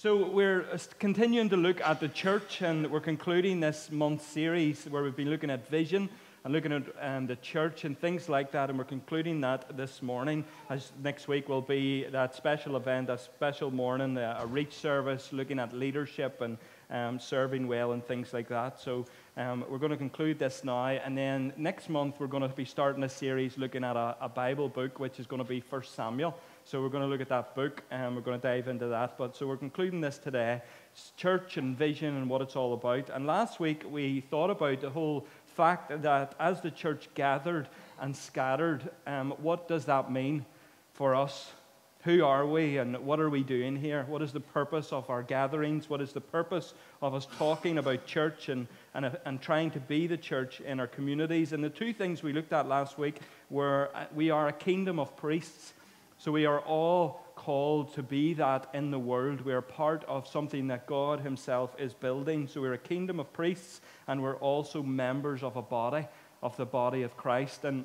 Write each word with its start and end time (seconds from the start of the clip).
So, 0.00 0.28
we're 0.30 0.64
uh, 0.72 0.78
continuing 1.00 1.48
to 1.48 1.56
look 1.56 1.80
at 1.80 1.98
the 1.98 2.06
church, 2.06 2.62
and 2.62 2.88
we're 2.88 3.00
concluding 3.00 3.58
this 3.58 3.90
month's 3.90 4.24
series 4.24 4.84
where 4.84 5.02
we've 5.02 5.16
been 5.16 5.28
looking 5.28 5.50
at 5.50 5.68
vision 5.68 6.08
and 6.44 6.52
looking 6.52 6.70
at 6.70 6.84
um, 7.00 7.26
the 7.26 7.34
church 7.34 7.84
and 7.84 7.98
things 7.98 8.28
like 8.28 8.52
that. 8.52 8.70
And 8.70 8.78
we're 8.78 8.84
concluding 8.84 9.40
that 9.40 9.76
this 9.76 10.00
morning, 10.00 10.44
as 10.70 10.92
next 11.02 11.26
week 11.26 11.48
will 11.48 11.62
be 11.62 12.04
that 12.12 12.36
special 12.36 12.76
event, 12.76 13.10
a 13.10 13.18
special 13.18 13.72
morning, 13.72 14.16
a, 14.18 14.46
reach 14.46 14.74
service 14.74 15.32
looking 15.32 15.58
at 15.58 15.72
leadership 15.72 16.42
and 16.42 16.58
um, 16.90 17.18
serving 17.18 17.66
well 17.66 17.90
and 17.90 18.06
things 18.06 18.32
like 18.32 18.46
that. 18.50 18.78
So, 18.78 19.04
um, 19.36 19.64
we're 19.68 19.78
going 19.78 19.90
to 19.90 19.96
conclude 19.96 20.38
this 20.38 20.62
now, 20.62 20.86
and 20.86 21.18
then 21.18 21.52
next 21.56 21.88
month 21.88 22.20
we're 22.20 22.28
going 22.28 22.48
to 22.48 22.54
be 22.54 22.64
starting 22.64 23.02
a 23.02 23.08
series 23.08 23.58
looking 23.58 23.82
at 23.82 23.96
a, 23.96 24.14
a 24.20 24.28
Bible 24.28 24.68
book, 24.68 25.00
which 25.00 25.18
is 25.18 25.26
going 25.26 25.42
to 25.42 25.48
be 25.48 25.58
First 25.58 25.96
Samuel. 25.96 26.38
So 26.68 26.82
we're 26.82 26.90
going 26.90 27.02
to 27.02 27.08
look 27.08 27.22
at 27.22 27.30
that 27.30 27.54
book 27.54 27.82
and 27.90 28.14
we're 28.14 28.20
going 28.20 28.38
to 28.38 28.46
dive 28.46 28.68
into 28.68 28.88
that. 28.88 29.16
But 29.16 29.34
so 29.34 29.46
we're 29.46 29.56
concluding 29.56 30.02
this 30.02 30.18
today 30.18 30.60
church 31.16 31.56
and 31.56 31.74
vision 31.74 32.14
and 32.14 32.28
what 32.28 32.42
it's 32.42 32.56
all 32.56 32.74
about. 32.74 33.08
And 33.08 33.26
last 33.26 33.58
week 33.58 33.84
we 33.90 34.20
thought 34.20 34.50
about 34.50 34.82
the 34.82 34.90
whole 34.90 35.26
fact 35.46 36.02
that 36.02 36.34
as 36.38 36.60
the 36.60 36.70
church 36.70 37.08
gathered 37.14 37.70
and 37.98 38.14
scattered, 38.14 38.90
um, 39.06 39.32
what 39.38 39.66
does 39.66 39.86
that 39.86 40.12
mean 40.12 40.44
for 40.92 41.14
us? 41.14 41.52
Who 42.02 42.22
are 42.22 42.46
we 42.46 42.76
and 42.76 42.98
what 42.98 43.18
are 43.18 43.30
we 43.30 43.42
doing 43.42 43.74
here? 43.74 44.04
What 44.06 44.20
is 44.20 44.34
the 44.34 44.40
purpose 44.40 44.92
of 44.92 45.08
our 45.08 45.22
gatherings? 45.22 45.88
What 45.88 46.02
is 46.02 46.12
the 46.12 46.20
purpose 46.20 46.74
of 47.00 47.14
us 47.14 47.26
talking 47.38 47.78
about 47.78 48.04
church 48.04 48.50
and, 48.50 48.66
and, 48.92 49.16
and 49.24 49.40
trying 49.40 49.70
to 49.70 49.80
be 49.80 50.06
the 50.06 50.18
church 50.18 50.60
in 50.60 50.80
our 50.80 50.86
communities? 50.86 51.54
And 51.54 51.64
the 51.64 51.70
two 51.70 51.94
things 51.94 52.22
we 52.22 52.34
looked 52.34 52.52
at 52.52 52.68
last 52.68 52.98
week 52.98 53.20
were 53.48 53.88
uh, 53.94 54.04
we 54.14 54.28
are 54.28 54.48
a 54.48 54.52
kingdom 54.52 54.98
of 54.98 55.16
priests 55.16 55.72
so 56.18 56.32
we 56.32 56.46
are 56.46 56.60
all 56.60 57.24
called 57.36 57.94
to 57.94 58.02
be 58.02 58.34
that 58.34 58.68
in 58.74 58.90
the 58.90 58.98
world. 58.98 59.40
We 59.42 59.52
are 59.52 59.62
part 59.62 60.04
of 60.04 60.26
something 60.26 60.66
that 60.66 60.86
God 60.86 61.20
Himself 61.20 61.74
is 61.78 61.94
building. 61.94 62.48
So 62.48 62.60
we're 62.60 62.72
a 62.72 62.78
kingdom 62.78 63.20
of 63.20 63.32
priests, 63.32 63.80
and 64.08 64.20
we're 64.20 64.36
also 64.36 64.82
members 64.82 65.44
of 65.44 65.56
a 65.56 65.62
body, 65.62 66.06
of 66.42 66.56
the 66.56 66.66
body 66.66 67.02
of 67.02 67.16
Christ. 67.16 67.64
And 67.64 67.84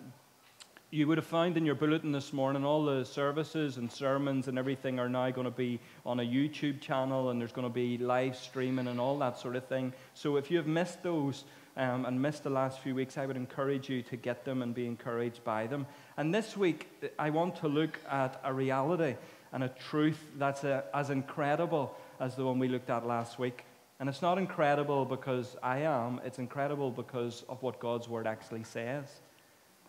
you 0.89 1.07
would 1.07 1.19
have 1.19 1.27
found 1.27 1.57
in 1.57 1.65
your 1.65 1.75
bulletin 1.75 2.11
this 2.11 2.33
morning 2.33 2.65
all 2.65 2.83
the 2.83 3.05
services 3.05 3.77
and 3.77 3.91
sermons 3.91 4.47
and 4.47 4.57
everything 4.57 4.99
are 4.99 5.09
now 5.09 5.29
going 5.29 5.45
to 5.45 5.51
be 5.51 5.79
on 6.03 6.19
a 6.19 6.23
YouTube 6.23 6.81
channel, 6.81 7.29
and 7.29 7.39
there's 7.39 7.51
going 7.51 7.67
to 7.67 7.73
be 7.73 7.99
live 7.99 8.35
streaming 8.35 8.87
and 8.87 8.99
all 8.99 9.17
that 9.19 9.37
sort 9.37 9.55
of 9.55 9.65
thing. 9.67 9.93
So 10.15 10.37
if 10.37 10.49
you 10.49 10.57
have 10.57 10.67
missed 10.67 11.03
those, 11.03 11.43
um, 11.75 12.05
and 12.05 12.21
missed 12.21 12.43
the 12.43 12.49
last 12.49 12.79
few 12.79 12.95
weeks, 12.95 13.17
I 13.17 13.25
would 13.25 13.37
encourage 13.37 13.89
you 13.89 14.03
to 14.03 14.15
get 14.15 14.45
them 14.45 14.61
and 14.61 14.73
be 14.73 14.85
encouraged 14.85 15.43
by 15.43 15.67
them. 15.67 15.87
And 16.17 16.33
this 16.33 16.55
week, 16.55 16.87
I 17.17 17.31
want 17.31 17.57
to 17.57 17.67
look 17.67 17.99
at 18.09 18.39
a 18.43 18.53
reality 18.53 19.15
and 19.51 19.63
a 19.63 19.69
truth 19.69 20.19
that's 20.37 20.63
a, 20.63 20.83
as 20.93 21.09
incredible 21.09 21.95
as 22.19 22.35
the 22.35 22.45
one 22.45 22.59
we 22.59 22.67
looked 22.67 22.89
at 22.89 23.05
last 23.05 23.39
week. 23.39 23.65
And 23.99 24.09
it's 24.09 24.21
not 24.21 24.37
incredible 24.37 25.05
because 25.05 25.55
I 25.63 25.79
am, 25.79 26.19
it's 26.25 26.39
incredible 26.39 26.91
because 26.91 27.43
of 27.47 27.61
what 27.63 27.79
God's 27.79 28.07
word 28.07 28.27
actually 28.27 28.63
says. 28.63 29.05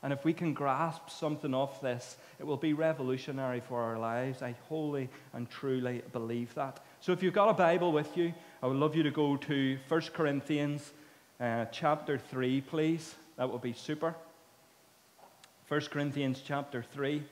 And 0.02 0.12
if 0.12 0.22
we 0.22 0.34
can 0.34 0.52
grasp 0.52 1.08
something 1.08 1.54
of 1.54 1.80
this, 1.80 2.18
it 2.38 2.44
will 2.44 2.58
be 2.58 2.74
revolutionary 2.74 3.60
for 3.60 3.80
our 3.80 3.98
lives. 3.98 4.42
I 4.42 4.54
wholly 4.68 5.08
and 5.32 5.48
truly 5.48 6.02
believe 6.12 6.54
that. 6.54 6.84
So 7.00 7.12
if 7.12 7.22
you've 7.22 7.32
got 7.32 7.48
a 7.48 7.54
Bible 7.54 7.90
with 7.90 8.14
you, 8.14 8.34
I 8.62 8.66
would 8.66 8.76
love 8.76 8.94
you 8.94 9.02
to 9.04 9.10
go 9.10 9.38
to 9.38 9.78
1 9.88 10.00
Corinthians 10.12 10.92
uh, 11.40 11.66
chapter 11.66 12.18
3, 12.18 12.60
please. 12.60 13.14
That 13.36 13.50
would 13.50 13.62
be 13.62 13.72
super. 13.72 14.14
1 15.68 15.80
Corinthians 15.90 16.42
chapter 16.46 16.84
3. 16.92 17.22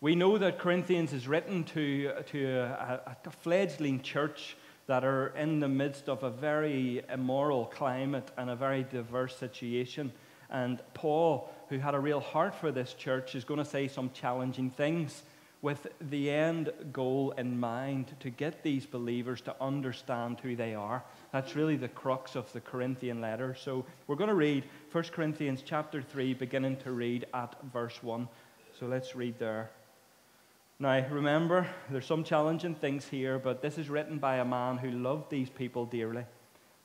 We 0.00 0.14
know 0.14 0.38
that 0.38 0.58
Corinthians 0.58 1.12
is 1.12 1.28
written 1.28 1.64
to, 1.64 2.12
to 2.28 2.58
a, 2.58 3.16
a 3.26 3.30
fledgling 3.30 4.00
church 4.00 4.56
that 4.86 5.04
are 5.04 5.28
in 5.36 5.60
the 5.60 5.68
midst 5.68 6.08
of 6.08 6.22
a 6.22 6.30
very 6.30 7.02
immoral 7.12 7.66
climate 7.66 8.28
and 8.36 8.48
a 8.48 8.56
very 8.56 8.84
diverse 8.84 9.36
situation. 9.36 10.10
And 10.48 10.80
Paul, 10.94 11.52
who 11.68 11.78
had 11.78 11.94
a 11.94 12.00
real 12.00 12.20
heart 12.20 12.54
for 12.54 12.72
this 12.72 12.94
church, 12.94 13.34
is 13.34 13.44
going 13.44 13.58
to 13.58 13.64
say 13.64 13.88
some 13.88 14.10
challenging 14.14 14.70
things 14.70 15.22
with 15.62 15.86
the 16.10 16.30
end 16.30 16.72
goal 16.92 17.32
in 17.36 17.58
mind 17.58 18.14
to 18.20 18.30
get 18.30 18.62
these 18.62 18.86
believers 18.86 19.40
to 19.42 19.54
understand 19.60 20.40
who 20.40 20.56
they 20.56 20.74
are. 20.74 21.04
That's 21.32 21.54
really 21.54 21.76
the 21.76 21.88
crux 21.88 22.34
of 22.34 22.50
the 22.52 22.60
Corinthian 22.60 23.20
letter. 23.20 23.54
So 23.54 23.84
we're 24.06 24.16
going 24.16 24.28
to 24.28 24.34
read 24.34 24.64
1 24.92 25.04
Corinthians 25.04 25.62
chapter 25.64 26.00
3, 26.00 26.34
beginning 26.34 26.78
to 26.78 26.92
read 26.92 27.26
at 27.34 27.54
verse 27.72 28.02
1. 28.02 28.26
So 28.78 28.86
let's 28.86 29.14
read 29.14 29.38
there. 29.38 29.70
Now, 30.78 31.06
remember, 31.10 31.66
there's 31.90 32.06
some 32.06 32.24
challenging 32.24 32.74
things 32.74 33.06
here, 33.06 33.38
but 33.38 33.60
this 33.60 33.76
is 33.76 33.90
written 33.90 34.16
by 34.16 34.36
a 34.36 34.44
man 34.46 34.78
who 34.78 34.90
loved 34.90 35.30
these 35.30 35.50
people 35.50 35.84
dearly. 35.84 36.24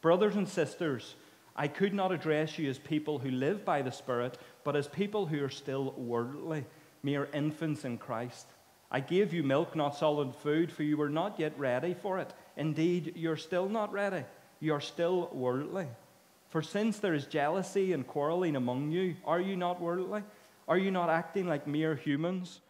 Brothers 0.01 0.35
and 0.35 0.49
sisters, 0.49 1.15
I 1.55 1.69
could 1.69 1.93
not 1.93 2.11
address 2.11 2.59
you 2.59 2.69
as 2.69 2.77
people 2.77 3.19
who 3.19 3.31
live 3.31 3.63
by 3.63 3.81
the 3.81 3.91
Spirit, 3.93 4.37
but 4.65 4.75
as 4.75 4.89
people 4.89 5.25
who 5.25 5.41
are 5.41 5.49
still 5.49 5.93
worldly, 5.93 6.65
mere 7.03 7.29
infants 7.33 7.85
in 7.85 7.97
Christ. 7.97 8.47
I 8.95 9.01
gave 9.01 9.33
you 9.33 9.43
milk, 9.43 9.75
not 9.75 9.97
solid 9.97 10.33
food, 10.37 10.71
for 10.71 10.83
you 10.83 10.95
were 10.95 11.09
not 11.09 11.37
yet 11.37 11.51
ready 11.59 11.93
for 11.93 12.17
it. 12.17 12.33
Indeed, 12.55 13.11
you're 13.17 13.35
still 13.35 13.67
not 13.67 13.91
ready. 13.91 14.23
You're 14.61 14.79
still 14.79 15.29
worldly. 15.33 15.87
For 16.47 16.61
since 16.61 16.99
there 16.99 17.13
is 17.13 17.25
jealousy 17.25 17.91
and 17.91 18.07
quarreling 18.07 18.55
among 18.55 18.91
you, 18.91 19.17
are 19.25 19.41
you 19.41 19.57
not 19.57 19.81
worldly? 19.81 20.23
Are 20.69 20.77
you 20.77 20.91
not 20.91 21.09
acting 21.09 21.45
like 21.45 21.67
mere 21.67 21.95
humans? 21.95 22.61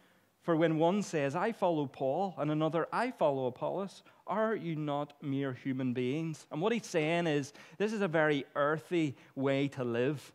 For 0.42 0.56
when 0.56 0.78
one 0.78 1.04
says, 1.04 1.36
I 1.36 1.52
follow 1.52 1.86
Paul, 1.86 2.34
and 2.38 2.50
another, 2.50 2.88
I 2.92 3.12
follow 3.12 3.46
Apollos, 3.46 4.02
are 4.26 4.56
you 4.56 4.74
not 4.74 5.12
mere 5.22 5.52
human 5.52 5.92
beings? 5.92 6.44
And 6.50 6.60
what 6.60 6.72
he's 6.72 6.86
saying 6.86 7.28
is, 7.28 7.52
this 7.78 7.92
is 7.92 8.00
a 8.00 8.08
very 8.08 8.46
earthy 8.56 9.14
way 9.36 9.68
to 9.68 9.84
live. 9.84 10.32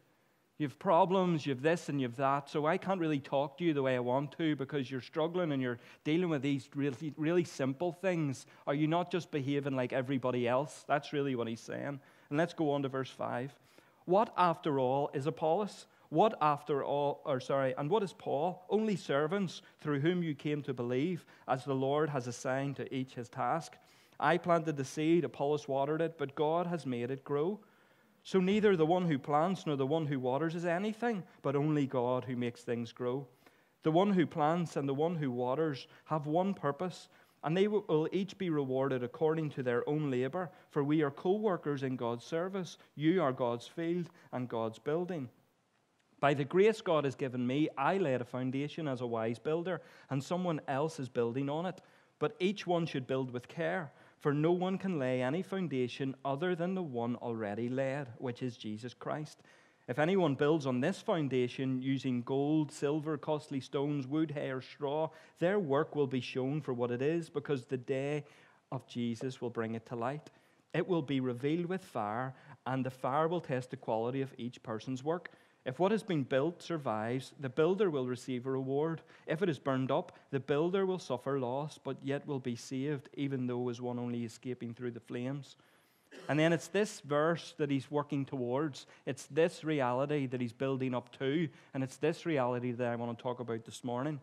You 0.62 0.68
have 0.68 0.78
problems, 0.78 1.44
you 1.44 1.56
have 1.56 1.64
this 1.64 1.90
and 1.90 2.00
you 2.00 2.06
have 2.06 2.18
that, 2.18 2.48
so 2.48 2.68
I 2.68 2.78
can't 2.78 3.00
really 3.00 3.20
talk 3.20 3.58
to 3.58 3.64
you 3.64 3.74
the 3.74 3.82
way 3.82 3.96
I 3.96 4.00
want 4.00 4.38
to 4.38 4.56
because 4.56 4.92
you're 4.92 5.02
struggling 5.02 5.54
and 5.54 5.60
you're 5.60 5.80
dealing 6.04 6.30
with 6.30 6.44
these 6.44 6.70
really, 6.76 7.16
really 7.18 7.44
simple 7.44 7.92
things. 7.92 8.46
Are 8.68 8.76
you 8.76 8.86
not 8.86 9.12
just 9.12 9.32
behaving 9.32 9.76
like 9.76 9.92
everybody 9.92 10.48
else? 10.48 10.86
That's 10.88 11.14
really 11.14 11.34
what 11.34 11.48
he's 11.48 11.62
saying. 11.62 12.00
And 12.30 12.38
let's 12.38 12.54
go 12.54 12.70
on 12.74 12.84
to 12.84 12.90
verse 12.90 13.10
5. 13.10 13.52
What, 14.06 14.32
after 14.38 14.80
all, 14.80 15.10
is 15.16 15.26
Apollos? 15.26 15.88
What, 16.10 16.38
after 16.44 16.84
all, 16.84 17.22
or 17.26 17.40
sorry, 17.40 17.74
and 17.76 17.90
what 17.90 18.04
is 18.04 18.14
Paul? 18.14 18.64
Only 18.70 18.96
servants 18.96 19.64
through 19.80 20.02
whom 20.02 20.22
you 20.22 20.36
came 20.36 20.62
to 20.62 20.76
believe, 20.76 21.26
as 21.48 21.66
the 21.66 21.74
Lord 21.74 22.08
has 22.10 22.28
assigned 22.28 22.76
to 22.76 22.94
each 22.94 23.16
his 23.16 23.30
task. 23.30 23.78
I 24.20 24.38
planted 24.38 24.78
the 24.78 24.86
seed, 24.86 25.24
Apollos 25.24 25.68
watered 25.68 26.02
it, 26.02 26.20
but 26.20 26.36
God 26.36 26.68
has 26.68 26.86
made 26.86 27.10
it 27.10 27.24
grow. 27.24 27.62
So 28.24 28.40
neither 28.40 28.76
the 28.76 28.86
one 28.86 29.08
who 29.08 29.18
plants 29.18 29.66
nor 29.66 29.76
the 29.76 29.88
one 29.88 30.06
who 30.06 30.20
waters 30.20 30.56
is 30.56 30.66
anything, 30.66 31.24
but 31.42 31.56
only 31.56 31.88
God 31.88 32.26
who 32.26 32.36
makes 32.36 32.62
things 32.62 32.92
grow. 32.92 33.28
The 33.84 33.92
one 33.92 34.12
who 34.12 34.28
plants 34.28 34.76
and 34.76 34.88
the 34.88 34.94
one 34.94 35.16
who 35.16 35.32
waters 35.32 35.88
have 36.06 36.28
one 36.28 36.54
purpose, 36.54 37.10
and 37.44 37.58
they 37.58 37.68
will 37.68 38.08
each 38.12 38.38
be 38.38 38.52
rewarded 38.52 39.04
according 39.04 39.50
to 39.52 39.64
their 39.64 39.88
own 39.90 40.12
labor, 40.12 40.52
for 40.70 40.84
we 40.84 41.02
are 41.02 41.10
co 41.10 41.34
workers 41.34 41.82
in 41.82 41.96
God's 41.96 42.24
service. 42.24 42.78
You 42.96 43.24
are 43.24 43.34
God's 43.34 43.68
field 43.68 44.10
and 44.32 44.48
God's 44.48 44.78
building. 44.78 45.30
By 46.20 46.36
the 46.36 46.46
grace 46.46 46.82
God 46.82 47.06
has 47.06 47.16
given 47.16 47.46
me, 47.46 47.68
I 47.76 47.98
laid 47.98 48.22
a 48.22 48.26
foundation 48.26 48.88
as 48.88 49.02
a 49.02 49.08
wise 49.08 49.40
builder, 49.40 49.82
and 50.12 50.24
someone 50.24 50.62
else 50.68 51.00
is 51.00 51.10
building 51.10 51.50
on 51.50 51.66
it. 51.66 51.82
But 52.20 52.36
each 52.40 52.68
one 52.68 52.86
should 52.86 53.08
build 53.08 53.32
with 53.32 53.48
care. 53.48 53.92
For 54.22 54.34
no 54.36 54.52
one 54.52 54.78
can 54.78 55.00
lay 55.00 55.24
any 55.24 55.42
foundation 55.42 56.16
other 56.24 56.56
than 56.56 56.76
the 56.76 56.84
one 56.84 57.16
already 57.16 57.70
laid, 57.70 58.06
which 58.20 58.44
is 58.44 58.56
Jesus 58.56 58.94
Christ. 58.94 59.40
If 59.88 59.98
anyone 59.98 60.36
builds 60.36 60.68
on 60.68 60.80
this 60.80 61.02
foundation 61.02 61.82
using 61.82 62.22
gold, 62.22 62.72
silver, 62.72 63.18
costly 63.18 63.60
stones, 63.60 64.06
wood, 64.06 64.30
hay, 64.30 64.52
or 64.52 64.62
straw, 64.62 65.10
their 65.40 65.58
work 65.60 65.96
will 65.96 66.06
be 66.06 66.22
shown 66.22 66.62
for 66.62 66.72
what 66.72 66.92
it 66.92 67.02
is, 67.02 67.30
because 67.30 67.66
the 67.66 67.78
day 67.78 68.24
of 68.72 68.86
Jesus 68.86 69.42
will 69.42 69.50
bring 69.50 69.74
it 69.74 69.88
to 69.88 69.96
light. 69.96 70.30
It 70.72 70.88
will 70.88 71.02
be 71.02 71.20
revealed 71.20 71.66
with 71.66 71.84
fire, 71.84 72.36
and 72.68 72.86
the 72.86 72.92
fire 72.92 73.28
will 73.28 73.42
test 73.42 73.72
the 73.72 73.76
quality 73.76 74.22
of 74.22 74.36
each 74.38 74.62
person's 74.62 75.04
work. 75.04 75.32
If 75.64 75.78
what 75.78 75.92
has 75.92 76.02
been 76.02 76.24
built 76.24 76.64
survives, 76.64 77.34
the 77.40 77.50
builder 77.50 77.90
will 77.90 78.08
receive 78.08 78.48
a 78.48 78.52
reward. 78.52 79.02
If 79.28 79.44
it 79.44 79.50
is 79.50 79.60
burned 79.60 79.92
up, 79.92 80.18
the 80.32 80.40
builder 80.40 80.86
will 80.86 80.98
suffer 80.98 81.40
loss, 81.40 81.78
but 81.78 81.98
yet 82.04 82.26
will 82.26 82.40
be 82.40 82.56
saved, 82.56 83.10
even 83.14 83.46
though 83.46 83.70
as 83.70 83.80
one 83.80 84.00
only 84.00 84.26
escaping 84.26 84.74
through 84.74 84.92
the 84.92 85.00
flames. 85.00 85.56
And 86.28 86.40
then 86.40 86.52
it's 86.52 86.68
this 86.68 87.00
verse 87.02 87.54
that 87.58 87.70
he's 87.70 87.92
working 87.92 88.26
towards. 88.26 88.86
It's 89.06 89.28
this 89.28 89.64
reality 89.64 90.26
that 90.28 90.42
he's 90.42 90.54
building 90.54 90.96
up 90.96 91.16
to. 91.20 91.48
And 91.74 91.84
it's 91.84 91.98
this 91.98 92.26
reality 92.26 92.72
that 92.72 92.88
I 92.88 92.96
want 92.96 93.18
to 93.18 93.22
talk 93.22 93.40
about 93.40 93.64
this 93.66 93.84
morning. 93.84 94.20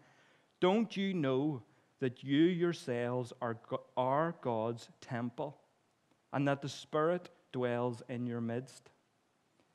Don't 0.60 0.96
you 0.96 1.14
know 1.14 1.62
that 2.00 2.22
you 2.22 2.42
yourselves 2.42 3.32
are, 3.40 3.58
are 3.96 4.34
God's 4.40 4.88
temple 5.00 5.56
and 6.32 6.46
that 6.48 6.62
the 6.62 6.68
Spirit 6.68 7.28
dwells 7.52 8.02
in 8.08 8.26
your 8.26 8.40
midst? 8.40 8.90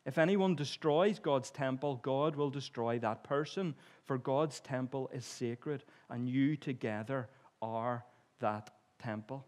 If 0.06 0.18
anyone 0.18 0.56
destroys 0.56 1.20
God's 1.20 1.50
temple, 1.50 2.00
God 2.04 2.36
will 2.36 2.50
destroy 2.50 3.00
that 3.00 3.24
person, 3.24 3.74
for 4.06 4.18
God's 4.18 4.60
temple 4.60 5.10
is 5.14 5.26
sacred, 5.26 5.84
and 6.10 6.28
you 6.28 6.58
together 6.58 7.30
are 7.62 8.04
that 8.40 8.70
temple. 9.00 9.46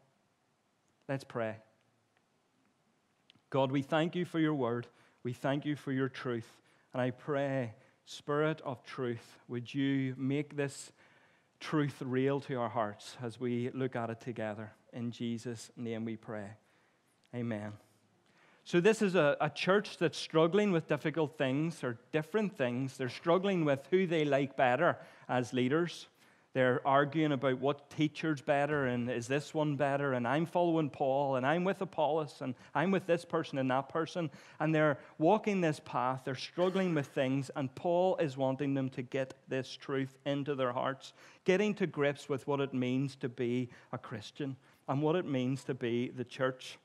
Let's 1.09 1.25
pray. 1.25 1.57
God, 3.49 3.71
we 3.71 3.81
thank 3.81 4.15
you 4.15 4.25
for 4.25 4.39
your 4.39 4.53
word. 4.53 4.87
We 5.23 5.33
thank 5.33 5.65
you 5.65 5.75
for 5.75 5.91
your 5.91 6.09
truth. 6.09 6.49
And 6.93 7.01
I 7.01 7.11
pray, 7.11 7.73
Spirit 8.05 8.61
of 8.63 8.83
truth, 8.83 9.39
would 9.47 9.73
you 9.73 10.13
make 10.17 10.55
this 10.55 10.91
truth 11.59 11.95
real 12.01 12.39
to 12.41 12.55
our 12.55 12.69
hearts 12.69 13.17
as 13.21 13.39
we 13.39 13.71
look 13.73 13.95
at 13.95 14.09
it 14.09 14.21
together? 14.21 14.71
In 14.93 15.11
Jesus' 15.11 15.71
name 15.75 16.05
we 16.05 16.15
pray. 16.15 16.51
Amen. 17.33 17.73
So, 18.67 18.79
this 18.81 19.03
is 19.03 19.13
a, 19.13 19.37
a 19.39 19.49
church 19.51 19.99
that's 19.99 20.17
struggling 20.17 20.71
with 20.71 20.87
difficult 20.87 21.37
things 21.37 21.83
or 21.83 21.99
different 22.11 22.57
things. 22.57 22.97
They're 22.97 23.09
struggling 23.09 23.63
with 23.63 23.87
who 23.91 24.07
they 24.07 24.25
like 24.25 24.57
better 24.57 24.97
as 25.29 25.53
leaders. 25.53 26.07
They're 26.53 26.81
arguing 26.83 27.33
about 27.33 27.59
what 27.59 27.91
teacher's 27.91 28.41
better 28.41 28.87
and 28.87 29.11
is 29.11 29.27
this 29.27 29.53
one 29.53 29.75
better, 29.75 30.13
and 30.13 30.27
I'm 30.27 30.47
following 30.47 30.89
Paul, 30.89 31.35
and 31.35 31.45
I'm 31.45 31.63
with 31.63 31.79
Apollos, 31.81 32.37
and 32.39 32.55
I'm 32.73 32.89
with 32.89 33.05
this 33.05 33.23
person 33.23 33.59
and 33.59 33.69
that 33.69 33.89
person. 33.89 34.31
And 34.59 34.73
they're 34.73 34.97
walking 35.19 35.61
this 35.61 35.79
path, 35.85 36.21
they're 36.25 36.33
struggling 36.33 36.95
with 36.95 37.07
things, 37.07 37.51
and 37.55 37.75
Paul 37.75 38.17
is 38.17 38.35
wanting 38.35 38.73
them 38.73 38.89
to 38.91 39.03
get 39.03 39.35
this 39.47 39.69
truth 39.75 40.17
into 40.25 40.55
their 40.55 40.71
hearts, 40.71 41.13
getting 41.43 41.75
to 41.75 41.85
grips 41.85 42.29
with 42.29 42.47
what 42.47 42.61
it 42.61 42.73
means 42.73 43.15
to 43.17 43.29
be 43.29 43.69
a 43.91 43.97
Christian 43.99 44.55
and 44.87 45.03
what 45.03 45.15
it 45.15 45.27
means 45.27 45.63
to 45.65 45.75
be 45.75 46.09
the 46.09 46.23
church. 46.23 46.79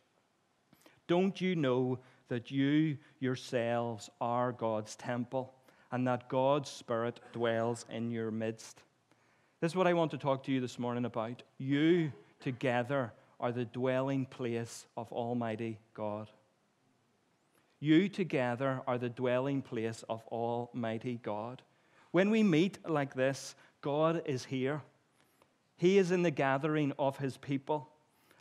Don't 1.11 1.41
you 1.41 1.57
know 1.57 1.99
that 2.29 2.53
you 2.53 2.97
yourselves 3.19 4.09
are 4.21 4.53
God's 4.53 4.95
temple 4.95 5.53
and 5.91 6.07
that 6.07 6.29
God's 6.29 6.71
Spirit 6.71 7.19
dwells 7.33 7.85
in 7.91 8.13
your 8.13 8.31
midst? 8.31 8.85
This 9.61 9.73
is 9.73 9.77
what 9.77 9.89
I 9.89 9.93
want 9.93 10.13
to 10.13 10.19
talk 10.19 10.45
to 10.45 10.53
you 10.53 10.61
this 10.61 10.79
morning 10.79 11.05
about. 11.05 11.43
You 11.59 12.13
together 12.39 13.13
are 13.41 13.51
the 13.51 13.65
dwelling 13.65 14.25
place 14.25 14.87
of 14.97 15.11
Almighty 15.11 15.81
God. 15.95 16.29
You 17.81 18.09
together 18.09 18.81
are 18.87 18.97
the 18.97 19.09
dwelling 19.09 19.63
place 19.63 20.05
of 20.09 20.25
Almighty 20.29 21.19
God. 21.25 21.61
When 22.13 22.31
we 22.31 22.45
meet 22.45 22.79
like 22.89 23.15
this, 23.15 23.57
God 23.81 24.23
is 24.27 24.45
here. 24.45 24.81
He 25.77 25.99
is 25.99 26.13
in 26.13 26.23
the 26.23 26.31
gathering 26.31 26.93
of 27.01 27.19
His 27.19 27.37
people. 27.37 27.89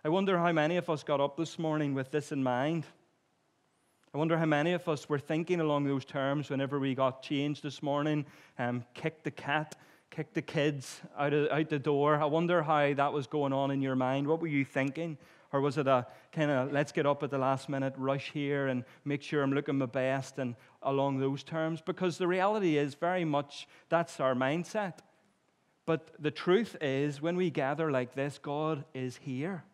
I 0.09 0.11
wonder 0.11 0.39
how 0.39 0.51
many 0.51 0.77
of 0.77 0.89
us 0.89 1.03
got 1.03 1.21
up 1.21 1.37
this 1.37 1.59
morning 1.59 1.93
with 1.93 2.09
this 2.09 2.31
in 2.31 2.41
mind. 2.41 2.83
I 4.11 4.17
wonder 4.17 4.39
how 4.39 4.47
many 4.47 4.73
of 4.73 4.89
us 4.89 5.07
were 5.07 5.19
thinking 5.19 5.59
along 5.59 5.83
those 5.83 6.03
terms 6.03 6.49
whenever 6.49 6.79
we 6.79 6.95
got 6.95 7.21
changed 7.21 7.61
this 7.61 7.83
morning, 7.83 8.25
um, 8.57 8.83
kicked 8.95 9.23
the 9.23 9.29
cat, 9.29 9.75
kicked 10.09 10.33
the 10.33 10.41
kids 10.41 10.99
out, 11.15 11.31
of, 11.33 11.51
out 11.51 11.69
the 11.69 11.77
door. 11.77 12.15
I 12.15 12.25
wonder 12.25 12.63
how 12.63 12.91
that 12.91 13.13
was 13.13 13.27
going 13.27 13.53
on 13.53 13.69
in 13.69 13.83
your 13.83 13.95
mind. 13.95 14.25
What 14.25 14.41
were 14.41 14.47
you 14.47 14.65
thinking? 14.65 15.15
Or 15.53 15.61
was 15.61 15.77
it 15.77 15.85
a 15.85 16.07
kind 16.31 16.49
of 16.49 16.71
let's 16.71 16.91
get 16.91 17.05
up 17.05 17.21
at 17.21 17.29
the 17.29 17.37
last 17.37 17.69
minute, 17.69 17.93
rush 17.95 18.31
here 18.31 18.65
and 18.65 18.85
make 19.05 19.21
sure 19.21 19.43
I'm 19.43 19.53
looking 19.53 19.77
my 19.77 19.85
best 19.85 20.39
and 20.39 20.55
along 20.81 21.19
those 21.19 21.43
terms? 21.43 21.83
Because 21.85 22.17
the 22.17 22.27
reality 22.27 22.79
is 22.79 22.95
very 22.95 23.25
much 23.25 23.67
that's 23.89 24.19
our 24.19 24.33
mindset. 24.33 25.01
But 25.85 26.09
the 26.17 26.31
truth 26.31 26.75
is, 26.81 27.21
when 27.21 27.35
we 27.35 27.51
gather 27.51 27.91
like 27.91 28.15
this, 28.15 28.39
God 28.39 28.85
is 28.95 29.17
here. 29.17 29.65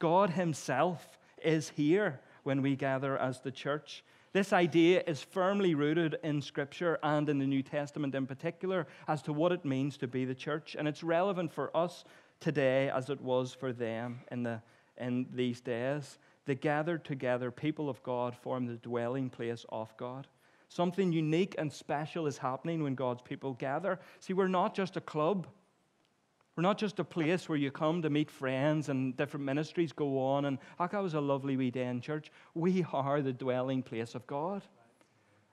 God 0.00 0.30
Himself 0.30 1.18
is 1.44 1.68
here 1.68 2.20
when 2.42 2.62
we 2.62 2.74
gather 2.74 3.16
as 3.16 3.40
the 3.40 3.52
church. 3.52 4.02
This 4.32 4.52
idea 4.52 5.02
is 5.06 5.22
firmly 5.22 5.74
rooted 5.74 6.16
in 6.24 6.40
Scripture 6.40 6.98
and 7.02 7.28
in 7.28 7.38
the 7.38 7.46
New 7.46 7.62
Testament 7.62 8.14
in 8.14 8.26
particular 8.26 8.86
as 9.06 9.22
to 9.22 9.32
what 9.32 9.52
it 9.52 9.64
means 9.64 9.96
to 9.98 10.08
be 10.08 10.24
the 10.24 10.34
church. 10.34 10.74
And 10.78 10.88
it's 10.88 11.02
relevant 11.02 11.52
for 11.52 11.76
us 11.76 12.04
today 12.40 12.88
as 12.90 13.10
it 13.10 13.20
was 13.20 13.52
for 13.52 13.72
them 13.72 14.20
in, 14.30 14.42
the, 14.42 14.62
in 14.98 15.26
these 15.34 15.60
days. 15.60 16.18
The 16.46 16.54
gathered 16.54 17.04
together 17.04 17.50
people 17.50 17.88
of 17.88 18.02
God 18.02 18.36
form 18.36 18.66
the 18.66 18.74
dwelling 18.74 19.30
place 19.30 19.66
of 19.68 19.94
God. 19.96 20.26
Something 20.68 21.12
unique 21.12 21.56
and 21.58 21.72
special 21.72 22.28
is 22.28 22.38
happening 22.38 22.82
when 22.82 22.94
God's 22.94 23.22
people 23.22 23.54
gather. 23.54 23.98
See, 24.20 24.32
we're 24.32 24.48
not 24.48 24.74
just 24.74 24.96
a 24.96 25.00
club. 25.00 25.48
We're 26.60 26.68
not 26.68 26.76
just 26.76 26.98
a 26.98 27.04
place 27.04 27.48
where 27.48 27.56
you 27.56 27.70
come 27.70 28.02
to 28.02 28.10
meet 28.10 28.30
friends 28.30 28.90
and 28.90 29.16
different 29.16 29.46
ministries 29.46 29.94
go 29.94 30.22
on 30.22 30.44
and, 30.44 30.58
oh, 30.78 30.86
that 30.88 31.02
was 31.02 31.14
a 31.14 31.20
lovely 31.20 31.56
wee 31.56 31.70
day 31.70 31.86
in 31.86 32.02
church. 32.02 32.30
We 32.52 32.84
are 32.92 33.22
the 33.22 33.32
dwelling 33.32 33.82
place 33.82 34.14
of 34.14 34.26
God. 34.26 34.62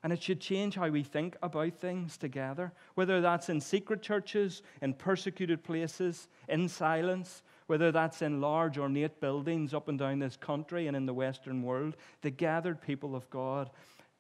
And 0.04 0.12
it 0.12 0.22
should 0.22 0.42
change 0.42 0.76
how 0.76 0.90
we 0.90 1.04
think 1.04 1.38
about 1.42 1.76
things 1.76 2.18
together, 2.18 2.74
whether 2.96 3.22
that's 3.22 3.48
in 3.48 3.62
secret 3.62 4.02
churches, 4.02 4.64
in 4.82 4.94
persecuted 4.94 5.64
places, 5.64 6.28
in 6.50 6.68
silence, 6.68 7.42
whether 7.68 7.90
that's 7.94 8.22
in 8.22 8.42
large 8.42 8.78
ornate 8.78 9.22
buildings 9.22 9.74
up 9.74 9.88
and 9.88 9.98
down 9.98 10.20
this 10.20 10.36
country 10.36 10.88
and 10.88 10.98
in 10.98 11.06
the 11.06 11.14
Western 11.14 11.64
world. 11.64 11.96
The 12.22 12.32
gathered 12.32 12.82
people 12.82 13.16
of 13.16 13.30
God 13.30 13.70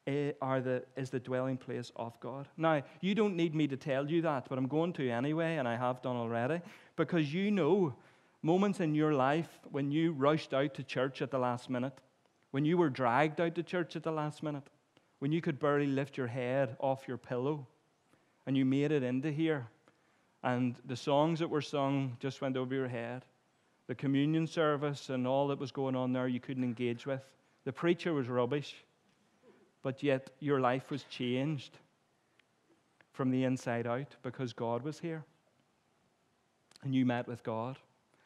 Eh, 0.07 0.31
are 0.41 0.61
the, 0.61 0.81
is 0.95 1.09
the 1.09 1.19
dwelling 1.19 1.57
place 1.57 1.91
of 1.97 2.17
God. 2.21 2.47
Now, 2.55 2.81
you 3.01 3.13
don't 3.13 3.35
need 3.35 3.53
me 3.53 3.67
to 3.67 3.75
tell 3.75 4.09
you 4.09 4.21
that, 4.21 4.47
but 4.47 4.57
I'm 4.57 4.69
going 4.69 4.93
to 4.93 5.09
anyway, 5.09 5.57
and 5.57 5.67
I 5.67 5.75
have 5.75 6.01
done 6.01 6.15
already, 6.15 6.61
because 6.95 7.33
you 7.33 7.51
know 7.51 7.93
moments 8.41 8.79
in 8.79 8.95
your 8.95 9.13
life 9.13 9.59
when 9.69 9.91
you 9.91 10.13
rushed 10.13 10.53
out 10.53 10.73
to 10.75 10.83
church 10.83 11.21
at 11.21 11.29
the 11.29 11.37
last 11.37 11.69
minute, 11.69 11.97
when 12.51 12.63
you 12.63 12.77
were 12.77 12.89
dragged 12.89 13.41
out 13.41 13.55
to 13.55 13.63
church 13.63 13.97
at 13.97 14.03
the 14.03 14.11
last 14.11 14.43
minute, 14.43 14.63
when 15.19 15.33
you 15.33 15.41
could 15.41 15.59
barely 15.59 15.87
lift 15.87 16.15
your 16.15 16.27
head 16.27 16.77
off 16.79 17.05
your 17.05 17.17
pillow, 17.17 17.67
and 18.45 18.55
you 18.55 18.63
made 18.63 18.93
it 18.93 19.03
into 19.03 19.29
here, 19.29 19.67
and 20.41 20.77
the 20.85 20.95
songs 20.95 21.39
that 21.39 21.49
were 21.49 21.61
sung 21.61 22.15
just 22.21 22.39
went 22.39 22.55
over 22.55 22.73
your 22.73 22.87
head. 22.87 23.25
The 23.87 23.95
communion 23.95 24.47
service 24.47 25.09
and 25.09 25.27
all 25.27 25.49
that 25.49 25.59
was 25.59 25.71
going 25.71 25.97
on 25.97 26.13
there 26.13 26.29
you 26.29 26.39
couldn't 26.39 26.63
engage 26.63 27.05
with. 27.05 27.21
The 27.65 27.73
preacher 27.73 28.13
was 28.13 28.29
rubbish 28.29 28.75
but 29.87 30.03
yet 30.03 30.31
your 30.41 30.59
life 30.59 30.91
was 30.91 31.03
changed 31.03 31.77
from 33.13 33.31
the 33.31 33.45
inside 33.45 33.87
out 33.87 34.17
because 34.21 34.51
God 34.51 34.83
was 34.83 34.99
here. 34.99 35.23
And 36.83 36.93
you 36.93 37.05
met 37.05 37.25
with 37.25 37.41
God. 37.41 37.77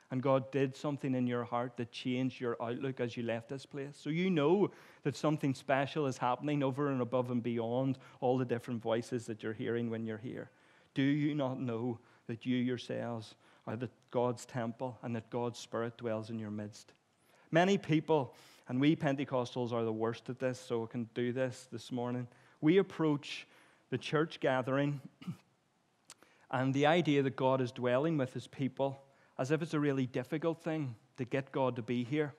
And 0.09 0.23
God 0.23 0.51
did 0.51 0.75
something 0.75 1.13
in 1.13 1.27
your 1.27 1.43
heart 1.43 1.77
that 1.77 1.91
changed 1.91 2.41
your 2.41 2.57
outlook 2.59 2.99
as 2.99 3.15
you 3.15 3.21
left 3.21 3.47
this 3.47 3.63
place. 3.63 3.95
So 3.95 4.09
you 4.09 4.31
know 4.31 4.71
that 5.03 5.15
something 5.15 5.53
special 5.53 6.07
is 6.07 6.17
happening 6.17 6.63
over 6.63 6.89
and 6.89 6.99
above 6.99 7.29
and 7.29 7.43
beyond 7.43 7.99
all 8.21 8.39
the 8.39 8.45
different 8.53 8.81
voices 8.81 9.27
that 9.27 9.43
you're 9.43 9.53
hearing 9.53 9.91
when 9.91 10.03
you're 10.03 10.17
here. 10.17 10.50
Do 10.95 11.03
you 11.03 11.36
not 11.36 11.59
know 11.59 12.00
that 12.25 12.43
you 12.43 12.57
yourselves 12.57 13.36
are 13.67 13.75
the 13.75 13.91
God's 14.09 14.47
temple 14.47 14.97
and 15.03 15.15
that 15.15 15.29
God's 15.29 15.59
Spirit 15.59 15.95
dwells 15.95 16.31
in 16.31 16.39
your 16.39 16.50
midst? 16.50 16.93
Many 17.51 17.77
people 17.77 18.33
and 18.71 18.79
we 18.79 18.95
Pentecostals 18.95 19.73
are 19.73 19.83
the 19.83 19.91
worst 19.91 20.29
at 20.29 20.39
this, 20.39 20.57
so 20.57 20.79
we 20.79 20.87
can 20.87 21.09
do 21.13 21.33
this 21.33 21.67
this 21.73 21.91
morning. 21.91 22.25
We 22.61 22.77
approach 22.77 23.45
the 23.89 23.97
church 23.97 24.39
gathering 24.39 25.01
and 26.51 26.73
the 26.73 26.85
idea 26.85 27.21
that 27.23 27.35
God 27.35 27.59
is 27.59 27.73
dwelling 27.73 28.17
with 28.17 28.33
his 28.33 28.47
people 28.47 29.03
as 29.37 29.51
if 29.51 29.61
it's 29.61 29.73
a 29.73 29.79
really 29.81 30.05
difficult 30.05 30.63
thing 30.63 30.95
to 31.17 31.25
get 31.25 31.51
God 31.51 31.75
to 31.75 31.81
be 31.81 32.05
here. 32.05 32.33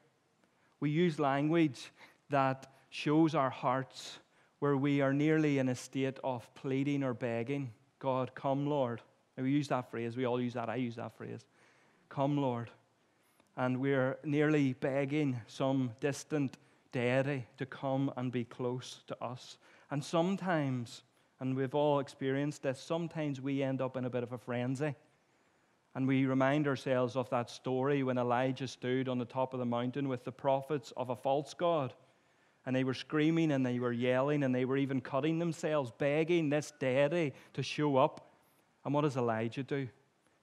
We 0.80 0.88
use 0.88 1.18
language 1.18 1.92
that 2.30 2.66
shows 2.88 3.34
our 3.34 3.50
hearts 3.50 4.18
where 4.58 4.78
we 4.78 5.02
are 5.02 5.12
nearly 5.12 5.58
in 5.58 5.68
a 5.68 5.74
state 5.74 6.18
of 6.24 6.48
pleading 6.54 7.02
or 7.02 7.12
begging 7.12 7.72
God, 7.98 8.34
come, 8.34 8.66
Lord. 8.66 9.02
And 9.36 9.44
we 9.44 9.52
use 9.52 9.68
that 9.68 9.90
phrase, 9.90 10.16
we 10.16 10.24
all 10.24 10.40
use 10.40 10.54
that, 10.54 10.70
I 10.70 10.76
use 10.76 10.96
that 10.96 11.14
phrase. 11.14 11.44
Come, 12.08 12.38
Lord 12.38 12.70
and 13.56 13.78
we're 13.78 14.18
nearly 14.24 14.72
begging 14.74 15.40
some 15.46 15.90
distant 16.00 16.56
deity 16.90 17.46
to 17.58 17.66
come 17.66 18.12
and 18.16 18.32
be 18.32 18.44
close 18.44 19.02
to 19.06 19.22
us. 19.22 19.58
And 19.90 20.02
sometimes, 20.02 21.02
and 21.40 21.54
we've 21.54 21.74
all 21.74 21.98
experienced 21.98 22.62
this, 22.62 22.80
sometimes 22.80 23.40
we 23.40 23.62
end 23.62 23.82
up 23.82 23.96
in 23.96 24.04
a 24.04 24.10
bit 24.10 24.22
of 24.22 24.32
a 24.32 24.38
frenzy. 24.38 24.94
And 25.94 26.08
we 26.08 26.24
remind 26.24 26.66
ourselves 26.66 27.16
of 27.16 27.28
that 27.30 27.50
story 27.50 28.02
when 28.02 28.16
Elijah 28.16 28.66
stood 28.66 29.08
on 29.08 29.18
the 29.18 29.26
top 29.26 29.52
of 29.52 29.60
the 29.60 29.66
mountain 29.66 30.08
with 30.08 30.24
the 30.24 30.32
prophets 30.32 30.92
of 30.96 31.10
a 31.10 31.16
false 31.16 31.52
God. 31.52 31.92
And 32.64 32.74
they 32.74 32.84
were 32.84 32.94
screaming 32.94 33.52
and 33.52 33.66
they 33.66 33.78
were 33.78 33.92
yelling 33.92 34.44
and 34.44 34.54
they 34.54 34.64
were 34.64 34.78
even 34.78 35.02
cutting 35.02 35.38
themselves, 35.38 35.92
begging 35.98 36.48
this 36.48 36.72
deity 36.78 37.34
to 37.52 37.62
show 37.62 37.96
up. 37.96 38.30
And 38.84 38.94
what 38.94 39.02
does 39.02 39.18
Elijah 39.18 39.62
do? 39.62 39.88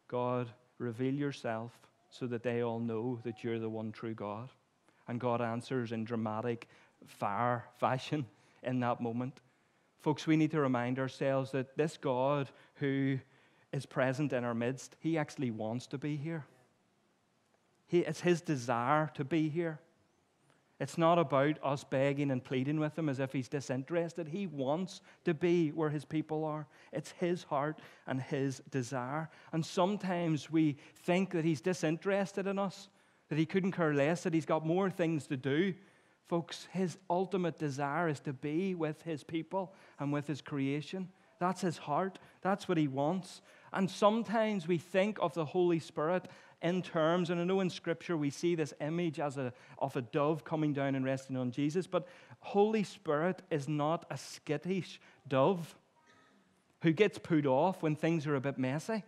God, 0.08 0.50
reveal 0.78 1.14
yourself 1.14 1.72
so 2.10 2.28
that 2.28 2.44
they 2.44 2.64
all 2.64 2.80
know 2.80 3.20
that 3.24 3.44
you're 3.44 3.60
the 3.60 3.70
one 3.70 3.92
true 3.92 4.14
God. 4.14 4.50
And 5.08 5.20
God 5.20 5.42
answers 5.42 5.92
in 5.92 6.06
dramatic, 6.06 6.68
fire 7.06 7.66
fashion 7.80 8.26
in 8.64 8.80
that 8.82 9.02
moment. 9.02 9.40
Folks, 10.02 10.26
we 10.26 10.38
need 10.38 10.52
to 10.52 10.62
remind 10.62 10.98
ourselves 10.98 11.52
that 11.52 11.76
this 11.78 11.98
God 11.98 12.50
who 12.76 13.20
is 13.72 13.86
present 13.86 14.34
in 14.34 14.44
our 14.44 14.54
midst, 14.54 14.96
he 15.00 15.18
actually 15.18 15.52
wants 15.52 15.88
to 15.88 15.98
be 15.98 16.16
here. 16.16 16.46
He, 17.88 18.00
it's 18.00 18.22
his 18.22 18.42
desire 18.42 19.12
to 19.16 19.24
be 19.24 19.50
here. 19.50 19.80
It's 20.80 20.98
not 20.98 21.20
about 21.20 21.58
us 21.62 21.84
begging 21.84 22.32
and 22.32 22.44
pleading 22.44 22.80
with 22.80 22.98
him 22.98 23.10
as 23.10 23.20
if 23.20 23.34
he's 23.34 23.50
disinterested. 23.50 24.30
He 24.30 24.48
wants 24.48 25.02
to 25.26 25.34
be 25.34 25.70
where 25.70 25.90
his 25.90 26.06
people 26.06 26.46
are. 26.46 26.68
It's 26.94 27.12
his 27.20 27.44
heart 27.44 27.80
and 28.08 28.22
his 28.22 28.62
desire. 28.72 29.30
And 29.52 29.66
sometimes 29.66 30.50
we 30.50 30.78
think 30.96 31.32
that 31.32 31.44
he's 31.44 31.60
disinterested 31.62 32.48
in 32.48 32.58
us. 32.58 32.88
that 33.30 33.38
he 33.38 33.46
couldn't 33.46 33.72
care 33.72 33.94
less, 33.94 34.24
that 34.24 34.34
he's 34.34 34.46
got 34.46 34.66
more 34.66 34.90
things 34.90 35.28
to 35.28 35.38
do. 35.38 35.74
Folks, 36.28 36.68
his 36.72 36.98
ultimate 37.10 37.58
desire 37.58 38.10
is 38.10 38.20
to 38.22 38.34
be 38.34 38.76
with 38.76 39.02
his 39.04 39.24
people 39.24 39.74
and 40.00 40.12
with 40.12 40.28
his 40.28 40.42
creation. 40.42 41.08
That's 41.40 41.62
his 41.62 41.78
heart. 41.78 42.20
That's 42.42 42.68
what 42.68 42.78
he 42.78 42.88
wants. 42.88 43.42
And 43.72 43.90
sometimes 43.90 44.68
we 44.68 44.78
think 44.78 45.18
of 45.22 45.34
the 45.34 45.46
Holy 45.46 45.80
Spirit 45.80 46.28
in 46.62 46.82
terms, 46.82 47.30
and 47.30 47.40
I 47.40 47.44
know 47.44 47.62
in 47.62 47.70
Scripture 47.70 48.18
we 48.18 48.30
see 48.30 48.56
this 48.56 48.74
image 48.82 49.20
as 49.20 49.38
a, 49.38 49.54
of 49.78 49.96
a 49.96 50.02
dove 50.02 50.44
coming 50.44 50.74
down 50.74 50.96
and 50.96 51.06
resting 51.06 51.38
on 51.38 51.52
Jesus, 51.52 51.88
but 51.88 52.08
Holy 52.40 52.84
Spirit 52.84 53.42
is 53.50 53.68
not 53.68 54.06
a 54.10 54.18
skittish 54.18 55.00
dove 55.28 55.76
who 56.82 56.92
gets 56.92 57.18
put 57.18 57.46
off 57.46 57.82
when 57.82 57.96
things 57.96 58.28
are 58.28 58.36
a 58.36 58.42
bit 58.42 58.58
messy. 58.58 59.04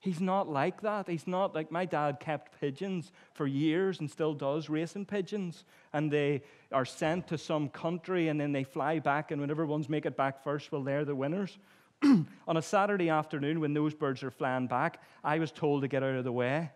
He's 0.00 0.20
not 0.20 0.48
like 0.48 0.82
that. 0.82 1.08
He's 1.08 1.26
not 1.26 1.56
like 1.56 1.72
my 1.72 1.84
dad 1.84 2.20
kept 2.20 2.60
pigeons 2.60 3.10
for 3.34 3.48
years 3.48 3.98
and 3.98 4.08
still 4.08 4.32
does 4.32 4.68
racing 4.68 5.06
pigeons. 5.06 5.64
And 5.92 6.08
they 6.10 6.42
are 6.70 6.84
sent 6.84 7.26
to 7.28 7.38
some 7.38 7.68
country 7.68 8.28
and 8.28 8.40
then 8.40 8.52
they 8.52 8.62
fly 8.62 9.00
back, 9.00 9.32
and 9.32 9.40
whenever 9.40 9.66
ones 9.66 9.88
make 9.88 10.06
it 10.06 10.16
back 10.16 10.44
first, 10.44 10.70
well, 10.70 10.84
they're 10.84 11.04
the 11.04 11.16
winners. 11.16 11.58
On 12.48 12.56
a 12.56 12.62
Saturday 12.62 13.08
afternoon, 13.08 13.60
when 13.60 13.74
those 13.74 13.94
birds 13.94 14.22
are 14.22 14.30
flying 14.30 14.66
back, 14.66 15.02
I 15.24 15.38
was 15.38 15.50
told 15.50 15.82
to 15.82 15.88
get 15.88 16.02
out 16.02 16.14
of 16.14 16.24
the 16.24 16.32
way. 16.32 16.70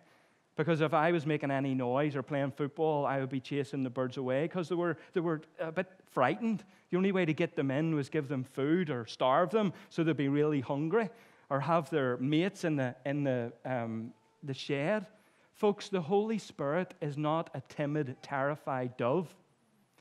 Because 0.55 0.83
if 0.83 0.93
I 0.93 1.13
was 1.13 1.25
making 1.25 1.51
any 1.51 1.75
noise 1.75 2.15
or 2.15 2.23
playing 2.23 2.53
football, 2.53 3.07
I 3.07 3.21
would 3.21 3.31
be 3.31 3.41
chasing 3.41 3.83
the 3.83 3.91
birds 3.91 4.19
away 4.19 4.43
because 4.43 4.69
they 4.69 4.75
were, 4.75 4.99
they 5.15 5.21
were 5.21 5.41
a 5.59 5.73
bit 5.73 5.87
frightened. 6.11 6.63
The 6.91 6.99
only 6.99 7.11
way 7.11 7.25
to 7.25 7.33
get 7.33 7.57
them 7.57 7.71
in 7.71 7.95
was 7.95 8.11
give 8.11 8.29
them 8.29 8.45
food 8.45 8.91
or 8.91 9.07
starve 9.07 9.51
them 9.51 9.73
so 9.89 10.05
they'd 10.05 10.17
be 10.17 10.29
really 10.29 10.61
hungry 10.61 11.09
or 11.49 11.61
have 11.61 11.89
their 11.89 12.19
mates 12.19 12.65
in 12.65 12.77
the, 12.77 12.95
in 13.07 13.25
the, 13.25 13.53
um, 13.65 14.13
the 14.43 14.53
shed. 14.53 15.07
Folks, 15.55 15.89
the 15.89 16.01
Holy 16.03 16.39
Spirit 16.39 16.95
is 17.01 17.17
not 17.17 17.49
a 17.55 17.63
timid, 17.69 18.17
terrified 18.21 18.97
dove 18.99 19.35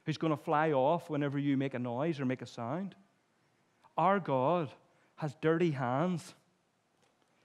who's 0.05 0.17
going 0.17 0.35
to 0.35 0.43
fly 0.43 0.71
off 0.71 1.09
whenever 1.09 1.39
you 1.39 1.55
make 1.55 1.75
a 1.75 1.79
noise 1.79 2.19
or 2.19 2.25
make 2.25 2.41
a 2.41 2.45
sound. 2.45 2.95
Our 3.97 4.19
God 4.19 4.69
has 5.21 5.35
dirty 5.39 5.69
hands. 5.69 6.33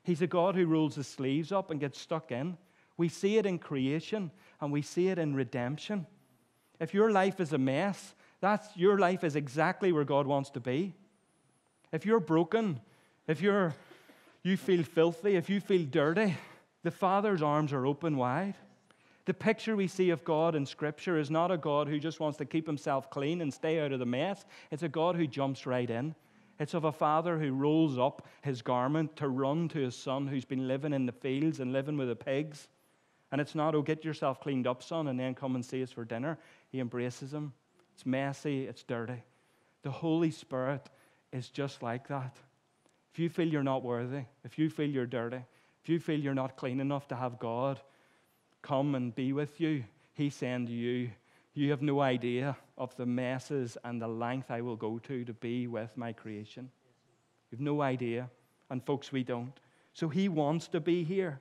He's 0.02 0.22
a 0.22 0.26
God 0.26 0.54
who 0.54 0.64
rolls 0.64 0.94
his 0.94 1.06
sleeves 1.06 1.52
up 1.52 1.70
and 1.70 1.78
gets 1.78 2.00
stuck 2.00 2.32
in. 2.32 2.56
We 2.96 3.10
see 3.10 3.36
it 3.36 3.44
in 3.44 3.58
creation 3.58 4.30
and 4.62 4.72
we 4.72 4.80
see 4.80 5.08
it 5.08 5.18
in 5.18 5.34
redemption. 5.34 6.06
If 6.80 6.94
your 6.94 7.10
life 7.10 7.38
is 7.38 7.52
a 7.52 7.58
mess, 7.58 8.14
that's 8.40 8.74
your 8.78 8.98
life 8.98 9.24
is 9.24 9.36
exactly 9.36 9.92
where 9.92 10.04
God 10.04 10.26
wants 10.26 10.48
to 10.50 10.60
be. 10.60 10.94
If 11.92 12.06
you're 12.06 12.18
broken, 12.18 12.80
if 13.28 13.42
you're 13.42 13.74
you 14.42 14.56
feel 14.56 14.82
filthy, 14.82 15.36
if 15.36 15.50
you 15.50 15.60
feel 15.60 15.84
dirty, 15.84 16.34
the 16.82 16.90
Father's 16.90 17.42
arms 17.42 17.74
are 17.74 17.84
open 17.84 18.16
wide. 18.16 18.54
The 19.26 19.34
picture 19.34 19.76
we 19.76 19.86
see 19.86 20.08
of 20.08 20.24
God 20.24 20.54
in 20.54 20.64
Scripture 20.64 21.18
is 21.18 21.30
not 21.30 21.50
a 21.50 21.58
God 21.58 21.88
who 21.88 21.98
just 21.98 22.20
wants 22.20 22.38
to 22.38 22.46
keep 22.46 22.66
himself 22.66 23.10
clean 23.10 23.42
and 23.42 23.52
stay 23.52 23.80
out 23.80 23.92
of 23.92 23.98
the 23.98 24.06
mess. 24.06 24.46
It's 24.70 24.82
a 24.84 24.88
God 24.88 25.16
who 25.16 25.26
jumps 25.26 25.66
right 25.66 25.90
in. 25.90 26.14
It's 26.58 26.74
of 26.74 26.84
a 26.84 26.92
father 26.92 27.38
who 27.38 27.52
rolls 27.52 27.98
up 27.98 28.26
his 28.42 28.62
garment 28.62 29.16
to 29.16 29.28
run 29.28 29.68
to 29.68 29.78
his 29.78 29.96
son 29.96 30.26
who's 30.26 30.44
been 30.44 30.66
living 30.66 30.92
in 30.92 31.06
the 31.06 31.12
fields 31.12 31.60
and 31.60 31.72
living 31.72 31.96
with 31.96 32.08
the 32.08 32.16
pigs. 32.16 32.68
And 33.32 33.40
it's 33.40 33.54
not, 33.54 33.74
oh, 33.74 33.82
get 33.82 34.04
yourself 34.04 34.40
cleaned 34.40 34.66
up, 34.66 34.82
son, 34.82 35.08
and 35.08 35.18
then 35.18 35.34
come 35.34 35.54
and 35.54 35.64
see 35.64 35.82
us 35.82 35.90
for 35.90 36.04
dinner. 36.04 36.38
He 36.70 36.80
embraces 36.80 37.34
him. 37.34 37.52
It's 37.94 38.06
messy, 38.06 38.66
it's 38.66 38.82
dirty. 38.82 39.22
The 39.82 39.90
Holy 39.90 40.30
Spirit 40.30 40.88
is 41.32 41.48
just 41.48 41.82
like 41.82 42.08
that. 42.08 42.36
If 43.12 43.18
you 43.18 43.28
feel 43.28 43.48
you're 43.48 43.62
not 43.62 43.82
worthy, 43.82 44.22
if 44.44 44.58
you 44.58 44.70
feel 44.70 44.88
you're 44.88 45.06
dirty, 45.06 45.40
if 45.82 45.88
you 45.88 45.98
feel 45.98 46.18
you're 46.18 46.34
not 46.34 46.56
clean 46.56 46.80
enough 46.80 47.08
to 47.08 47.16
have 47.16 47.38
God 47.38 47.80
come 48.62 48.94
and 48.94 49.14
be 49.14 49.32
with 49.32 49.60
you, 49.60 49.84
He's 50.14 50.34
saying 50.34 50.66
to 50.66 50.72
you, 50.72 51.10
You 51.56 51.70
have 51.70 51.80
no 51.80 52.00
idea 52.00 52.54
of 52.76 52.94
the 52.96 53.06
messes 53.06 53.78
and 53.82 54.00
the 54.00 54.06
length 54.06 54.50
I 54.50 54.60
will 54.60 54.76
go 54.76 54.98
to 54.98 55.24
to 55.24 55.32
be 55.32 55.66
with 55.66 55.96
my 55.96 56.12
creation. 56.12 56.70
You've 57.50 57.62
no 57.62 57.80
idea. 57.80 58.28
And 58.68 58.84
folks, 58.84 59.10
we 59.10 59.24
don't. 59.24 59.58
So 59.94 60.10
He 60.10 60.28
wants 60.28 60.68
to 60.68 60.80
be 60.80 61.02
here. 61.02 61.40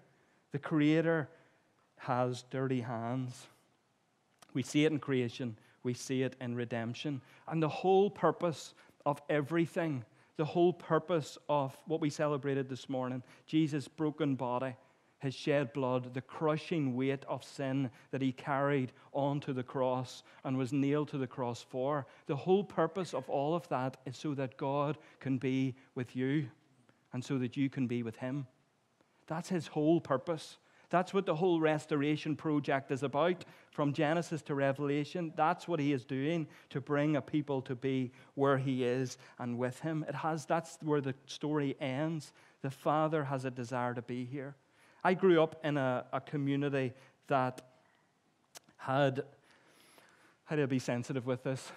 The 0.54 0.60
Creator 0.60 1.28
has 1.98 2.46
dirty 2.50 2.80
hands. 2.80 3.48
We 4.54 4.64
see 4.64 4.86
it 4.86 4.94
in 4.94 5.00
creation, 5.00 5.58
we 5.84 5.94
see 5.94 6.24
it 6.24 6.38
in 6.40 6.56
redemption. 6.56 7.20
And 7.50 7.62
the 7.62 7.68
whole 7.68 8.10
purpose 8.10 8.74
of 9.06 9.22
everything, 9.30 10.06
the 10.38 10.46
whole 10.46 10.72
purpose 10.72 11.38
of 11.50 11.76
what 11.88 12.00
we 12.00 12.10
celebrated 12.10 12.70
this 12.70 12.88
morning, 12.88 13.22
Jesus' 13.48 13.90
broken 13.90 14.36
body, 14.36 14.76
his 15.26 15.36
shed 15.36 15.74
blood, 15.74 16.14
the 16.14 16.22
crushing 16.22 16.96
weight 16.96 17.26
of 17.28 17.44
sin 17.44 17.90
that 18.12 18.22
he 18.22 18.32
carried 18.32 18.94
onto 19.12 19.52
the 19.52 19.64
cross 19.64 20.24
and 20.44 20.58
was 20.58 20.72
nailed 20.72 21.10
to 21.10 21.18
the 21.18 21.28
cross 21.28 21.62
for. 21.62 22.06
The 22.28 22.36
whole 22.36 22.64
purpose 22.64 23.14
of 23.14 23.30
all 23.30 23.56
of 23.56 23.68
that 23.70 23.98
is 24.06 24.16
so 24.16 24.34
that 24.36 24.56
God 24.56 24.98
can 25.20 25.38
be 25.38 25.76
with 25.96 26.16
you 26.16 26.48
and 27.12 27.24
so 27.24 27.38
that 27.40 27.58
you 27.58 27.70
can 27.70 27.88
be 27.88 28.04
with 28.04 28.16
him. 28.18 28.48
That's 29.28 29.50
his 29.50 29.68
whole 29.68 30.00
purpose. 30.00 30.58
That's 30.90 31.14
what 31.14 31.26
the 31.26 31.36
whole 31.36 31.60
restoration 31.60 32.36
project 32.36 32.92
is 32.92 33.04
about. 33.04 33.44
From 33.72 33.92
Genesis 33.92 34.42
to 34.44 34.56
Revelation, 34.56 35.34
that's 35.36 35.68
what 35.68 35.80
he 35.80 35.92
is 35.92 36.06
doing 36.06 36.48
to 36.70 36.80
bring 36.80 37.16
a 37.16 37.22
people 37.22 37.62
to 37.64 37.76
be 37.76 38.12
where 38.36 38.58
he 38.58 38.84
is 38.84 39.18
and 39.40 39.58
with 39.58 39.80
him. 39.80 40.06
It 40.08 40.16
has, 40.16 40.46
that's 40.46 40.78
where 40.82 41.02
the 41.02 41.16
story 41.26 41.76
ends. 41.82 42.32
The 42.62 42.70
Father 42.70 43.24
has 43.26 43.46
a 43.46 43.52
desire 43.52 43.94
to 43.94 44.02
be 44.02 44.26
here. 44.26 44.56
I 45.06 45.14
grew 45.14 45.40
up 45.44 45.64
in 45.64 45.78
a, 45.78 46.04
a 46.12 46.20
community 46.20 46.92
that 47.28 47.62
had, 48.76 49.22
how 50.46 50.56
do 50.56 50.64
I 50.64 50.66
be 50.66 50.80
sensitive 50.80 51.28
with 51.28 51.44
this? 51.44 51.72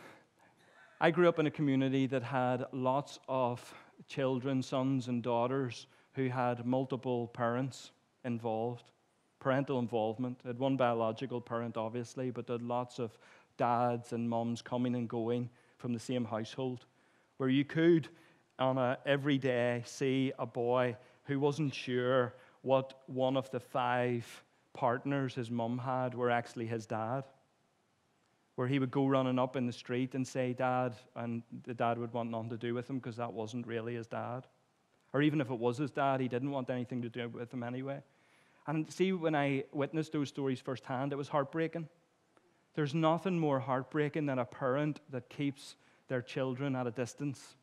I 0.98 1.10
grew 1.10 1.28
up 1.28 1.38
in 1.38 1.46
a 1.46 1.50
community 1.50 2.06
that 2.06 2.22
had 2.22 2.64
lots 2.72 3.18
of 3.28 3.74
children, 4.08 4.62
sons 4.62 5.08
and 5.08 5.22
daughters, 5.22 5.88
who 6.14 6.28
had 6.30 6.64
multiple 6.64 7.26
parents 7.26 7.90
involved 8.24 8.84
parental 9.40 9.78
involvement. 9.78 10.40
It 10.42 10.46
had 10.46 10.58
one 10.58 10.78
biological 10.78 11.42
parent, 11.42 11.76
obviously, 11.76 12.30
but 12.30 12.48
had 12.48 12.62
lots 12.62 12.98
of 12.98 13.18
dads 13.58 14.14
and 14.14 14.28
mums 14.28 14.62
coming 14.62 14.94
and 14.94 15.06
going 15.06 15.50
from 15.76 15.92
the 15.92 16.00
same 16.00 16.24
household, 16.24 16.86
where 17.36 17.50
you 17.50 17.66
could, 17.66 18.08
on 18.58 18.78
a 18.78 18.96
every 19.04 19.36
day, 19.36 19.82
see 19.84 20.32
a 20.38 20.46
boy 20.46 20.96
who 21.24 21.38
wasn't 21.38 21.74
sure 21.74 22.32
what 22.62 22.94
one 23.06 23.36
of 23.36 23.50
the 23.50 23.60
five 23.60 24.44
partners 24.74 25.34
his 25.34 25.50
mum 25.50 25.78
had 25.78 26.14
were 26.14 26.30
actually 26.30 26.66
his 26.66 26.86
dad. 26.86 27.24
Where 28.54 28.68
he 28.68 28.78
would 28.78 28.90
go 28.90 29.06
running 29.06 29.38
up 29.38 29.56
in 29.56 29.66
the 29.66 29.72
street 29.72 30.14
and 30.14 30.26
say, 30.26 30.52
Dad, 30.52 30.94
and 31.14 31.42
the 31.64 31.74
dad 31.74 31.96
would 31.96 32.12
want 32.12 32.30
nothing 32.30 32.50
to 32.50 32.56
do 32.56 32.74
with 32.74 32.90
him 32.90 32.98
because 32.98 33.16
that 33.16 33.32
wasn't 33.32 33.66
really 33.66 33.94
his 33.94 34.08
dad. 34.08 34.46
Or 35.12 35.22
even 35.22 35.40
if 35.40 35.50
it 35.50 35.58
was 35.58 35.78
his 35.78 35.92
dad, 35.92 36.20
he 36.20 36.28
didn't 36.28 36.50
want 36.50 36.68
anything 36.68 37.02
to 37.02 37.08
do 37.08 37.28
with 37.28 37.54
him 37.54 37.62
anyway. 37.62 38.02
And 38.66 38.90
see, 38.92 39.12
when 39.12 39.34
I 39.34 39.64
witnessed 39.72 40.12
those 40.12 40.28
stories 40.28 40.60
firsthand, 40.60 41.12
it 41.12 41.16
was 41.16 41.28
heartbreaking. 41.28 41.88
There's 42.74 42.94
nothing 42.94 43.38
more 43.38 43.58
heartbreaking 43.60 44.26
than 44.26 44.38
a 44.38 44.44
parent 44.44 45.00
that 45.10 45.28
keeps 45.28 45.76
their 46.08 46.20
children 46.20 46.76
at 46.76 46.86
a 46.86 46.90
distance, 46.90 47.56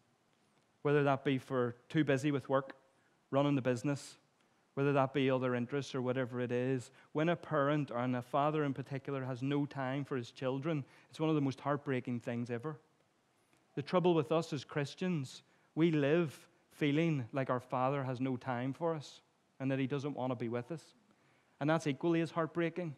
whether 0.81 1.03
that 1.03 1.23
be 1.23 1.37
for 1.37 1.75
too 1.89 2.03
busy 2.03 2.31
with 2.31 2.49
work, 2.49 2.73
running 3.31 3.55
the 3.55 3.61
business, 3.61 4.17
whether 4.75 4.93
that 4.93 5.13
be 5.13 5.29
other 5.29 5.55
interests 5.55 5.95
or 5.95 6.01
whatever 6.01 6.39
it 6.39 6.51
is. 6.51 6.91
When 7.13 7.29
a 7.29 7.35
parent, 7.35 7.91
and 7.93 8.15
a 8.15 8.21
father 8.21 8.63
in 8.63 8.73
particular, 8.73 9.23
has 9.25 9.41
no 9.41 9.65
time 9.65 10.05
for 10.05 10.15
his 10.15 10.31
children, 10.31 10.83
it's 11.09 11.19
one 11.19 11.29
of 11.29 11.35
the 11.35 11.41
most 11.41 11.59
heartbreaking 11.59 12.19
things 12.19 12.51
ever. 12.51 12.77
The 13.75 13.81
trouble 13.81 14.13
with 14.13 14.31
us 14.31 14.53
as 14.53 14.63
Christians, 14.63 15.43
we 15.75 15.91
live 15.91 16.47
feeling 16.71 17.25
like 17.31 17.49
our 17.49 17.59
Father 17.59 18.03
has 18.03 18.19
no 18.19 18.37
time 18.37 18.73
for 18.73 18.93
us 18.93 19.21
and 19.59 19.71
that 19.71 19.79
He 19.79 19.87
doesn't 19.87 20.15
want 20.15 20.31
to 20.31 20.35
be 20.35 20.49
with 20.49 20.71
us. 20.71 20.83
And 21.59 21.69
that's 21.69 21.87
equally 21.87 22.21
as 22.21 22.31
heartbreaking 22.31 22.95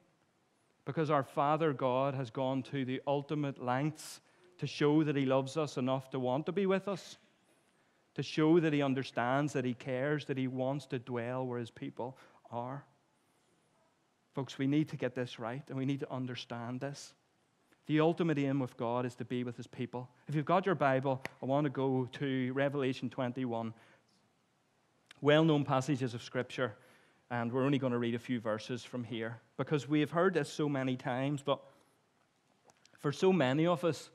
because 0.85 1.09
our 1.09 1.23
Father 1.23 1.73
God 1.73 2.15
has 2.15 2.29
gone 2.29 2.63
to 2.63 2.85
the 2.85 3.01
ultimate 3.05 3.63
lengths 3.63 4.21
to 4.57 4.67
show 4.67 5.03
that 5.03 5.15
He 5.15 5.25
loves 5.25 5.57
us 5.57 5.77
enough 5.77 6.09
to 6.11 6.19
want 6.19 6.45
to 6.47 6.51
be 6.51 6.65
with 6.65 6.87
us, 6.87 7.17
to 8.17 8.23
show 8.23 8.59
that 8.59 8.73
He 8.73 8.81
understands, 8.81 9.53
that 9.53 9.63
He 9.63 9.75
cares, 9.75 10.25
that 10.25 10.37
He 10.37 10.47
wants 10.47 10.87
to 10.87 10.99
dwell 10.99 11.45
where 11.45 11.59
His 11.59 11.69
people 11.69 12.17
are. 12.51 12.83
Folks, 14.33 14.57
we 14.57 14.67
need 14.67 14.89
to 14.89 14.97
get 14.97 15.15
this 15.15 15.39
right 15.39 15.61
and 15.69 15.77
we 15.77 15.85
need 15.85 15.99
to 15.99 16.11
understand 16.11 16.81
this. 16.81 17.13
The 17.85 17.99
ultimate 17.99 18.39
aim 18.39 18.61
of 18.61 18.75
God 18.75 19.05
is 19.05 19.13
to 19.15 19.25
be 19.25 19.43
with 19.43 19.55
His 19.55 19.67
people. 19.67 20.09
If 20.27 20.33
you've 20.33 20.45
got 20.45 20.65
your 20.65 20.73
Bible, 20.75 21.21
I 21.41 21.45
want 21.45 21.65
to 21.65 21.69
go 21.69 22.09
to 22.13 22.51
Revelation 22.53 23.09
21 23.09 23.71
well 25.21 25.43
known 25.43 25.63
passages 25.63 26.13
of 26.15 26.23
Scripture, 26.23 26.73
and 27.29 27.51
we're 27.51 27.63
only 27.63 27.77
going 27.77 27.93
to 27.93 27.99
read 27.99 28.15
a 28.15 28.19
few 28.19 28.39
verses 28.39 28.83
from 28.83 29.03
here 29.03 29.39
because 29.57 29.87
we 29.87 29.99
have 29.99 30.11
heard 30.11 30.33
this 30.33 30.51
so 30.51 30.67
many 30.67 30.95
times, 30.95 31.43
but 31.43 31.59
for 32.99 33.11
so 33.11 33.31
many 33.31 33.67
of 33.67 33.83
us, 33.83 34.09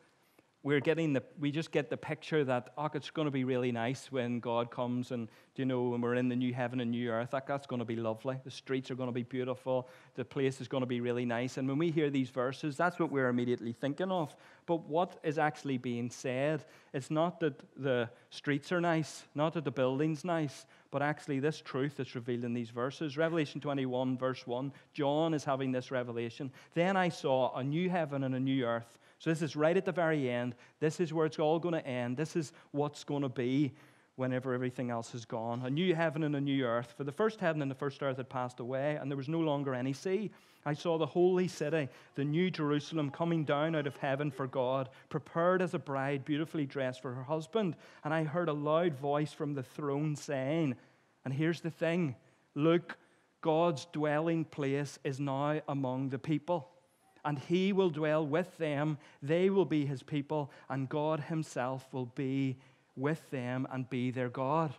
we're 0.65 0.81
getting 0.81 1.13
the, 1.13 1.23
we 1.41 1.51
just 1.51 1.73
get 1.73 1.91
the 1.91 1.97
picture 1.97 2.45
that, 2.45 2.71
oh, 2.79 2.89
it's 2.95 3.11
going 3.11 3.27
to 3.27 3.33
be 3.33 3.43
really 3.43 3.73
nice 3.73 4.13
when 4.13 4.39
God 4.39 4.71
comes 4.71 5.11
and, 5.11 5.29
you 5.57 5.65
know, 5.65 5.89
when 5.89 6.01
we're 6.01 6.15
in 6.15 6.29
the 6.29 6.37
new 6.37 6.55
heaven 6.55 6.81
and 6.81 6.93
new 6.93 7.11
earth. 7.11 7.31
That, 7.33 7.49
that's 7.49 7.67
going 7.67 7.81
to 7.81 7.85
be 7.85 7.97
lovely. 7.97 8.39
The 8.45 8.51
streets 8.51 8.89
are 8.91 8.95
going 8.95 9.09
to 9.09 9.15
be 9.15 9.25
beautiful. 9.25 9.89
The 10.15 10.25
place 10.25 10.61
is 10.61 10.69
going 10.69 10.83
to 10.83 10.87
be 10.87 11.01
really 11.01 11.25
nice. 11.25 11.59
And 11.59 11.67
when 11.67 11.79
we 11.79 11.91
hear 11.91 12.11
these 12.11 12.31
verses, 12.31 12.77
that's 12.77 13.01
what 13.01 13.11
we're 13.11 13.29
immediately 13.29 13.73
thinking 13.73 14.13
of. 14.13 14.37
But 14.67 14.87
what 14.89 15.19
is 15.25 15.37
actually 15.37 15.79
being 15.79 16.11
said? 16.11 16.65
It's 16.93 17.11
not 17.11 17.41
that 17.41 17.61
the 17.77 18.09
streets 18.31 18.71
are 18.71 18.81
nice, 18.81 19.25
not 19.35 19.55
that 19.55 19.65
the 19.65 19.73
building's 19.73 20.25
nice, 20.25 20.65
but 20.93 21.03
actually 21.03 21.41
this 21.41 21.61
truth 21.61 21.99
is 21.99 22.15
revealed 22.15 22.45
in 22.45 22.55
these 22.55 22.71
verses. 22.71 23.17
Revelation 23.17 23.61
21, 23.61 24.17
verse 24.17 24.47
1, 24.47 24.73
John 24.95 25.35
is 25.35 25.43
having 25.43 25.73
this 25.73 25.91
revelation. 25.91 26.53
Then 26.75 26.97
I 26.97 27.09
saw 27.09 27.57
a 27.57 27.65
new 27.65 27.91
heaven 27.91 28.23
and 28.23 28.37
a 28.37 28.41
new 28.41 28.65
earth 28.65 28.99
so, 29.23 29.31
this 29.31 29.41
is 29.41 29.55
right 29.55 29.77
at 29.77 29.85
the 29.85 29.93
very 29.93 30.29
end. 30.29 30.57
This 30.81 30.99
is 30.99 31.13
where 31.13 31.27
it's 31.27 31.39
all 31.39 31.61
going 31.61 31.75
to 31.75 31.87
end. 31.87 32.17
This 32.17 32.35
is 32.35 32.53
what's 32.73 33.05
going 33.05 33.23
to 33.23 33.29
be 33.29 33.73
whenever 34.23 34.55
everything 34.55 34.89
else 34.89 35.17
is 35.17 35.25
gone. 35.25 35.61
A 35.67 35.71
new 35.71 35.97
heaven 35.97 36.23
and 36.23 36.37
a 36.37 36.41
new 36.41 36.65
earth. 36.65 36.95
For 36.97 37.03
the 37.03 37.11
first 37.11 37.41
heaven 37.41 37.61
and 37.61 37.69
the 37.69 37.75
first 37.75 38.03
earth 38.05 38.19
had 38.19 38.29
passed 38.29 38.61
away, 38.61 38.97
and 39.01 39.11
there 39.11 39.17
was 39.17 39.29
no 39.29 39.41
longer 39.41 39.75
any 39.75 39.93
sea. 39.93 40.31
I 40.65 40.75
saw 40.75 40.97
the 40.97 41.07
holy 41.07 41.49
city, 41.49 41.89
the 42.15 42.25
new 42.25 42.49
Jerusalem, 42.49 43.11
coming 43.11 43.45
down 43.45 43.75
out 43.75 43.89
of 43.89 43.97
heaven 43.97 44.31
for 44.31 44.47
God, 44.47 44.91
prepared 45.09 45.61
as 45.61 45.75
a 45.75 45.79
bride, 45.79 46.25
beautifully 46.25 46.67
dressed 46.67 47.03
for 47.03 47.13
her 47.13 47.25
husband. 47.25 47.75
And 48.05 48.15
I 48.15 48.23
heard 48.23 48.49
a 48.49 48.53
loud 48.53 48.95
voice 48.95 49.33
from 49.33 49.55
the 49.55 49.65
throne 49.65 50.15
saying, 50.15 50.77
and 51.25 51.35
here's 51.35 51.61
the 51.61 51.71
thing 51.71 52.15
look, 52.55 52.97
God's 53.41 53.87
dwelling 53.87 54.45
place 54.45 55.01
is 55.03 55.19
now 55.19 55.61
among 55.67 56.11
the 56.11 56.19
people 56.19 56.69
and 57.25 57.39
he 57.39 57.73
will 57.73 57.91
dwell 57.91 58.27
with 58.27 58.57
them. 58.59 58.99
They 59.23 59.49
will 59.49 59.65
be 59.65 59.87
his 59.87 60.03
people, 60.03 60.51
and 60.69 60.89
God 60.89 61.21
himself 61.21 61.87
will 61.93 62.07
be 62.07 62.57
with 62.97 63.31
them 63.31 63.67
and 63.73 63.89
be 63.89 64.11
their 64.11 64.29
God. 64.29 64.75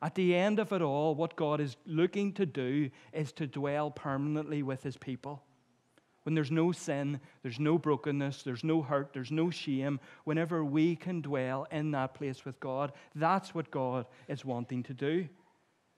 At 0.00 0.14
the 0.14 0.34
end 0.34 0.58
of 0.58 0.72
it 0.72 0.82
all, 0.82 1.14
what 1.14 1.36
God 1.36 1.60
is 1.60 1.76
looking 1.86 2.32
to 2.34 2.46
do 2.46 2.90
is 3.12 3.32
to 3.32 3.46
dwell 3.46 3.90
permanently 3.90 4.62
with 4.62 4.82
his 4.82 4.96
people. 4.96 5.42
When 6.24 6.34
there's 6.34 6.50
no 6.50 6.72
sin, 6.72 7.20
there's 7.42 7.58
no 7.58 7.78
brokenness, 7.78 8.42
there's 8.42 8.64
no 8.64 8.82
hurt, 8.82 9.12
there's 9.12 9.32
no 9.32 9.50
shame, 9.50 9.98
whenever 10.24 10.64
we 10.64 10.94
can 10.96 11.20
dwell 11.20 11.66
in 11.70 11.90
that 11.92 12.14
place 12.14 12.44
with 12.44 12.60
God, 12.60 12.92
that's 13.14 13.54
what 13.54 13.70
God 13.70 14.06
is 14.28 14.44
wanting 14.44 14.82
to 14.84 14.94
do. 14.94 15.28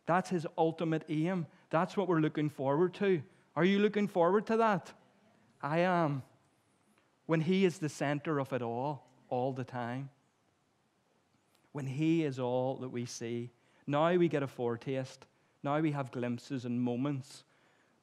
That's 0.07 0.31
his 0.31 0.47
ultimate 0.57 1.05
aim. 1.09 1.47
That's 1.71 1.97
what 1.97 2.09
we're 2.09 2.21
looking 2.21 2.51
forward 2.51 2.95
to. 2.95 3.23
Are 3.57 3.65
you 3.65 3.79
looking 3.79 4.09
forward 4.09 4.47
to 4.47 4.59
that? 4.59 4.93
I 5.63 5.81
am, 5.81 6.23
when 7.27 7.41
He 7.41 7.65
is 7.65 7.79
the 7.79 7.89
center 7.89 8.39
of 8.39 8.53
it 8.53 8.63
all, 8.63 9.07
all 9.29 9.53
the 9.53 9.65
time. 9.65 10.11
When 11.75 11.87
He 11.87 12.23
is 12.23 12.39
all 12.39 12.77
that 12.77 12.89
we 12.89 13.05
see. 13.05 13.51
Now 13.85 14.15
we 14.15 14.29
get 14.29 14.45
a 14.45 14.47
foretaste. 14.47 15.27
Now 15.65 15.81
we 15.81 15.91
have 15.91 16.13
glimpses 16.13 16.65
and 16.65 16.81
moments. 16.81 17.43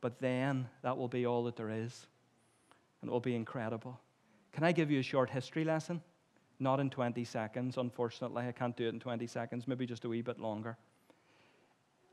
But 0.01 0.19
then 0.19 0.67
that 0.81 0.97
will 0.97 1.07
be 1.07 1.25
all 1.25 1.45
that 1.45 1.55
there 1.55 1.69
is. 1.69 2.05
And 3.01 3.09
it 3.09 3.11
will 3.11 3.21
be 3.21 3.33
incredible. 3.33 3.97
Can 4.51 4.65
I 4.65 4.73
give 4.73 4.91
you 4.91 4.99
a 4.99 5.03
short 5.03 5.29
history 5.29 5.63
lesson? 5.63 6.01
Not 6.59 6.81
in 6.81 6.89
20 6.89 7.23
seconds, 7.23 7.77
unfortunately. 7.77 8.43
I 8.45 8.51
can't 8.51 8.75
do 8.75 8.87
it 8.87 8.93
in 8.93 8.99
20 8.99 9.25
seconds, 9.25 9.69
maybe 9.69 9.85
just 9.85 10.03
a 10.03 10.09
wee 10.09 10.21
bit 10.21 10.37
longer. 10.37 10.75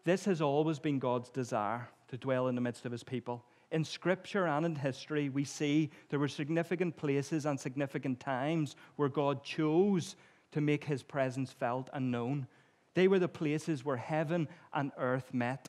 This 0.04 0.24
has 0.26 0.40
always 0.40 0.78
been 0.78 1.00
God's 1.00 1.28
desire 1.28 1.88
to 2.06 2.16
dwell 2.16 2.46
in 2.46 2.54
the 2.54 2.60
midst 2.60 2.86
of 2.86 2.92
his 2.92 3.02
people 3.02 3.44
in 3.70 3.84
Scripture 3.84 4.46
and 4.46 4.64
in 4.64 4.74
history, 4.74 5.28
we 5.28 5.44
see 5.44 5.90
there 6.08 6.18
were 6.18 6.28
significant 6.28 6.96
places 6.96 7.44
and 7.46 7.58
significant 7.58 8.18
times 8.20 8.76
where 8.96 9.08
God 9.08 9.44
chose 9.44 10.16
to 10.52 10.60
make 10.60 10.84
his 10.84 11.02
presence 11.02 11.52
felt 11.52 11.88
and 11.92 12.10
known. 12.10 12.46
They 12.94 13.08
were 13.08 13.18
the 13.18 13.28
places 13.28 13.84
where 13.84 13.96
heaven 13.96 14.48
and 14.72 14.92
earth 14.96 15.32
met, 15.32 15.68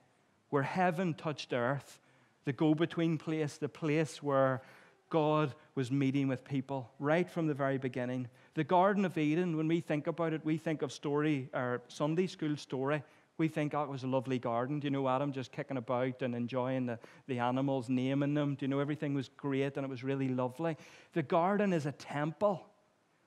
where 0.49 0.63
heaven 0.63 1.13
touched 1.13 1.53
earth, 1.53 1.99
the 2.45 2.53
go 2.53 2.73
between 2.73 3.17
place, 3.17 3.57
the 3.57 3.69
place 3.69 4.23
where 4.23 4.61
God 5.09 5.53
was 5.75 5.91
meeting 5.91 6.27
with 6.27 6.45
people 6.45 6.91
right 6.99 7.29
from 7.29 7.47
the 7.47 7.53
very 7.53 7.77
beginning. 7.77 8.27
The 8.53 8.63
Garden 8.63 9.05
of 9.05 9.17
Eden, 9.17 9.57
when 9.57 9.67
we 9.67 9.81
think 9.81 10.07
about 10.07 10.33
it, 10.33 10.45
we 10.45 10.57
think 10.57 10.81
of 10.81 10.91
story 10.91 11.49
or 11.53 11.81
Sunday 11.87 12.27
school 12.27 12.55
story 12.57 13.03
we 13.39 13.47
think, 13.47 13.73
oh, 13.73 13.83
it 13.83 13.89
was 13.89 14.03
a 14.03 14.07
lovely 14.07 14.37
garden. 14.37 14.79
Do 14.79 14.85
you 14.85 14.91
know 14.91 15.07
Adam 15.07 15.31
just 15.31 15.51
kicking 15.51 15.77
about 15.77 16.21
and 16.21 16.35
enjoying 16.35 16.85
the, 16.85 16.99
the 17.27 17.39
animals, 17.39 17.89
naming 17.89 18.33
them? 18.33 18.55
Do 18.55 18.65
you 18.65 18.67
know 18.67 18.79
everything 18.79 19.13
was 19.13 19.29
great 19.29 19.77
and 19.77 19.85
it 19.85 19.89
was 19.89 20.03
really 20.03 20.27
lovely? 20.27 20.77
The 21.13 21.23
garden 21.23 21.73
is 21.73 21.85
a 21.85 21.93
temple 21.93 22.67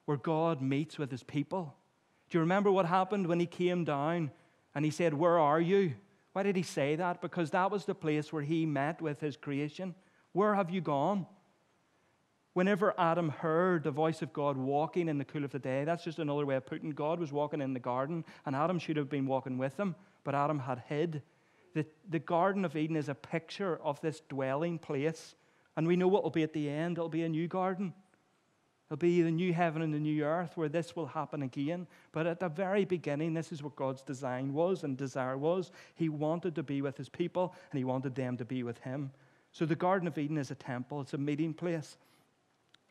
where 0.04 0.16
God 0.16 0.60
meets 0.60 0.98
with 0.98 1.10
his 1.10 1.22
people. 1.22 1.74
Do 2.30 2.38
you 2.38 2.40
remember 2.40 2.70
what 2.70 2.86
happened 2.86 3.26
when 3.26 3.40
he 3.40 3.46
came 3.46 3.84
down 3.84 4.30
and 4.74 4.84
he 4.84 4.90
said, 4.90 5.14
Where 5.14 5.38
are 5.38 5.60
you? 5.60 5.94
Why 6.32 6.42
did 6.42 6.56
he 6.56 6.62
say 6.62 6.96
that? 6.96 7.20
Because 7.20 7.50
that 7.50 7.70
was 7.70 7.84
the 7.84 7.94
place 7.94 8.32
where 8.32 8.42
he 8.42 8.64
met 8.64 9.02
with 9.02 9.20
his 9.20 9.36
creation. 9.36 9.94
Where 10.32 10.54
have 10.54 10.70
you 10.70 10.80
gone? 10.80 11.26
Whenever 12.54 12.98
Adam 12.98 13.30
heard 13.30 13.82
the 13.82 13.90
voice 13.90 14.20
of 14.22 14.32
God 14.32 14.56
walking 14.56 15.08
in 15.08 15.18
the 15.18 15.24
cool 15.24 15.44
of 15.44 15.52
the 15.52 15.58
day, 15.58 15.84
that's 15.84 16.04
just 16.04 16.18
another 16.18 16.44
way 16.44 16.56
of 16.56 16.66
putting 16.66 16.90
God 16.90 17.18
was 17.18 17.32
walking 17.32 17.62
in 17.62 17.72
the 17.72 17.80
garden, 17.80 18.24
and 18.44 18.54
Adam 18.54 18.78
should 18.78 18.96
have 18.96 19.08
been 19.08 19.26
walking 19.26 19.56
with 19.56 19.78
him, 19.78 19.94
but 20.22 20.34
Adam 20.34 20.58
had 20.58 20.82
hid. 20.86 21.22
The, 21.74 21.86
the 22.10 22.18
Garden 22.18 22.66
of 22.66 22.76
Eden 22.76 22.96
is 22.96 23.08
a 23.08 23.14
picture 23.14 23.80
of 23.82 24.00
this 24.02 24.20
dwelling 24.28 24.78
place, 24.78 25.34
and 25.76 25.86
we 25.86 25.96
know 25.96 26.08
what 26.08 26.22
will 26.22 26.30
be 26.30 26.42
at 26.42 26.52
the 26.52 26.68
end. 26.68 26.98
It'll 26.98 27.08
be 27.08 27.22
a 27.22 27.28
new 27.28 27.48
garden. 27.48 27.94
It'll 28.92 28.98
be 28.98 29.22
the 29.22 29.30
new 29.30 29.54
heaven 29.54 29.80
and 29.80 29.94
the 29.94 29.98
new 29.98 30.22
earth 30.22 30.54
where 30.54 30.68
this 30.68 30.94
will 30.94 31.06
happen 31.06 31.40
again. 31.40 31.86
But 32.12 32.26
at 32.26 32.40
the 32.40 32.50
very 32.50 32.84
beginning, 32.84 33.32
this 33.32 33.50
is 33.50 33.62
what 33.62 33.74
God's 33.74 34.02
design 34.02 34.52
was 34.52 34.84
and 34.84 34.98
desire 34.98 35.38
was. 35.38 35.72
He 35.94 36.10
wanted 36.10 36.54
to 36.56 36.62
be 36.62 36.82
with 36.82 36.98
his 36.98 37.08
people, 37.08 37.54
and 37.70 37.78
he 37.78 37.84
wanted 37.84 38.14
them 38.14 38.36
to 38.36 38.44
be 38.44 38.62
with 38.62 38.78
him. 38.80 39.10
So 39.50 39.64
the 39.64 39.74
Garden 39.74 40.06
of 40.06 40.18
Eden 40.18 40.36
is 40.36 40.50
a 40.50 40.54
temple, 40.54 41.00
it's 41.00 41.14
a 41.14 41.18
meeting 41.18 41.54
place. 41.54 41.96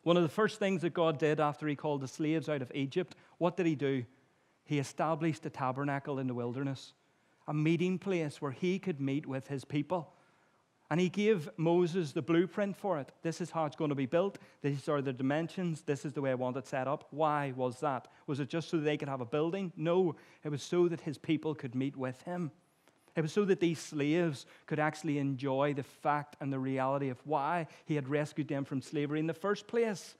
One 0.02 0.16
of 0.16 0.24
the 0.24 0.28
first 0.28 0.58
things 0.58 0.82
that 0.82 0.92
God 0.92 1.20
did 1.20 1.38
after 1.38 1.68
he 1.68 1.76
called 1.76 2.00
the 2.00 2.08
slaves 2.08 2.48
out 2.48 2.62
of 2.62 2.72
Egypt, 2.74 3.14
what 3.38 3.56
did 3.56 3.66
he 3.66 3.76
do? 3.76 4.04
He 4.64 4.80
established 4.80 5.46
a 5.46 5.50
tabernacle 5.50 6.18
in 6.18 6.26
the 6.26 6.34
wilderness, 6.34 6.94
a 7.46 7.54
meeting 7.54 8.00
place 8.00 8.42
where 8.42 8.50
he 8.50 8.80
could 8.80 9.00
meet 9.00 9.24
with 9.24 9.46
his 9.46 9.64
people. 9.64 10.12
And 10.92 11.00
he 11.00 11.08
gave 11.08 11.48
Moses 11.56 12.12
the 12.12 12.20
blueprint 12.20 12.76
for 12.76 12.98
it. 12.98 13.12
This 13.22 13.40
is 13.40 13.50
how 13.50 13.64
it's 13.64 13.76
going 13.76 13.88
to 13.88 13.94
be 13.94 14.04
built. 14.04 14.36
These 14.60 14.90
are 14.90 15.00
the 15.00 15.14
dimensions. 15.14 15.80
This 15.80 16.04
is 16.04 16.12
the 16.12 16.20
way 16.20 16.30
I 16.30 16.34
want 16.34 16.58
it 16.58 16.66
set 16.66 16.86
up. 16.86 17.06
Why 17.12 17.54
was 17.56 17.80
that? 17.80 18.08
Was 18.26 18.40
it 18.40 18.50
just 18.50 18.68
so 18.68 18.76
they 18.76 18.98
could 18.98 19.08
have 19.08 19.22
a 19.22 19.24
building? 19.24 19.72
No, 19.74 20.16
it 20.44 20.50
was 20.50 20.62
so 20.62 20.88
that 20.88 21.00
his 21.00 21.16
people 21.16 21.54
could 21.54 21.74
meet 21.74 21.96
with 21.96 22.20
him. 22.24 22.50
It 23.16 23.22
was 23.22 23.32
so 23.32 23.46
that 23.46 23.58
these 23.58 23.78
slaves 23.78 24.44
could 24.66 24.78
actually 24.78 25.16
enjoy 25.16 25.72
the 25.72 25.82
fact 25.82 26.36
and 26.42 26.52
the 26.52 26.58
reality 26.58 27.08
of 27.08 27.26
why 27.26 27.68
he 27.86 27.94
had 27.94 28.06
rescued 28.06 28.48
them 28.48 28.66
from 28.66 28.82
slavery 28.82 29.18
in 29.18 29.26
the 29.26 29.32
first 29.32 29.66
place. 29.66 30.16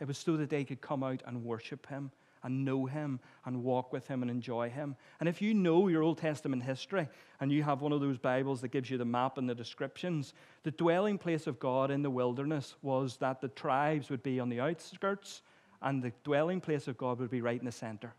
It 0.00 0.06
was 0.06 0.18
so 0.18 0.36
that 0.36 0.50
they 0.50 0.64
could 0.64 0.82
come 0.82 1.02
out 1.02 1.22
and 1.24 1.46
worship 1.46 1.86
him 1.86 2.10
and 2.42 2.64
know 2.64 2.86
him 2.86 3.20
and 3.44 3.62
walk 3.62 3.92
with 3.92 4.06
him 4.08 4.22
and 4.22 4.30
enjoy 4.30 4.70
him. 4.70 4.96
And 5.18 5.28
if 5.28 5.42
you 5.42 5.54
know 5.54 5.88
your 5.88 6.02
Old 6.02 6.18
Testament 6.18 6.62
history 6.62 7.08
and 7.40 7.52
you 7.52 7.62
have 7.62 7.80
one 7.80 7.92
of 7.92 8.00
those 8.00 8.18
Bibles 8.18 8.60
that 8.60 8.68
gives 8.68 8.90
you 8.90 8.98
the 8.98 9.04
map 9.04 9.38
and 9.38 9.48
the 9.48 9.54
descriptions, 9.54 10.34
the 10.62 10.70
dwelling 10.70 11.18
place 11.18 11.46
of 11.46 11.58
God 11.58 11.90
in 11.90 12.02
the 12.02 12.10
wilderness 12.10 12.74
was 12.82 13.16
that 13.18 13.40
the 13.40 13.48
tribes 13.48 14.10
would 14.10 14.22
be 14.22 14.40
on 14.40 14.48
the 14.48 14.60
outskirts 14.60 15.42
and 15.82 16.02
the 16.02 16.12
dwelling 16.24 16.60
place 16.60 16.88
of 16.88 16.96
God 16.96 17.18
would 17.18 17.30
be 17.30 17.40
right 17.40 17.58
in 17.58 17.66
the 17.66 17.72
center. 17.72 18.14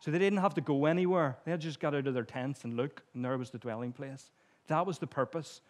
So 0.00 0.10
they 0.10 0.18
didn't 0.18 0.40
have 0.40 0.54
to 0.54 0.60
go 0.60 0.86
anywhere. 0.86 1.38
They 1.44 1.56
just 1.56 1.80
got 1.80 1.94
out 1.94 2.06
of 2.06 2.14
their 2.14 2.24
tents 2.24 2.64
and 2.64 2.76
look, 2.76 3.02
and 3.14 3.24
there 3.24 3.38
was 3.38 3.50
the 3.50 3.58
dwelling 3.58 3.92
place. 3.92 4.30
That 4.66 4.86
was 4.86 4.98
the 4.98 5.06
purpose. 5.06 5.60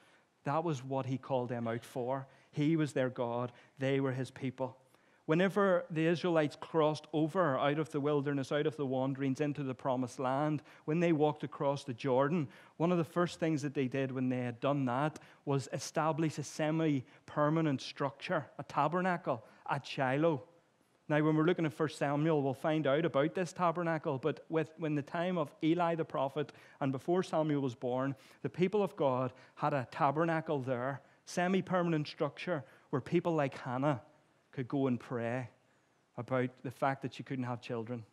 That 0.44 0.64
was 0.64 0.84
what 0.84 1.06
he 1.06 1.18
called 1.18 1.48
them 1.48 1.68
out 1.68 1.84
for. 1.84 2.26
He 2.50 2.76
was 2.76 2.92
their 2.92 3.10
God, 3.10 3.52
they 3.78 4.00
were 4.00 4.12
his 4.12 4.30
people. 4.30 4.76
Whenever 5.26 5.86
the 5.90 6.06
Israelites 6.06 6.56
crossed 6.60 7.06
over 7.14 7.58
out 7.58 7.78
of 7.78 7.90
the 7.90 8.00
wilderness, 8.00 8.52
out 8.52 8.66
of 8.66 8.76
the 8.76 8.84
wanderings 8.84 9.40
into 9.40 9.62
the 9.62 9.74
promised 9.74 10.18
land, 10.18 10.62
when 10.84 11.00
they 11.00 11.12
walked 11.12 11.42
across 11.42 11.82
the 11.82 11.94
Jordan, 11.94 12.46
one 12.76 12.92
of 12.92 12.98
the 12.98 13.04
first 13.04 13.40
things 13.40 13.62
that 13.62 13.72
they 13.72 13.88
did 13.88 14.12
when 14.12 14.28
they 14.28 14.40
had 14.40 14.60
done 14.60 14.84
that 14.84 15.18
was 15.46 15.66
establish 15.72 16.36
a 16.36 16.42
semi 16.42 17.04
permanent 17.24 17.80
structure, 17.80 18.44
a 18.58 18.62
tabernacle 18.64 19.42
at 19.70 19.86
Shiloh. 19.86 20.42
Now, 21.08 21.22
when 21.22 21.36
we're 21.36 21.44
looking 21.44 21.66
at 21.66 21.78
1 21.78 21.88
Samuel, 21.90 22.42
we'll 22.42 22.54
find 22.54 22.86
out 22.86 23.04
about 23.06 23.34
this 23.34 23.52
tabernacle. 23.52 24.18
But 24.18 24.44
with, 24.50 24.72
when 24.78 24.94
the 24.94 25.02
time 25.02 25.38
of 25.38 25.54
Eli 25.62 25.94
the 25.94 26.04
prophet 26.04 26.52
and 26.80 26.92
before 26.92 27.22
Samuel 27.22 27.62
was 27.62 27.74
born, 27.74 28.14
the 28.42 28.48
people 28.50 28.82
of 28.82 28.96
God 28.96 29.32
had 29.54 29.72
a 29.72 29.88
tabernacle 29.90 30.60
there, 30.60 31.00
semi 31.24 31.62
permanent 31.62 32.08
structure, 32.08 32.62
where 32.90 33.00
people 33.00 33.34
like 33.34 33.56
Hannah 33.56 34.02
could 34.54 34.68
go 34.68 34.86
and 34.86 35.00
pray 35.00 35.48
about 36.16 36.48
the 36.62 36.70
fact 36.70 37.02
that 37.02 37.12
she 37.12 37.24
couldn't 37.24 37.44
have 37.44 37.60
children. 37.60 38.04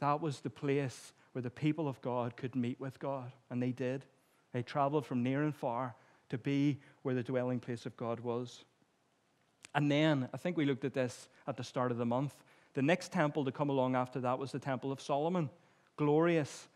That 0.00 0.22
was 0.22 0.40
the 0.40 0.50
place 0.50 1.12
where 1.32 1.42
the 1.42 1.50
people 1.50 1.86
of 1.86 2.00
God 2.00 2.36
could 2.36 2.56
meet 2.56 2.80
with 2.80 2.98
God, 2.98 3.30
and 3.50 3.62
they 3.62 3.72
did. 3.72 4.06
They 4.52 4.62
traveled 4.62 5.04
from 5.04 5.22
near 5.22 5.42
and 5.42 5.54
far 5.54 5.94
to 6.30 6.38
be 6.38 6.80
where 7.02 7.14
the 7.14 7.22
dwelling 7.22 7.60
place 7.60 7.84
of 7.84 7.96
God 7.96 8.20
was. 8.20 8.64
And 9.74 9.90
then, 9.90 10.30
I 10.32 10.38
think 10.38 10.56
we 10.56 10.64
looked 10.64 10.84
at 10.84 10.94
this 10.94 11.28
at 11.46 11.58
the 11.58 11.64
start 11.64 11.92
of 11.92 11.98
the 11.98 12.06
month. 12.06 12.34
The 12.72 12.82
next 12.82 13.12
temple 13.12 13.44
to 13.44 13.52
come 13.52 13.68
along 13.68 13.94
after 13.94 14.18
that 14.20 14.38
was 14.38 14.50
the 14.50 14.58
Temple 14.58 14.92
of 14.92 15.00
Solomon, 15.00 15.50
glorious 15.96 16.68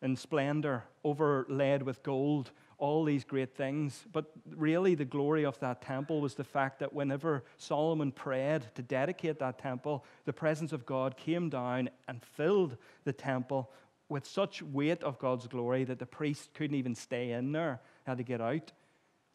in 0.00 0.14
splendor, 0.14 0.84
overlaid 1.02 1.82
with 1.82 2.04
gold, 2.04 2.52
all 2.80 3.04
these 3.04 3.24
great 3.24 3.54
things. 3.54 4.04
But 4.12 4.30
really, 4.56 4.94
the 4.94 5.04
glory 5.04 5.44
of 5.44 5.60
that 5.60 5.82
temple 5.82 6.20
was 6.20 6.34
the 6.34 6.44
fact 6.44 6.80
that 6.80 6.92
whenever 6.92 7.44
Solomon 7.56 8.10
prayed 8.10 8.62
to 8.74 8.82
dedicate 8.82 9.38
that 9.38 9.58
temple, 9.58 10.04
the 10.24 10.32
presence 10.32 10.72
of 10.72 10.86
God 10.86 11.16
came 11.16 11.48
down 11.48 11.90
and 12.08 12.22
filled 12.22 12.76
the 13.04 13.12
temple 13.12 13.70
with 14.08 14.26
such 14.26 14.62
weight 14.62 15.04
of 15.04 15.18
God's 15.18 15.46
glory 15.46 15.84
that 15.84 16.00
the 16.00 16.06
priest 16.06 16.52
couldn't 16.54 16.76
even 16.76 16.94
stay 16.94 17.30
in 17.32 17.52
there, 17.52 17.80
had 18.04 18.18
to 18.18 18.24
get 18.24 18.40
out. 18.40 18.72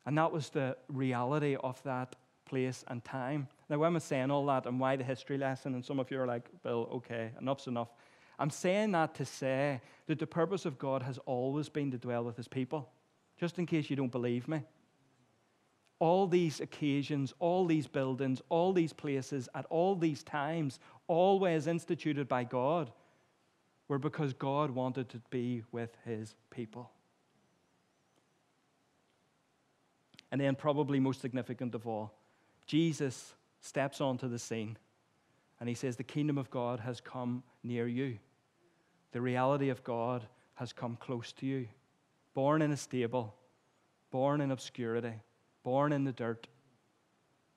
And 0.05 0.17
that 0.17 0.31
was 0.31 0.49
the 0.49 0.75
reality 0.89 1.55
of 1.55 1.81
that 1.83 2.15
place 2.45 2.83
and 2.87 3.03
time. 3.03 3.47
Now, 3.69 3.77
why 3.77 3.87
am 3.87 3.95
I 3.95 3.99
saying 3.99 4.31
all 4.31 4.45
that 4.47 4.65
and 4.65 4.79
why 4.79 4.95
the 4.95 5.03
history 5.03 5.37
lesson? 5.37 5.73
And 5.75 5.85
some 5.85 5.99
of 5.99 6.11
you 6.11 6.19
are 6.19 6.27
like, 6.27 6.49
Bill, 6.61 6.89
okay, 6.93 7.31
enough's 7.39 7.67
enough. 7.67 7.89
I'm 8.37 8.49
saying 8.49 8.91
that 8.91 9.15
to 9.15 9.25
say 9.25 9.81
that 10.07 10.19
the 10.19 10.27
purpose 10.27 10.65
of 10.65 10.77
God 10.77 11.01
has 11.03 11.17
always 11.25 11.69
been 11.69 11.89
to 11.91 11.97
dwell 11.97 12.23
with 12.23 12.35
his 12.35 12.47
people 12.47 12.89
just 13.39 13.59
in 13.59 13.65
case 13.65 13.89
you 13.89 13.95
don't 13.95 14.11
believe 14.11 14.47
me. 14.47 14.61
All 15.99 16.27
these 16.27 16.59
occasions, 16.59 17.33
all 17.39 17.65
these 17.65 17.87
buildings, 17.87 18.41
all 18.49 18.73
these 18.73 18.93
places, 18.93 19.47
at 19.55 19.65
all 19.69 19.95
these 19.95 20.23
times, 20.23 20.79
always 21.07 21.67
instituted 21.67 22.27
by 22.27 22.43
God, 22.43 22.91
were 23.87 23.99
because 23.99 24.33
God 24.33 24.71
wanted 24.71 25.09
to 25.09 25.21
be 25.29 25.63
with 25.71 25.95
his 26.05 26.35
people. 26.49 26.91
And 30.31 30.41
then, 30.41 30.55
probably 30.55 30.99
most 30.99 31.21
significant 31.21 31.75
of 31.75 31.87
all, 31.87 32.13
Jesus 32.65 33.35
steps 33.61 34.01
onto 34.01 34.27
the 34.27 34.39
scene 34.39 34.77
and 35.59 35.69
he 35.69 35.75
says, 35.75 35.95
The 35.95 36.03
kingdom 36.03 36.37
of 36.37 36.49
God 36.49 36.79
has 36.81 36.99
come 36.99 37.43
near 37.63 37.87
you. 37.87 38.17
The 39.11 39.21
reality 39.21 39.69
of 39.69 39.83
God 39.83 40.25
has 40.55 40.73
come 40.73 40.97
close 40.99 41.31
to 41.33 41.45
you 41.45 41.67
born 42.35 42.61
in 42.61 42.71
a 42.71 42.77
stable, 42.77 43.33
born 44.11 44.41
in 44.41 44.51
obscurity, 44.51 45.13
born 45.63 45.91
in 45.91 46.03
the 46.03 46.11
dirt, 46.11 46.47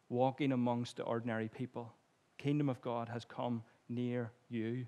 walking 0.09 0.53
amongst 0.53 0.97
the 0.97 1.03
ordinary 1.03 1.49
people. 1.49 1.93
Kingdom 2.39 2.71
of 2.71 2.81
God 2.81 3.09
has 3.11 3.27
come 3.27 3.63
near 3.91 4.31
you. 4.49 4.87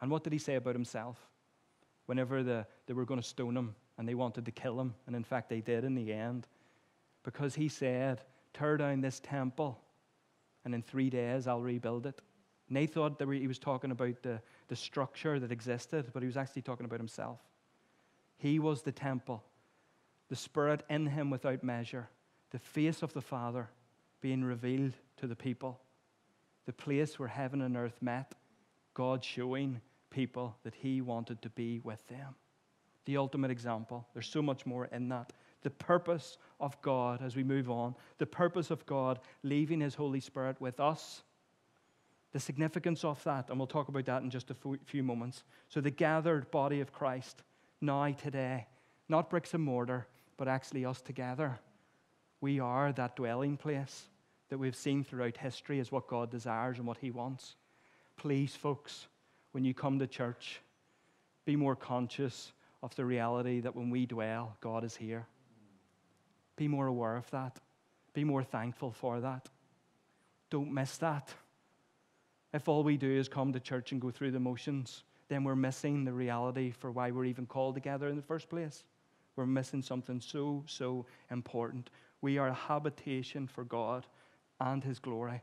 And 0.00 0.10
what 0.10 0.24
did 0.24 0.32
he 0.32 0.38
say 0.38 0.54
about 0.54 0.74
himself? 0.74 1.18
Whenever 2.06 2.42
the, 2.42 2.66
they 2.86 2.94
were 2.94 3.04
going 3.04 3.20
to 3.20 3.26
stone 3.26 3.56
him 3.56 3.74
and 3.98 4.08
they 4.08 4.14
wanted 4.14 4.46
to 4.46 4.52
kill 4.52 4.80
him, 4.80 4.94
and 5.06 5.16
in 5.16 5.24
fact 5.24 5.50
they 5.50 5.60
did 5.60 5.84
in 5.84 5.96
the 5.96 6.12
end, 6.12 6.46
because 7.24 7.54
he 7.54 7.68
said, 7.68 8.22
Tear 8.54 8.76
down 8.76 9.00
this 9.00 9.20
temple, 9.20 9.78
and 10.64 10.74
in 10.74 10.82
three 10.82 11.10
days 11.10 11.48
I'll 11.48 11.60
rebuild 11.60 12.06
it. 12.06 12.20
And 12.68 12.76
they 12.76 12.86
thought 12.86 13.18
that 13.18 13.28
he 13.28 13.48
was 13.48 13.58
talking 13.58 13.90
about 13.90 14.22
the, 14.22 14.40
the 14.68 14.76
structure 14.76 15.40
that 15.40 15.50
existed, 15.50 16.10
but 16.14 16.22
he 16.22 16.26
was 16.26 16.36
actually 16.36 16.62
talking 16.62 16.86
about 16.86 17.00
himself. 17.00 17.40
He 18.38 18.58
was 18.58 18.82
the 18.82 18.92
temple, 18.92 19.42
the 20.28 20.36
Spirit 20.36 20.84
in 20.88 21.06
him 21.06 21.28
without 21.28 21.62
measure, 21.62 22.08
the 22.50 22.58
face 22.58 23.02
of 23.02 23.12
the 23.12 23.20
Father 23.20 23.68
being 24.20 24.44
revealed 24.44 24.94
to 25.18 25.26
the 25.26 25.36
people, 25.36 25.80
the 26.64 26.72
place 26.72 27.18
where 27.18 27.28
heaven 27.28 27.62
and 27.62 27.76
earth 27.76 28.00
met, 28.00 28.34
God 28.94 29.24
showing 29.24 29.80
people 30.10 30.56
that 30.64 30.74
He 30.74 31.00
wanted 31.00 31.42
to 31.42 31.50
be 31.50 31.80
with 31.80 32.06
them. 32.08 32.34
The 33.04 33.16
ultimate 33.16 33.50
example. 33.50 34.06
There's 34.12 34.28
so 34.28 34.42
much 34.42 34.66
more 34.66 34.86
in 34.86 35.08
that. 35.10 35.32
The 35.62 35.70
purpose 35.70 36.38
of 36.60 36.80
God 36.82 37.22
as 37.22 37.36
we 37.36 37.42
move 37.42 37.70
on, 37.70 37.94
the 38.18 38.26
purpose 38.26 38.70
of 38.70 38.86
God 38.86 39.20
leaving 39.42 39.80
His 39.80 39.94
Holy 39.94 40.20
Spirit 40.20 40.60
with 40.60 40.80
us 40.80 41.22
the 42.32 42.40
significance 42.40 43.04
of 43.04 43.22
that, 43.24 43.48
and 43.48 43.58
we'll 43.58 43.66
talk 43.66 43.88
about 43.88 44.04
that 44.04 44.22
in 44.22 44.30
just 44.30 44.50
a 44.50 44.56
few 44.84 45.02
moments. 45.02 45.44
So, 45.68 45.80
the 45.80 45.90
gathered 45.90 46.50
body 46.50 46.80
of 46.80 46.92
Christ, 46.92 47.42
now, 47.80 48.10
today. 48.12 48.66
Not 49.08 49.30
bricks 49.30 49.54
and 49.54 49.62
mortar, 49.62 50.06
but 50.36 50.48
actually 50.48 50.84
us 50.84 51.00
together. 51.00 51.58
We 52.40 52.60
are 52.60 52.92
that 52.92 53.16
dwelling 53.16 53.56
place 53.56 54.04
that 54.48 54.58
we've 54.58 54.76
seen 54.76 55.04
throughout 55.04 55.36
history 55.36 55.80
as 55.80 55.90
what 55.90 56.08
God 56.08 56.30
desires 56.30 56.78
and 56.78 56.86
what 56.86 56.98
He 56.98 57.10
wants. 57.10 57.56
Please, 58.16 58.54
folks, 58.54 59.06
when 59.52 59.64
you 59.64 59.74
come 59.74 59.98
to 59.98 60.06
church, 60.06 60.60
be 61.44 61.56
more 61.56 61.76
conscious 61.76 62.52
of 62.82 62.94
the 62.94 63.04
reality 63.04 63.60
that 63.60 63.74
when 63.74 63.90
we 63.90 64.06
dwell, 64.06 64.56
God 64.60 64.84
is 64.84 64.96
here. 64.96 65.26
Be 66.56 66.68
more 66.68 66.86
aware 66.86 67.16
of 67.16 67.30
that. 67.30 67.58
Be 68.12 68.24
more 68.24 68.42
thankful 68.42 68.92
for 68.92 69.20
that. 69.20 69.48
Don't 70.50 70.72
miss 70.72 70.96
that. 70.98 71.32
If 72.52 72.68
all 72.68 72.82
we 72.82 72.96
do 72.96 73.10
is 73.10 73.28
come 73.28 73.52
to 73.52 73.60
church 73.60 73.92
and 73.92 74.00
go 74.00 74.10
through 74.10 74.30
the 74.32 74.40
motions, 74.40 75.04
then 75.28 75.44
we're 75.44 75.56
missing 75.56 76.04
the 76.04 76.12
reality 76.12 76.70
for 76.70 76.90
why 76.90 77.10
we're 77.10 77.26
even 77.26 77.46
called 77.46 77.74
together 77.74 78.08
in 78.08 78.16
the 78.16 78.22
first 78.22 78.48
place. 78.48 78.84
We're 79.36 79.46
missing 79.46 79.82
something 79.82 80.20
so, 80.20 80.64
so 80.66 81.06
important. 81.30 81.90
We 82.20 82.38
are 82.38 82.48
a 82.48 82.54
habitation 82.54 83.46
for 83.46 83.64
God 83.64 84.06
and 84.60 84.82
His 84.82 84.98
glory. 84.98 85.42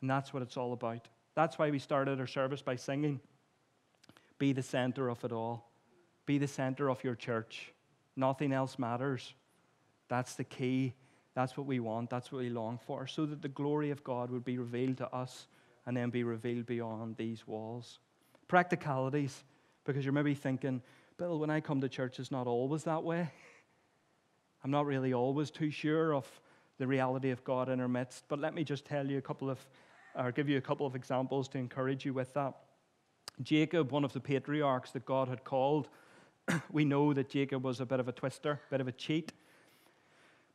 And 0.00 0.10
that's 0.10 0.32
what 0.32 0.42
it's 0.42 0.56
all 0.56 0.72
about. 0.72 1.06
That's 1.34 1.58
why 1.58 1.70
we 1.70 1.78
started 1.78 2.18
our 2.18 2.26
service 2.26 2.62
by 2.62 2.76
singing 2.76 3.20
Be 4.38 4.52
the 4.52 4.62
center 4.62 5.08
of 5.08 5.22
it 5.24 5.32
all, 5.32 5.70
be 6.26 6.38
the 6.38 6.48
center 6.48 6.90
of 6.90 7.04
your 7.04 7.14
church. 7.14 7.72
Nothing 8.16 8.52
else 8.52 8.78
matters. 8.78 9.34
That's 10.08 10.34
the 10.34 10.44
key. 10.44 10.94
That's 11.34 11.56
what 11.56 11.66
we 11.66 11.78
want. 11.78 12.10
That's 12.10 12.32
what 12.32 12.40
we 12.40 12.50
long 12.50 12.78
for, 12.84 13.06
so 13.06 13.24
that 13.26 13.42
the 13.42 13.48
glory 13.48 13.90
of 13.90 14.02
God 14.02 14.30
would 14.30 14.44
be 14.44 14.58
revealed 14.58 14.96
to 14.98 15.14
us 15.14 15.46
and 15.86 15.96
then 15.96 16.10
be 16.10 16.24
revealed 16.24 16.66
beyond 16.66 17.16
these 17.16 17.46
walls 17.46 18.00
practicalities, 18.50 19.44
because 19.84 20.04
you're 20.04 20.12
maybe 20.12 20.34
thinking, 20.34 20.82
Bill, 21.18 21.38
when 21.38 21.50
I 21.50 21.60
come 21.60 21.80
to 21.82 21.88
church, 21.88 22.18
it's 22.18 22.32
not 22.32 22.48
always 22.48 22.82
that 22.82 23.04
way. 23.04 23.30
I'm 24.64 24.72
not 24.72 24.86
really 24.86 25.14
always 25.14 25.52
too 25.52 25.70
sure 25.70 26.12
of 26.12 26.28
the 26.76 26.86
reality 26.86 27.30
of 27.30 27.44
God 27.44 27.68
in 27.68 27.80
our 27.80 27.86
midst. 27.86 28.24
But 28.28 28.40
let 28.40 28.52
me 28.52 28.64
just 28.64 28.84
tell 28.84 29.06
you 29.06 29.18
a 29.18 29.22
couple 29.22 29.48
of, 29.48 29.64
or 30.16 30.32
give 30.32 30.48
you 30.48 30.58
a 30.58 30.60
couple 30.60 30.84
of 30.84 30.96
examples 30.96 31.46
to 31.50 31.58
encourage 31.58 32.04
you 32.04 32.12
with 32.12 32.34
that. 32.34 32.54
Jacob, 33.40 33.92
one 33.92 34.04
of 34.04 34.12
the 34.12 34.20
patriarchs 34.20 34.90
that 34.90 35.04
God 35.04 35.28
had 35.28 35.44
called, 35.44 35.88
we 36.72 36.84
know 36.84 37.12
that 37.12 37.30
Jacob 37.30 37.62
was 37.62 37.78
a 37.78 37.86
bit 37.86 38.00
of 38.00 38.08
a 38.08 38.12
twister, 38.12 38.60
a 38.66 38.70
bit 38.70 38.80
of 38.80 38.88
a 38.88 38.92
cheat, 38.92 39.32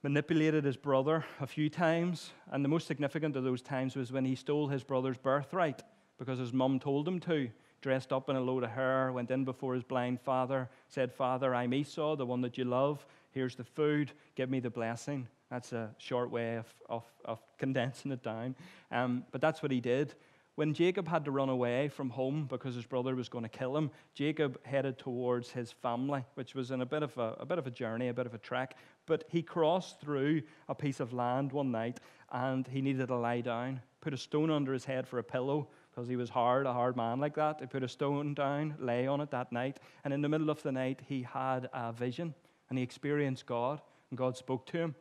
manipulated 0.03 0.65
his 0.65 0.75
brother 0.75 1.23
a 1.39 1.47
few 1.47 1.69
times. 1.69 2.31
And 2.51 2.61
the 2.61 2.69
most 2.69 2.87
significant 2.87 3.37
of 3.37 3.45
those 3.45 3.61
times 3.61 3.95
was 3.95 4.11
when 4.11 4.25
he 4.25 4.35
stole 4.35 4.67
his 4.67 4.83
brother's 4.83 5.17
birthright 5.17 5.81
because 6.19 6.39
his 6.39 6.51
mum 6.51 6.77
told 6.77 7.07
him 7.07 7.21
to 7.21 7.49
dressed 7.85 8.11
up 8.11 8.31
in 8.31 8.35
a 8.35 8.41
load 8.41 8.63
of 8.63 8.71
hair, 8.71 9.11
went 9.11 9.29
in 9.29 9.45
before 9.45 9.75
his 9.75 9.83
blind 9.83 10.19
father, 10.19 10.67
said, 10.87 11.13
Father, 11.13 11.53
I'm 11.53 11.71
Esau, 11.71 12.15
the 12.15 12.25
one 12.25 12.41
that 12.41 12.57
you 12.57 12.65
love. 12.65 13.05
Here's 13.29 13.53
the 13.53 13.63
food. 13.63 14.11
Give 14.33 14.49
me 14.49 14.59
the 14.59 14.71
blessing. 14.71 15.27
That's 15.51 15.71
a 15.71 15.91
short 15.99 16.31
way 16.31 16.55
of, 16.55 16.65
of, 16.89 17.03
of 17.25 17.39
condensing 17.59 18.11
it 18.11 18.23
down. 18.23 18.55
Um, 18.91 19.23
but 19.31 19.39
that's 19.39 19.61
what 19.61 19.71
he 19.71 19.81
did. 19.81 20.15
When 20.55 20.73
Jacob 20.73 21.07
had 21.07 21.25
to 21.25 21.31
run 21.31 21.49
away 21.49 21.89
from 21.89 22.09
home 22.09 22.47
because 22.49 22.73
his 22.73 22.87
brother 22.87 23.13
was 23.13 23.29
going 23.29 23.43
to 23.43 23.49
kill 23.49 23.77
him, 23.77 23.91
Jacob 24.15 24.59
headed 24.65 24.97
towards 24.97 25.51
his 25.51 25.71
family, 25.71 26.25
which 26.33 26.55
was 26.55 26.71
in 26.71 26.81
a 26.81 26.87
bit 26.87 27.03
of 27.03 27.15
a, 27.19 27.35
a 27.39 27.45
bit 27.45 27.59
of 27.59 27.67
a 27.67 27.71
journey, 27.71 28.07
a 28.07 28.15
bit 28.15 28.25
of 28.25 28.33
a 28.33 28.39
trek. 28.39 28.75
But 29.05 29.25
he 29.27 29.43
crossed 29.43 30.01
through 30.01 30.41
a 30.67 30.73
piece 30.73 30.99
of 30.99 31.13
land 31.13 31.51
one 31.51 31.69
night 31.69 31.99
and 32.31 32.67
he 32.67 32.81
needed 32.81 33.09
to 33.09 33.15
lie 33.15 33.41
down, 33.41 33.79
put 34.01 34.15
a 34.15 34.17
stone 34.17 34.49
under 34.49 34.73
his 34.73 34.85
head 34.85 35.07
for 35.07 35.19
a 35.19 35.23
pillow, 35.23 35.67
because 35.95 36.09
he 36.09 36.17
was 36.17 36.29
hard, 36.29 36.65
a 36.65 36.73
hard 36.73 36.97
man 36.97 37.19
like 37.19 37.35
that. 37.35 37.61
He 37.61 37.67
put 37.67 37.83
a 37.83 37.87
stone 37.87 38.33
down, 38.33 38.75
lay 38.79 39.07
on 39.07 39.21
it 39.21 39.31
that 39.31 39.51
night, 39.53 39.79
and 40.03 40.13
in 40.13 40.21
the 40.21 40.27
middle 40.27 40.49
of 40.49 40.61
the 40.61 40.71
night, 40.71 41.01
he 41.07 41.23
had 41.23 41.69
a 41.73 41.93
vision 41.93 42.33
and 42.69 42.77
he 42.77 42.83
experienced 42.83 43.45
God, 43.45 43.79
and 44.09 44.17
God 44.17 44.35
spoke 44.35 44.65
to 44.67 44.77
him. 44.77 44.95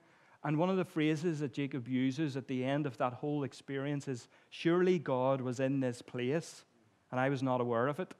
And 0.44 0.58
one 0.58 0.68
of 0.68 0.76
the 0.76 0.84
phrases 0.84 1.40
that 1.40 1.54
Jacob 1.54 1.88
uses 1.88 2.36
at 2.36 2.46
the 2.46 2.62
end 2.62 2.86
of 2.86 2.98
that 2.98 3.14
whole 3.14 3.42
experience 3.42 4.06
is 4.06 4.28
Surely 4.50 4.98
God 4.98 5.40
was 5.40 5.58
in 5.58 5.80
this 5.80 6.02
place, 6.02 6.64
and 7.10 7.18
I 7.18 7.30
was 7.30 7.42
not 7.42 7.60
aware 7.60 7.88
of 7.88 7.98
it. 7.98 8.14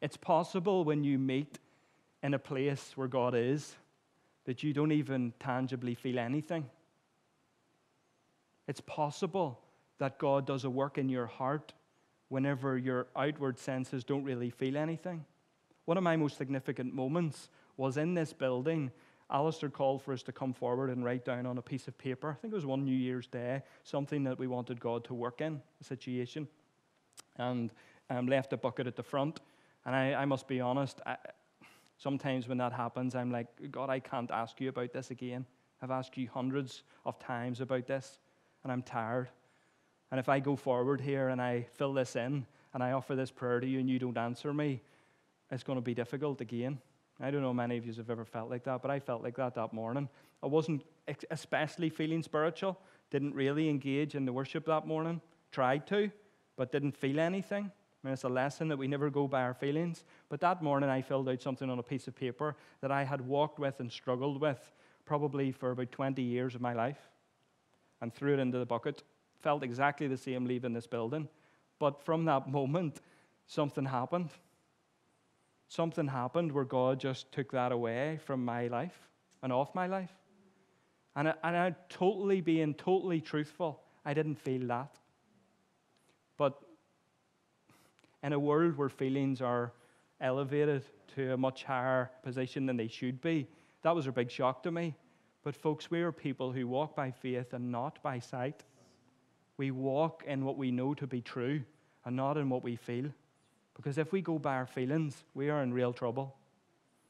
It's 0.00 0.16
possible 0.16 0.84
when 0.84 1.04
you 1.04 1.18
meet 1.18 1.58
in 2.22 2.34
a 2.34 2.38
place 2.38 2.92
where 2.96 3.08
God 3.08 3.34
is 3.36 3.76
that 4.44 4.62
you 4.62 4.72
don't 4.72 4.92
even 4.92 5.34
tangibly 5.38 5.94
feel 5.94 6.18
anything. 6.18 6.68
It's 8.66 8.80
possible 8.80 9.60
that 10.00 10.18
God 10.18 10.46
does 10.46 10.64
a 10.64 10.70
work 10.70 10.98
in 10.98 11.08
your 11.08 11.26
heart 11.26 11.72
whenever 12.28 12.76
your 12.76 13.06
outward 13.14 13.58
senses 13.58 14.02
don't 14.02 14.24
really 14.24 14.50
feel 14.50 14.76
anything. 14.76 15.24
One 15.84 15.96
of 15.96 16.02
my 16.02 16.16
most 16.16 16.36
significant 16.36 16.94
moments 16.94 17.48
was 17.76 17.96
in 17.96 18.14
this 18.14 18.32
building. 18.32 18.90
Alistair 19.30 19.68
called 19.68 20.02
for 20.02 20.12
us 20.12 20.22
to 20.24 20.32
come 20.32 20.52
forward 20.52 20.90
and 20.90 21.04
write 21.04 21.24
down 21.24 21.46
on 21.46 21.58
a 21.58 21.62
piece 21.62 21.86
of 21.86 21.96
paper, 21.98 22.30
I 22.30 22.34
think 22.34 22.52
it 22.52 22.56
was 22.56 22.66
one 22.66 22.84
New 22.84 22.96
Year's 22.96 23.26
Day, 23.26 23.62
something 23.84 24.24
that 24.24 24.38
we 24.38 24.46
wanted 24.46 24.80
God 24.80 25.04
to 25.04 25.14
work 25.14 25.40
in, 25.40 25.60
a 25.80 25.84
situation, 25.84 26.48
and 27.36 27.70
um, 28.08 28.26
left 28.26 28.52
a 28.52 28.56
bucket 28.56 28.86
at 28.86 28.96
the 28.96 29.02
front. 29.02 29.40
And 29.84 29.94
I, 29.94 30.14
I 30.14 30.24
must 30.24 30.48
be 30.48 30.60
honest, 30.60 31.00
I, 31.06 31.16
sometimes 31.98 32.48
when 32.48 32.58
that 32.58 32.72
happens, 32.72 33.14
I'm 33.14 33.30
like, 33.30 33.48
God, 33.70 33.90
I 33.90 34.00
can't 34.00 34.30
ask 34.30 34.60
you 34.60 34.68
about 34.68 34.92
this 34.92 35.10
again. 35.10 35.46
I've 35.82 35.90
asked 35.90 36.16
you 36.16 36.28
hundreds 36.28 36.82
of 37.04 37.18
times 37.18 37.60
about 37.60 37.86
this, 37.86 38.18
and 38.62 38.72
I'm 38.72 38.82
tired. 38.82 39.28
And 40.10 40.18
if 40.18 40.28
I 40.28 40.40
go 40.40 40.56
forward 40.56 41.00
here 41.00 41.28
and 41.28 41.40
I 41.40 41.66
fill 41.74 41.92
this 41.92 42.16
in 42.16 42.46
and 42.74 42.82
I 42.82 42.92
offer 42.92 43.14
this 43.14 43.30
prayer 43.30 43.60
to 43.60 43.66
you 43.66 43.78
and 43.78 43.88
you 43.88 43.98
don't 43.98 44.18
answer 44.18 44.52
me, 44.52 44.80
it's 45.50 45.62
going 45.62 45.76
to 45.78 45.82
be 45.82 45.94
difficult 45.94 46.40
again. 46.40 46.78
I 47.20 47.30
don't 47.30 47.42
know 47.42 47.52
many 47.52 47.76
of 47.76 47.86
you 47.86 47.92
have 47.94 48.10
ever 48.10 48.24
felt 48.24 48.50
like 48.50 48.64
that, 48.64 48.80
but 48.82 48.90
I 48.90 48.98
felt 48.98 49.22
like 49.22 49.36
that 49.36 49.54
that 49.54 49.72
morning. 49.72 50.08
I 50.42 50.46
wasn't 50.46 50.84
especially 51.30 51.90
feeling 51.90 52.22
spiritual, 52.22 52.78
didn't 53.10 53.34
really 53.34 53.68
engage 53.68 54.14
in 54.14 54.24
the 54.24 54.32
worship 54.32 54.64
that 54.66 54.86
morning, 54.86 55.20
tried 55.52 55.86
to, 55.88 56.10
but 56.56 56.72
didn't 56.72 56.96
feel 56.96 57.20
anything. 57.20 57.70
I 58.02 58.06
mean, 58.06 58.14
it's 58.14 58.24
a 58.24 58.28
lesson 58.28 58.68
that 58.68 58.78
we 58.78 58.88
never 58.88 59.10
go 59.10 59.28
by 59.28 59.42
our 59.42 59.52
feelings. 59.52 60.04
But 60.30 60.40
that 60.40 60.62
morning, 60.62 60.88
I 60.88 61.02
filled 61.02 61.28
out 61.28 61.42
something 61.42 61.68
on 61.68 61.78
a 61.78 61.82
piece 61.82 62.08
of 62.08 62.16
paper 62.16 62.56
that 62.80 62.90
I 62.90 63.04
had 63.04 63.20
walked 63.20 63.58
with 63.58 63.80
and 63.80 63.92
struggled 63.92 64.40
with 64.40 64.72
probably 65.04 65.52
for 65.52 65.72
about 65.72 65.92
20 65.92 66.22
years 66.22 66.54
of 66.54 66.62
my 66.62 66.72
life 66.72 67.10
and 68.00 68.14
threw 68.14 68.32
it 68.32 68.40
into 68.40 68.58
the 68.58 68.64
bucket. 68.64 69.02
Felt 69.40 69.62
exactly 69.62 70.06
the 70.06 70.16
same 70.16 70.44
leaving 70.46 70.72
this 70.72 70.86
building. 70.86 71.28
But 71.78 72.04
from 72.04 72.24
that 72.26 72.48
moment, 72.48 73.00
something 73.46 73.84
happened. 73.84 74.30
Something 75.68 76.08
happened 76.08 76.52
where 76.52 76.64
God 76.64 77.00
just 77.00 77.32
took 77.32 77.52
that 77.52 77.72
away 77.72 78.18
from 78.24 78.44
my 78.44 78.66
life 78.68 79.08
and 79.42 79.52
off 79.52 79.74
my 79.74 79.86
life. 79.86 80.12
And, 81.16 81.28
I, 81.28 81.34
and 81.42 81.56
I 81.56 81.74
totally 81.88 82.40
being 82.40 82.74
totally 82.74 83.20
truthful, 83.20 83.80
I 84.04 84.14
didn't 84.14 84.36
feel 84.36 84.66
that. 84.68 84.94
But 86.36 86.60
in 88.22 88.32
a 88.32 88.38
world 88.38 88.76
where 88.76 88.88
feelings 88.88 89.40
are 89.40 89.72
elevated 90.20 90.84
to 91.14 91.32
a 91.32 91.36
much 91.36 91.64
higher 91.64 92.10
position 92.22 92.66
than 92.66 92.76
they 92.76 92.88
should 92.88 93.20
be, 93.20 93.48
that 93.82 93.94
was 93.94 94.06
a 94.06 94.12
big 94.12 94.30
shock 94.30 94.62
to 94.64 94.70
me. 94.70 94.94
But, 95.42 95.56
folks, 95.56 95.90
we 95.90 96.02
are 96.02 96.12
people 96.12 96.52
who 96.52 96.68
walk 96.68 96.94
by 96.94 97.10
faith 97.10 97.54
and 97.54 97.72
not 97.72 98.02
by 98.02 98.18
sight. 98.18 98.62
We 99.60 99.72
walk 99.72 100.24
in 100.26 100.46
what 100.46 100.56
we 100.56 100.70
know 100.70 100.94
to 100.94 101.06
be 101.06 101.20
true 101.20 101.60
and 102.06 102.16
not 102.16 102.38
in 102.38 102.48
what 102.48 102.64
we 102.64 102.76
feel. 102.76 103.10
Because 103.76 103.98
if 103.98 104.10
we 104.10 104.22
go 104.22 104.38
by 104.38 104.54
our 104.54 104.64
feelings, 104.64 105.22
we 105.34 105.50
are 105.50 105.62
in 105.62 105.74
real 105.74 105.92
trouble. 105.92 106.34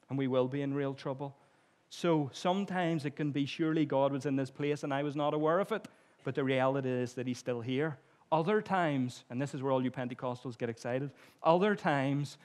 And 0.09 0.17
we 0.17 0.27
will 0.27 0.49
be 0.49 0.61
in 0.61 0.73
real 0.73 0.93
trouble. 0.93 1.33
So 1.89 2.29
sometimes 2.33 3.05
it 3.05 3.15
can 3.15 3.31
be 3.31 3.45
surely 3.45 3.85
God 3.85 4.11
was 4.11 4.25
in 4.25 4.35
this 4.35 4.51
place 4.51 4.83
and 4.83 4.93
I 4.93 5.01
was 5.01 5.15
not 5.15 5.33
aware 5.33 5.59
of 5.59 5.71
it. 5.71 5.87
But 6.25 6.35
the 6.35 6.43
reality 6.43 6.89
is 6.89 7.13
that 7.13 7.25
He's 7.25 7.37
still 7.37 7.61
here. 7.61 7.97
Other 8.33 8.61
times, 8.61 9.23
and 9.29 9.41
this 9.41 9.53
is 9.53 9.63
where 9.63 9.71
all 9.71 9.81
you 9.81 9.89
Pentecostals 9.89 10.57
get 10.57 10.67
excited, 10.69 11.09
other 11.41 11.73
times 11.73 12.37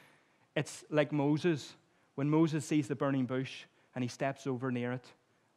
it's 0.54 0.84
like 0.88 1.10
Moses. 1.10 1.74
When 2.14 2.30
Moses 2.30 2.64
sees 2.64 2.86
the 2.86 2.94
burning 2.94 3.26
bush 3.26 3.64
and 3.96 4.04
he 4.04 4.08
steps 4.08 4.46
over 4.46 4.70
near 4.70 4.92
it 4.92 5.06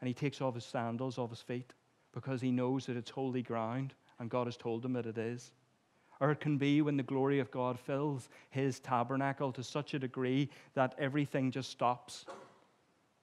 and 0.02 0.08
he 0.08 0.14
takes 0.16 0.42
off 0.42 0.56
his 0.56 0.66
sandals 0.66 1.20
off 1.20 1.30
his 1.30 1.42
feet 1.44 1.72
because 2.16 2.42
he 2.42 2.50
knows 2.50 2.88
that 2.88 2.98
it's 2.98 3.12
holy 3.12 3.44
ground 3.44 3.94
and 4.20 4.30
God 4.30 4.48
has 4.48 4.58
told 4.58 4.84
him 4.84 4.94
that 4.94 5.06
it 5.06 5.18
is. 5.18 5.52
Or 6.22 6.32
it 6.32 6.42
can 6.42 6.58
be 6.58 6.82
when 6.82 6.98
the 6.98 7.04
glory 7.04 7.40
of 7.40 7.50
God 7.50 7.80
fills 7.80 8.28
his 8.50 8.80
tabernacle 8.80 9.54
to 9.54 9.64
such 9.64 9.94
a 9.94 10.00
degree 10.00 10.50
that 10.74 10.94
everything 10.98 11.50
just 11.50 11.70
stops, 11.70 12.26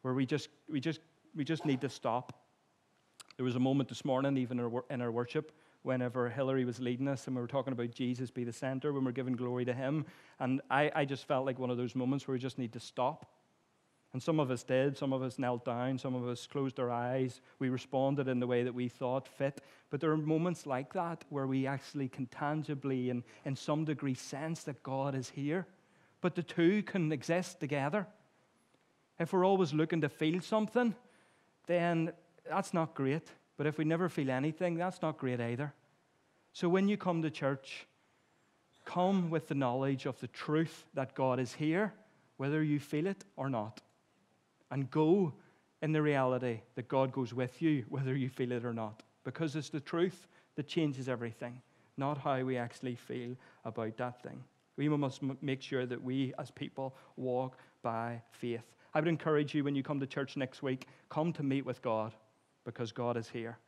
where 0.01 0.15
we 0.15 0.25
just, 0.25 0.49
we 0.71 0.81
just, 0.81 1.01
we 1.35 1.45
just 1.45 1.67
need 1.67 1.83
to 1.83 1.91
stop. 1.91 2.33
There 3.37 3.45
was 3.45 3.57
a 3.57 3.61
moment 3.61 3.91
this 3.91 4.05
morning, 4.05 4.39
even 4.39 4.59
in 4.89 5.03
our 5.03 5.11
worship, 5.11 5.53
whenever 5.83 6.31
Hillary 6.31 6.65
was 6.65 6.81
leading 6.81 7.07
us 7.07 7.27
and 7.27 7.37
we 7.37 7.43
were 7.43 7.49
talking 7.49 7.75
about 7.75 7.91
Jesus 7.91 8.31
be 8.31 8.45
the 8.45 8.53
center, 8.53 8.95
when 8.95 9.05
we're 9.05 9.13
giving 9.13 9.35
glory 9.35 9.67
to 9.67 9.75
Him. 9.75 10.07
And 10.41 10.63
I, 10.71 10.91
I 10.95 11.05
just 11.05 11.29
felt 11.29 11.45
like 11.45 11.59
one 11.59 11.71
of 11.71 11.77
those 11.77 11.95
moments 11.95 12.27
where 12.27 12.33
we 12.33 12.39
just 12.39 12.59
need 12.59 12.73
to 12.73 12.81
stop. 12.81 13.27
And 14.17 14.23
some 14.23 14.41
of 14.41 14.51
us 14.51 14.63
did. 14.63 14.97
Some 14.97 15.13
of 15.13 15.23
us 15.23 15.39
knelt 15.39 15.67
down. 15.67 15.99
Some 15.99 16.15
of 16.15 16.27
us 16.27 16.47
closed 16.47 16.81
our 16.81 16.91
eyes. 16.91 17.43
We 17.59 17.69
responded 17.69 18.29
in 18.29 18.41
the 18.41 18.47
way 18.47 18.63
that 18.63 18.75
we 18.75 18.89
thought 18.89 19.29
fit. 19.29 19.61
But 19.91 20.01
there 20.01 20.11
are 20.11 20.17
moments 20.17 20.65
like 20.65 20.95
that 20.95 21.27
where 21.29 21.47
we 21.47 21.67
actually 21.67 22.09
can 22.09 22.25
tangibly 22.25 23.11
and 23.11 23.23
in 23.45 23.55
some 23.57 23.85
degree 23.85 24.15
sense 24.15 24.63
that 24.63 24.83
God 24.83 25.15
is 25.15 25.29
here. 25.29 25.67
But 26.23 26.35
the 26.35 26.43
two 26.43 26.83
can 26.85 27.13
exist 27.13 27.61
together. 27.61 28.07
If 29.19 29.35
we're 29.35 29.45
always 29.45 29.75
looking 29.75 30.01
to 30.01 30.09
feel 30.09 30.41
something, 30.41 30.95
then 31.67 32.11
that's 32.49 32.73
not 32.73 32.95
great. 32.95 33.29
But 33.59 33.67
if 33.67 33.77
we 33.77 33.85
never 33.85 34.09
feel 34.09 34.31
anything, 34.31 34.77
that's 34.77 35.03
not 35.03 35.19
great 35.19 35.43
either. 35.43 35.75
So 36.55 36.71
when 36.71 36.89
you 36.89 36.97
come 36.97 37.21
to 37.21 37.31
church, 37.31 37.87
come 38.87 39.29
with 39.29 39.49
the 39.49 39.55
knowledge 39.55 40.07
of 40.07 40.19
the 40.21 40.29
truth 40.29 40.87
that 40.95 41.15
God 41.15 41.39
is 41.39 41.53
here, 41.53 41.93
whether 42.39 42.63
you 42.63 42.81
feel 42.81 43.07
it 43.09 43.23
or 43.37 43.51
not. 43.51 43.83
And 44.71 44.91
go 44.91 45.33
in 45.83 45.93
the 45.93 46.03
reality 46.03 46.61
that 46.75 46.89
God 46.89 47.13
goes 47.13 47.33
with 47.33 47.61
you, 47.63 47.85
whether 47.89 48.17
you 48.17 48.29
feel 48.29 48.53
it 48.53 48.65
or 48.65 48.73
not. 48.73 49.03
Because 49.25 49.57
it's 49.57 49.69
the 49.69 49.81
truth 49.81 50.27
that 50.57 50.67
changes 50.67 51.09
everything, 51.09 51.61
not 51.97 52.19
how 52.19 52.43
we 52.43 52.57
actually 52.57 52.97
feel 52.97 53.37
about 53.65 53.97
that 53.97 54.23
thing. 54.23 54.43
We 54.77 54.89
must 54.89 55.23
make 55.43 55.63
sure 55.63 55.87
that 55.87 56.03
we 56.03 56.35
as 56.39 56.51
people 56.51 56.95
walk 57.17 57.59
by 57.83 58.23
faith. 58.31 58.65
I 58.95 59.01
would 59.01 59.09
encourage 59.09 59.55
you 59.55 59.65
when 59.65 59.75
you 59.75 59.83
come 59.83 60.01
to 60.01 60.07
church 60.07 60.37
next 60.37 60.63
week, 60.63 60.87
come 61.09 61.33
to 61.35 61.43
meet 61.43 61.65
with 61.65 61.83
God 61.83 62.15
because 62.65 62.93
God 62.93 63.17
is 63.17 63.29
here. 63.29 63.59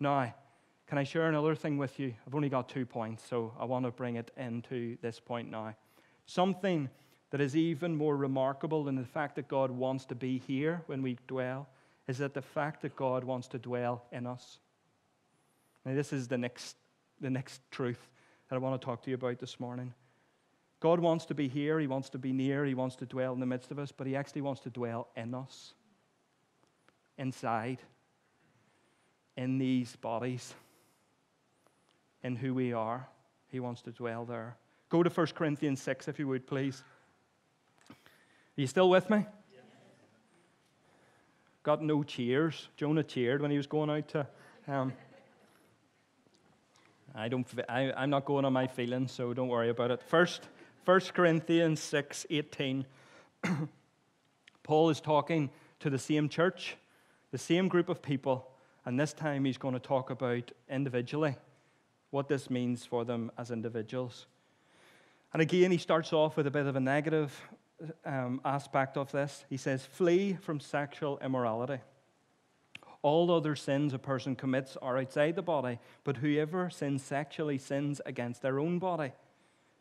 Now, 0.00 0.34
can 0.86 0.98
I 0.98 1.04
share 1.04 1.28
another 1.28 1.54
thing 1.54 1.78
with 1.78 1.98
you? 1.98 2.14
I've 2.26 2.34
only 2.34 2.48
got 2.48 2.68
two 2.68 2.84
points, 2.84 3.26
so 3.26 3.52
I 3.58 3.64
want 3.64 3.84
to 3.86 3.90
bring 3.90 4.16
it 4.16 4.30
into 4.36 4.96
this 5.00 5.18
point 5.20 5.50
now. 5.50 5.74
Something 6.26 6.90
that 7.32 7.40
is 7.40 7.56
even 7.56 7.96
more 7.96 8.14
remarkable 8.14 8.84
than 8.84 8.94
the 8.94 9.04
fact 9.04 9.36
that 9.36 9.48
God 9.48 9.70
wants 9.70 10.04
to 10.04 10.14
be 10.14 10.38
here 10.46 10.82
when 10.86 11.00
we 11.02 11.16
dwell 11.26 11.66
is 12.06 12.18
that 12.18 12.34
the 12.34 12.42
fact 12.42 12.82
that 12.82 12.94
God 12.94 13.24
wants 13.24 13.48
to 13.48 13.58
dwell 13.58 14.04
in 14.12 14.26
us. 14.26 14.58
Now, 15.86 15.94
this 15.94 16.12
is 16.12 16.28
the 16.28 16.36
next, 16.36 16.76
the 17.20 17.30
next 17.30 17.62
truth 17.70 18.06
that 18.48 18.56
I 18.56 18.58
want 18.58 18.78
to 18.78 18.84
talk 18.84 19.02
to 19.04 19.10
you 19.10 19.14
about 19.14 19.38
this 19.38 19.58
morning. 19.58 19.94
God 20.78 21.00
wants 21.00 21.24
to 21.26 21.34
be 21.34 21.48
here, 21.48 21.80
He 21.80 21.86
wants 21.86 22.10
to 22.10 22.18
be 22.18 22.32
near, 22.32 22.66
He 22.66 22.74
wants 22.74 22.96
to 22.96 23.06
dwell 23.06 23.32
in 23.32 23.40
the 23.40 23.46
midst 23.46 23.70
of 23.70 23.78
us, 23.78 23.92
but 23.92 24.06
He 24.06 24.14
actually 24.14 24.42
wants 24.42 24.60
to 24.62 24.70
dwell 24.70 25.08
in 25.16 25.34
us, 25.34 25.72
inside 27.16 27.78
in 29.38 29.56
these 29.56 29.96
bodies, 29.96 30.52
in 32.22 32.36
who 32.36 32.52
we 32.52 32.74
are. 32.74 33.08
He 33.48 33.58
wants 33.58 33.80
to 33.82 33.90
dwell 33.90 34.26
there. 34.26 34.56
Go 34.90 35.02
to 35.02 35.08
1 35.08 35.28
Corinthians 35.28 35.80
6, 35.80 36.08
if 36.08 36.18
you 36.18 36.28
would, 36.28 36.46
please. 36.46 36.84
You 38.54 38.66
still 38.66 38.90
with 38.90 39.08
me? 39.08 39.24
Got 41.62 41.82
no 41.82 42.02
cheers. 42.02 42.68
Jonah 42.76 43.02
cheered 43.02 43.40
when 43.40 43.50
he 43.50 43.56
was 43.56 43.66
going 43.66 43.88
out 43.88 44.08
to. 44.08 44.26
Um, 44.68 44.92
I 47.14 47.28
don't, 47.28 47.46
I, 47.68 47.92
I'm 47.92 48.10
not 48.10 48.24
going 48.24 48.44
on 48.44 48.52
my 48.52 48.66
feelings, 48.66 49.12
so 49.12 49.32
don't 49.32 49.48
worry 49.48 49.70
about 49.70 49.90
it. 49.90 50.02
First, 50.02 50.48
1 50.84 51.00
Corinthians 51.14 51.80
6 51.80 52.26
18. 52.28 52.84
Paul 54.62 54.90
is 54.90 55.00
talking 55.00 55.50
to 55.80 55.88
the 55.88 55.98
same 55.98 56.28
church, 56.28 56.76
the 57.30 57.38
same 57.38 57.68
group 57.68 57.88
of 57.88 58.02
people, 58.02 58.48
and 58.84 59.00
this 59.00 59.12
time 59.12 59.44
he's 59.44 59.58
going 59.58 59.74
to 59.74 59.80
talk 59.80 60.10
about 60.10 60.50
individually 60.68 61.36
what 62.10 62.28
this 62.28 62.50
means 62.50 62.84
for 62.84 63.04
them 63.04 63.30
as 63.38 63.50
individuals. 63.50 64.26
And 65.32 65.40
again, 65.40 65.70
he 65.70 65.78
starts 65.78 66.12
off 66.12 66.36
with 66.36 66.46
a 66.46 66.50
bit 66.50 66.66
of 66.66 66.76
a 66.76 66.80
negative 66.80 67.40
um, 68.04 68.40
aspect 68.44 68.96
of 68.96 69.10
this. 69.12 69.44
He 69.48 69.56
says, 69.56 69.84
Flee 69.84 70.34
from 70.40 70.60
sexual 70.60 71.18
immorality. 71.22 71.78
All 73.02 73.30
other 73.30 73.56
sins 73.56 73.92
a 73.94 73.98
person 73.98 74.36
commits 74.36 74.76
are 74.80 74.98
outside 74.98 75.34
the 75.34 75.42
body, 75.42 75.78
but 76.04 76.18
whoever 76.18 76.70
sins 76.70 77.02
sexually 77.02 77.58
sins 77.58 78.00
against 78.06 78.42
their 78.42 78.60
own 78.60 78.78
body. 78.78 79.12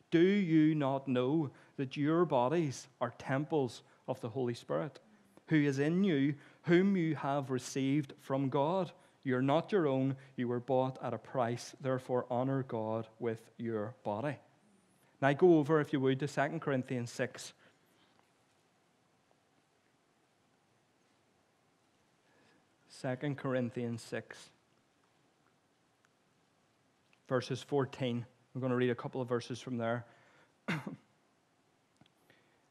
Do 0.10 0.19
you 0.19 0.73
not 0.73 1.08
know 1.08 1.51
that 1.77 1.95
your 1.95 2.25
bodies 2.25 2.88
are 2.99 3.13
temples 3.17 3.84
of 4.08 4.19
the 4.21 4.30
Holy 4.30 4.54
Spirit, 4.54 4.99
who 5.47 5.56
is 5.56 5.80
in 5.80 6.04
you, 6.04 6.36
whom 6.63 6.95
you 6.95 7.15
have 7.15 7.49
received 7.49 8.13
from 8.19 8.49
God. 8.49 8.91
You're 9.23 9.41
not 9.41 9.71
your 9.71 9.88
own, 9.88 10.15
you 10.36 10.47
were 10.47 10.60
bought 10.60 10.97
at 11.04 11.13
a 11.13 11.17
price. 11.17 11.75
Therefore, 11.82 12.25
honor 12.30 12.63
God 12.63 13.08
with 13.19 13.39
your 13.58 13.95
body. 14.04 14.38
Now, 15.21 15.34
go 15.34 15.60
over, 15.60 15.80
if 15.80 15.93
you 15.93 15.99
would, 15.99 16.19
to 16.19 16.27
2 16.27 16.60
Corinthians 16.60 17.12
6. 17.12 17.54
Second 23.01 23.35
Corinthians 23.39 24.03
6, 24.03 24.37
verses 27.27 27.63
14. 27.63 28.23
I'm 28.53 28.61
going 28.61 28.69
to 28.69 28.75
read 28.75 28.91
a 28.91 28.95
couple 28.95 29.19
of 29.19 29.27
verses 29.27 29.59
from 29.59 29.77
there. 29.77 30.05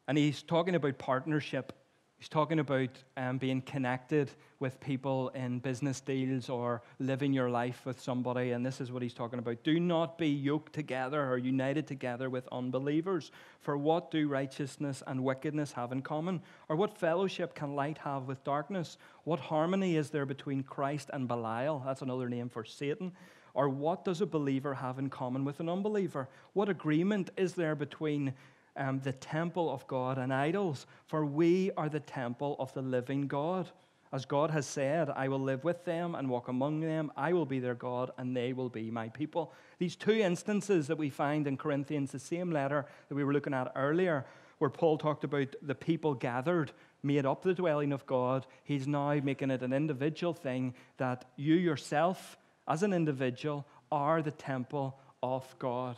and 0.07 0.17
he's 0.17 0.41
talking 0.41 0.75
about 0.75 0.97
partnership 0.97 1.73
He's 2.21 2.29
talking 2.29 2.59
about 2.59 2.89
um, 3.17 3.39
being 3.39 3.63
connected 3.63 4.29
with 4.59 4.79
people 4.79 5.29
in 5.29 5.57
business 5.57 6.01
deals 6.01 6.49
or 6.49 6.83
living 6.99 7.33
your 7.33 7.49
life 7.49 7.81
with 7.83 7.99
somebody, 7.99 8.51
and 8.51 8.63
this 8.63 8.79
is 8.79 8.91
what 8.91 9.01
he's 9.01 9.15
talking 9.15 9.39
about. 9.39 9.63
Do 9.63 9.79
not 9.79 10.19
be 10.19 10.27
yoked 10.27 10.71
together 10.71 11.27
or 11.27 11.39
united 11.39 11.87
together 11.87 12.29
with 12.29 12.47
unbelievers. 12.51 13.31
For 13.61 13.75
what 13.75 14.11
do 14.11 14.27
righteousness 14.27 15.01
and 15.07 15.23
wickedness 15.23 15.71
have 15.71 15.91
in 15.91 16.03
common? 16.03 16.43
Or 16.69 16.75
what 16.75 16.95
fellowship 16.95 17.55
can 17.55 17.75
light 17.75 17.97
have 17.97 18.27
with 18.27 18.43
darkness? 18.43 18.99
What 19.23 19.39
harmony 19.39 19.95
is 19.95 20.11
there 20.11 20.27
between 20.27 20.61
Christ 20.61 21.09
and 21.11 21.27
Belial? 21.27 21.81
That's 21.83 22.03
another 22.03 22.29
name 22.29 22.49
for 22.49 22.63
Satan. 22.63 23.13
Or 23.55 23.67
what 23.67 24.05
does 24.05 24.21
a 24.21 24.27
believer 24.27 24.75
have 24.75 24.99
in 24.99 25.09
common 25.09 25.43
with 25.43 25.59
an 25.59 25.69
unbeliever? 25.69 26.29
What 26.53 26.69
agreement 26.69 27.31
is 27.35 27.55
there 27.55 27.73
between 27.73 28.35
um, 28.75 28.99
the 28.99 29.13
temple 29.13 29.69
of 29.69 29.85
God 29.87 30.17
and 30.17 30.33
idols? 30.33 30.85
For 31.07 31.25
we 31.25 31.71
are 31.77 31.89
the 31.89 31.99
temple 31.99 32.55
of 32.59 32.73
the 32.73 32.81
living 32.81 33.27
God. 33.27 33.69
As 34.13 34.25
God 34.25 34.51
has 34.51 34.65
said, 34.65 35.09
I 35.09 35.29
will 35.29 35.39
live 35.39 35.63
with 35.63 35.85
them 35.85 36.15
and 36.15 36.29
walk 36.29 36.49
among 36.49 36.81
them. 36.81 37.11
I 37.15 37.31
will 37.31 37.45
be 37.45 37.59
their 37.59 37.75
God, 37.75 38.11
and 38.17 38.35
they 38.35 38.51
will 38.51 38.67
be 38.67 38.91
my 38.91 39.07
people. 39.07 39.53
These 39.79 39.95
two 39.95 40.11
instances 40.11 40.87
that 40.87 40.97
we 40.97 41.09
find 41.09 41.47
in 41.47 41.55
Corinthians, 41.55 42.11
the 42.11 42.19
same 42.19 42.51
letter 42.51 42.85
that 43.07 43.15
we 43.15 43.23
were 43.23 43.31
looking 43.31 43.53
at 43.53 43.71
earlier, 43.73 44.25
where 44.57 44.69
Paul 44.69 44.97
talked 44.97 45.23
about 45.23 45.55
the 45.61 45.75
people 45.75 46.13
gathered, 46.13 46.73
made 47.03 47.25
up 47.25 47.41
the 47.41 47.53
dwelling 47.53 47.93
of 47.93 48.05
God, 48.05 48.45
he's 48.63 48.85
now 48.85 49.13
making 49.23 49.49
it 49.49 49.63
an 49.63 49.73
individual 49.73 50.33
thing 50.33 50.73
that 50.97 51.25
you 51.37 51.55
yourself, 51.55 52.37
as 52.67 52.83
an 52.83 52.93
individual, 52.93 53.65
are 53.91 54.21
the 54.21 54.31
temple 54.31 54.99
of 55.23 55.55
God. 55.57 55.95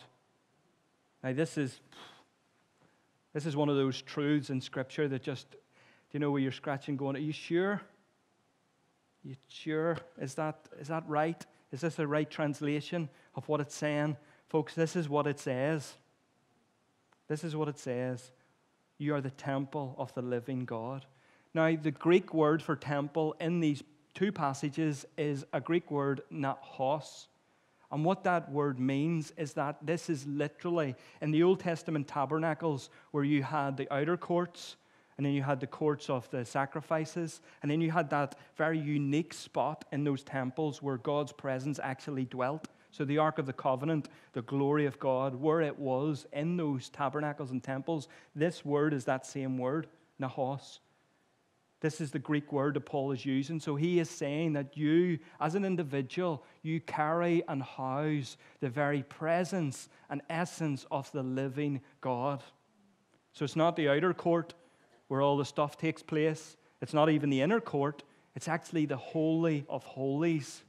Now, 1.23 1.33
this 1.33 1.57
is, 1.57 1.79
this 3.33 3.45
is 3.45 3.55
one 3.55 3.69
of 3.69 3.75
those 3.75 4.01
truths 4.01 4.49
in 4.49 4.61
Scripture 4.61 5.07
that 5.07 5.23
just, 5.23 5.51
do 5.51 5.57
you 6.13 6.19
know, 6.19 6.31
where 6.31 6.41
you're 6.41 6.51
scratching 6.51 6.95
going, 6.95 7.15
are 7.15 7.19
you 7.19 7.33
sure? 7.33 7.81
You 9.23 9.35
sure? 9.47 9.97
Is 10.21 10.35
that, 10.35 10.57
is 10.79 10.87
that 10.87 11.03
right? 11.07 11.43
Is 11.71 11.81
this 11.81 11.95
the 11.95 12.07
right 12.07 12.29
translation 12.29 13.09
of 13.35 13.47
what 13.49 13.59
it's 13.59 13.75
saying? 13.75 14.17
Folks, 14.49 14.75
this 14.75 14.95
is 14.95 15.09
what 15.09 15.25
it 15.25 15.39
says. 15.39 15.95
This 17.27 17.43
is 17.43 17.55
what 17.55 17.67
it 17.67 17.79
says. 17.79 18.31
You 18.99 19.15
are 19.15 19.21
the 19.21 19.31
temple 19.31 19.95
of 19.97 20.13
the 20.13 20.21
living 20.21 20.65
God. 20.65 21.05
Now, 21.55 21.75
the 21.75 21.91
Greek 21.91 22.33
word 22.33 22.61
for 22.61 22.75
temple 22.75 23.35
in 23.39 23.59
these 23.59 23.81
two 24.13 24.31
passages 24.31 25.05
is 25.17 25.45
a 25.53 25.59
Greek 25.59 25.89
word, 25.89 26.21
naos. 26.29 27.27
And 27.93 28.03
what 28.03 28.23
that 28.23 28.51
word 28.51 28.79
means 28.79 29.31
is 29.37 29.53
that 29.53 29.77
this 29.85 30.09
is 30.09 30.25
literally 30.25 30.95
in 31.21 31.29
the 31.29 31.43
Old 31.43 31.59
Testament 31.59 32.07
tabernacles 32.07 32.89
where 33.11 33.23
you 33.23 33.43
had 33.43 33.77
the 33.77 33.93
outer 33.93 34.17
courts 34.17 34.77
and 35.15 35.23
then 35.23 35.33
you 35.33 35.43
had 35.43 35.59
the 35.59 35.67
courts 35.67 36.09
of 36.09 36.27
the 36.31 36.43
sacrifices, 36.43 37.41
and 37.61 37.69
then 37.69 37.81
you 37.81 37.91
had 37.91 38.09
that 38.09 38.33
very 38.57 38.79
unique 38.79 39.31
spot 39.31 39.85
in 39.91 40.03
those 40.03 40.23
temples 40.23 40.81
where 40.81 40.97
God's 40.97 41.31
presence 41.31 41.79
actually 41.83 42.25
dwelt. 42.25 42.67
So, 42.89 43.05
the 43.05 43.19
Ark 43.19 43.37
of 43.37 43.45
the 43.45 43.53
Covenant, 43.53 44.09
the 44.33 44.41
glory 44.41 44.87
of 44.87 44.99
God, 44.99 45.35
where 45.35 45.61
it 45.61 45.77
was 45.77 46.25
in 46.33 46.57
those 46.57 46.89
tabernacles 46.89 47.51
and 47.51 47.63
temples, 47.63 48.07
this 48.35 48.65
word 48.65 48.91
is 48.91 49.05
that 49.05 49.27
same 49.27 49.59
word, 49.59 49.85
naos. 50.17 50.79
This 51.83 51.99
is 51.99 52.11
the 52.11 52.19
Greek 52.19 52.53
word 52.53 52.75
that 52.75 52.85
Paul 52.85 53.11
is 53.11 53.25
using. 53.25 53.59
So 53.59 53.75
he 53.75 53.99
is 53.99 54.09
saying 54.09 54.53
that 54.53 54.77
you, 54.77 55.19
as 55.41 55.53
an 55.53 55.65
individual, 55.65 56.45
you 56.61 56.79
carry 56.79 57.43
and 57.49 57.61
house 57.61 58.37
the 58.61 58.69
very 58.69 59.03
presence 59.03 59.89
and 60.09 60.21
essence 60.29 60.85
of 60.91 61.11
the 61.11 61.23
living 61.23 61.81
God. 61.99 62.41
So 63.33 63.43
it's 63.43 63.57
not 63.57 63.75
the 63.75 63.89
outer 63.89 64.13
court, 64.13 64.53
where 65.09 65.21
all 65.21 65.35
the 65.35 65.43
stuff 65.43 65.77
takes 65.77 66.01
place. 66.01 66.55
It's 66.81 66.93
not 66.93 67.09
even 67.09 67.29
the 67.29 67.41
inner 67.41 67.59
court, 67.59 68.03
it's 68.33 68.47
actually 68.47 68.85
the 68.85 68.95
Holy 68.95 69.65
of 69.67 69.83
Holies. 69.83 70.63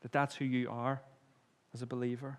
That 0.00 0.10
that's 0.10 0.34
who 0.34 0.46
you 0.46 0.68
are 0.68 1.00
as 1.72 1.80
a 1.80 1.86
believer. 1.86 2.38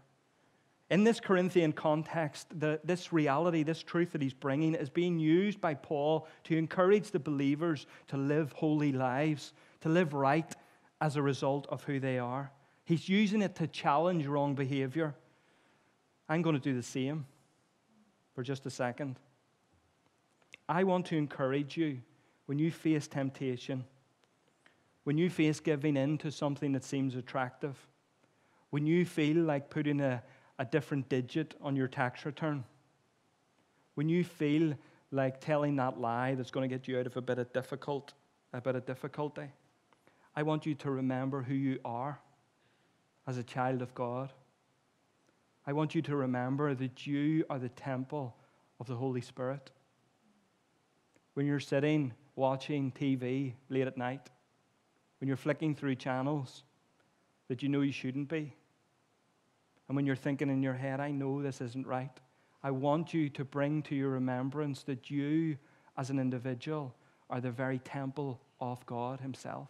In 0.90 1.04
this 1.04 1.20
Corinthian 1.20 1.72
context, 1.72 2.48
the, 2.60 2.80
this 2.84 3.12
reality, 3.12 3.64
this 3.64 3.82
truth 3.82 4.12
that 4.12 4.22
he's 4.22 4.34
bringing, 4.34 4.76
is 4.76 4.90
being 4.90 5.18
used 5.18 5.60
by 5.60 5.74
Paul 5.74 6.28
to 6.44 6.58
encourage 6.58 7.10
the 7.10 7.20
believers 7.20 7.88
to 8.08 8.18
live 8.18 8.52
holy 8.52 8.92
lives, 8.92 9.54
to 9.82 9.90
live 9.90 10.14
right 10.14 10.52
as 11.02 11.16
a 11.16 11.22
result 11.22 11.66
of 11.70 11.84
who 11.84 12.00
they 12.00 12.20
are. 12.20 12.52
He's 12.86 13.10
using 13.10 13.42
it 13.42 13.56
to 13.56 13.68
challenge 13.68 14.28
wrong 14.28 14.54
behavior. 14.54 15.16
I'm 16.30 16.44
going 16.44 16.56
to 16.56 16.62
do 16.62 16.76
the 16.76 16.84
same 16.84 17.26
for 18.36 18.44
just 18.44 18.66
a 18.68 18.70
second. 18.70 19.18
I 20.70 20.84
want 20.84 21.08
to 21.08 21.18
encourage 21.18 21.78
you 21.78 22.00
when 22.46 22.60
you 22.60 22.70
face 22.70 23.08
temptation, 23.08 23.86
when 25.04 25.18
you 25.18 25.32
face 25.32 25.60
giving 25.60 25.98
in 25.98 26.20
to 26.20 26.32
something 26.32 26.74
that 26.74 26.84
seems 26.84 27.16
attractive, 27.16 27.76
when 28.70 28.86
you 28.86 29.06
feel 29.06 29.38
like 29.38 29.70
putting 29.70 30.02
a, 30.02 30.22
a 30.60 30.66
different 30.66 31.10
digit 31.10 31.56
on 31.62 31.76
your 31.76 31.88
tax 31.88 32.26
return, 32.26 32.64
when 33.96 34.10
you 34.10 34.24
feel 34.24 34.74
like 35.12 35.40
telling 35.40 35.76
that 35.78 36.00
lie 36.00 36.36
that's 36.36 36.52
going 36.52 36.68
to 36.68 36.74
get 36.74 36.88
you 36.88 37.00
out 37.00 37.08
of 37.08 37.18
a 37.18 37.22
bit 37.22 37.40
of 37.40 37.52
difficult, 37.54 38.14
a 38.54 38.62
bit 38.62 38.76
of 38.76 38.86
difficulty, 38.86 39.48
I 40.36 40.44
want 40.44 40.66
you 40.66 40.76
to 40.76 40.92
remember 40.92 41.42
who 41.42 41.54
you 41.54 41.80
are 41.86 42.20
as 43.28 43.38
a 43.38 43.44
child 43.44 43.82
of 43.82 43.94
God. 43.96 44.34
I 45.66 45.74
want 45.74 45.96
you 45.96 46.02
to 46.04 46.16
remember 46.16 46.76
that 46.76 47.08
you 47.08 47.46
are 47.50 47.60
the 47.60 47.70
temple 47.70 48.36
of 48.80 48.88
the 48.88 48.96
Holy 48.96 49.22
Spirit 49.22 49.72
when 51.36 51.46
you're 51.46 51.60
sitting 51.60 52.14
watching 52.36 52.92
TV 52.92 53.54
late 53.70 53.88
at 53.88 53.98
night, 53.98 54.30
when 55.20 55.28
you're 55.28 55.38
flicking 55.38 55.76
through 55.76 55.96
channels 55.96 56.64
that 57.48 57.62
you 57.62 57.70
know 57.70 57.82
you 57.82 57.92
shouldn't 57.92 58.28
be, 58.28 58.54
and 59.88 59.96
when 59.96 60.06
you're 60.06 60.16
thinking 60.16 60.50
in 60.50 60.64
your 60.64 60.74
head, 60.74 61.00
I 61.00 61.12
know 61.12 61.42
this 61.42 61.62
isn't 61.62 61.88
right, 61.88 62.18
I 62.64 62.72
want 62.72 63.14
you 63.14 63.30
to 63.30 63.46
bring 63.46 63.84
to 63.84 63.96
your 63.96 64.10
remembrance 64.10 64.84
that 64.84 65.12
you, 65.12 65.58
as 65.98 66.10
an 66.10 66.20
individual, 66.20 66.96
are 67.30 67.42
the 67.42 67.52
very 67.52 67.80
temple 67.80 68.40
of 68.60 68.86
God 68.86 69.22
Himself. 69.22 69.70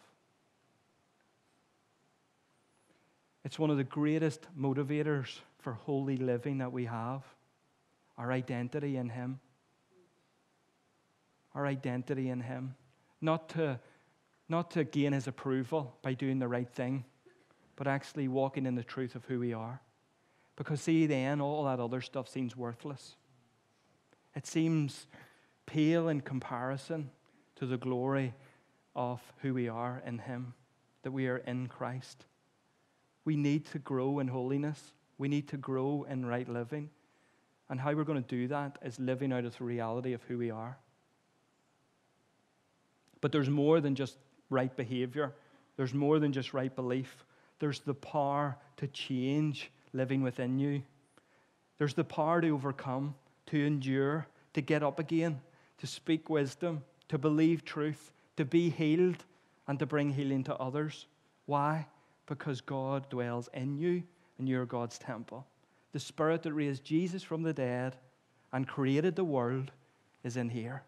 It's 3.43 3.59
one 3.59 3.69
of 3.69 3.77
the 3.77 3.83
greatest 3.83 4.47
motivators 4.59 5.39
for 5.59 5.73
holy 5.73 6.17
living 6.17 6.59
that 6.59 6.71
we 6.71 6.85
have 6.85 7.23
our 8.17 8.31
identity 8.31 8.95
in 8.95 9.09
Him 9.09 9.39
our 11.55 11.65
identity 11.65 12.29
in 12.29 12.41
Him, 12.41 12.75
not 13.21 13.49
to, 13.49 13.79
not 14.49 14.69
to 14.71 14.83
gain 14.83 15.13
His 15.13 15.27
approval 15.27 15.95
by 16.01 16.13
doing 16.13 16.37
the 16.37 16.47
right 16.47 16.69
thing, 16.69 17.05
but 17.77 17.87
actually 17.87 18.27
walking 18.27 18.65
in 18.65 18.75
the 18.75 18.83
truth 18.83 19.15
of 19.15 19.23
who 19.25 19.39
we 19.39 19.53
are. 19.53 19.81
Because, 20.55 20.81
see, 20.81 21.05
then 21.05 21.41
all 21.41 21.65
that 21.65 21.79
other 21.79 22.01
stuff 22.01 22.29
seems 22.29 22.55
worthless. 22.55 23.15
It 24.35 24.47
seems 24.47 25.07
pale 25.65 26.07
in 26.09 26.21
comparison 26.21 27.09
to 27.55 27.65
the 27.65 27.77
glory 27.77 28.33
of 28.95 29.21
who 29.41 29.53
we 29.53 29.67
are 29.67 30.01
in 30.05 30.19
Him, 30.19 30.53
that 31.03 31.11
we 31.11 31.27
are 31.27 31.37
in 31.37 31.67
Christ. 31.67 32.25
We 33.25 33.35
need 33.35 33.65
to 33.67 33.79
grow 33.79 34.19
in 34.19 34.27
holiness, 34.27 34.93
we 35.17 35.27
need 35.27 35.47
to 35.49 35.57
grow 35.57 36.05
in 36.09 36.25
right 36.25 36.47
living. 36.47 36.89
And 37.69 37.79
how 37.79 37.93
we're 37.93 38.03
going 38.03 38.21
to 38.21 38.29
do 38.29 38.47
that 38.49 38.77
is 38.83 38.99
living 38.99 39.33
out 39.33 39.43
of 39.43 39.57
the 39.57 39.63
reality 39.63 40.13
of 40.13 40.21
who 40.23 40.37
we 40.37 40.51
are. 40.51 40.77
But 43.21 43.31
there's 43.31 43.49
more 43.49 43.81
than 43.81 43.95
just 43.95 44.17
right 44.51 44.75
behavior, 44.75 45.33
there's 45.77 45.93
more 45.93 46.19
than 46.19 46.31
just 46.31 46.53
right 46.53 46.73
belief. 46.73 47.25
There's 47.59 47.79
the 47.79 47.93
power 47.93 48.57
to 48.77 48.87
change 48.87 49.71
living 49.95 50.21
within 50.21 50.59
you. 50.59 50.83
There's 51.77 51.93
the 51.93 52.03
power 52.03 52.41
to 52.41 52.49
overcome, 52.49 53.15
to 53.47 53.65
endure, 53.65 54.27
to 54.53 54.61
get 54.61 54.83
up 54.83 54.99
again, 54.99 55.41
to 55.79 55.87
speak 55.87 56.29
wisdom, 56.29 56.83
to 57.09 57.17
believe 57.17 57.65
truth, 57.65 58.11
to 58.37 58.45
be 58.45 58.69
healed, 58.69 59.23
and 59.67 59.79
to 59.79 59.85
bring 59.85 60.11
healing 60.11 60.43
to 60.43 60.55
others. 60.57 61.07
Why? 61.45 61.87
Because 62.27 62.61
God 62.61 63.09
dwells 63.09 63.49
in 63.53 63.77
you 63.77 64.03
and 64.37 64.47
you're 64.47 64.65
God's 64.65 64.97
temple. 64.97 65.45
The 65.93 65.99
Spirit 65.99 66.43
that 66.43 66.53
raised 66.53 66.83
Jesus 66.83 67.23
from 67.23 67.43
the 67.43 67.53
dead 67.53 67.95
and 68.51 68.67
created 68.67 69.15
the 69.15 69.23
world 69.23 69.71
is 70.23 70.37
in 70.37 70.49
here. 70.49 70.83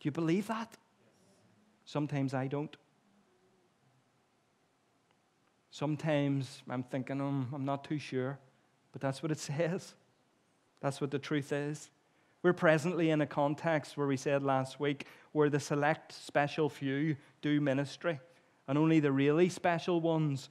Do 0.00 0.06
you 0.06 0.10
believe 0.10 0.46
that? 0.48 0.76
Sometimes 1.84 2.34
I 2.34 2.46
don't. 2.46 2.76
Sometimes 5.74 6.62
I'm 6.70 6.84
thinking, 6.84 7.20
oh, 7.20 7.46
I'm 7.52 7.64
not 7.64 7.82
too 7.82 7.98
sure, 7.98 8.38
but 8.92 9.02
that's 9.02 9.24
what 9.24 9.32
it 9.32 9.38
says. 9.40 9.94
That's 10.80 11.00
what 11.00 11.10
the 11.10 11.18
truth 11.18 11.52
is. 11.52 11.90
We're 12.44 12.52
presently 12.52 13.10
in 13.10 13.20
a 13.20 13.26
context 13.26 13.96
where 13.96 14.06
we 14.06 14.16
said 14.16 14.44
last 14.44 14.78
week 14.78 15.08
where 15.32 15.50
the 15.50 15.58
select 15.58 16.12
special 16.12 16.68
few 16.68 17.16
do 17.42 17.60
ministry, 17.60 18.20
and 18.68 18.78
only 18.78 19.00
the 19.00 19.10
really 19.10 19.48
special 19.48 20.00
ones 20.00 20.48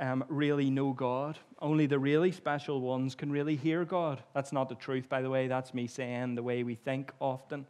um, 0.00 0.24
really 0.26 0.70
know 0.70 0.92
God. 0.92 1.38
Only 1.60 1.86
the 1.86 2.00
really 2.00 2.32
special 2.32 2.80
ones 2.80 3.14
can 3.14 3.30
really 3.30 3.54
hear 3.54 3.84
God. 3.84 4.24
That's 4.34 4.50
not 4.50 4.68
the 4.68 4.74
truth, 4.74 5.08
by 5.08 5.22
the 5.22 5.30
way. 5.30 5.46
That's 5.46 5.72
me 5.72 5.86
saying 5.86 6.34
the 6.34 6.42
way 6.42 6.64
we 6.64 6.74
think 6.74 7.12
often. 7.20 7.64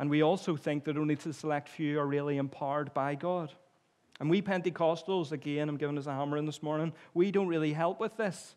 And 0.00 0.10
we 0.10 0.20
also 0.20 0.56
think 0.56 0.82
that 0.84 0.96
only 0.96 1.14
the 1.14 1.32
select 1.32 1.68
few 1.68 2.00
are 2.00 2.06
really 2.08 2.38
empowered 2.38 2.92
by 2.92 3.14
God. 3.14 3.52
And 4.20 4.30
we 4.30 4.42
Pentecostals, 4.42 5.32
again, 5.32 5.68
I'm 5.68 5.76
giving 5.76 5.98
us 5.98 6.06
a 6.06 6.12
hammer 6.12 6.36
in 6.36 6.46
this 6.46 6.62
morning, 6.62 6.92
we 7.14 7.30
don't 7.30 7.48
really 7.48 7.72
help 7.72 8.00
with 8.00 8.16
this. 8.16 8.54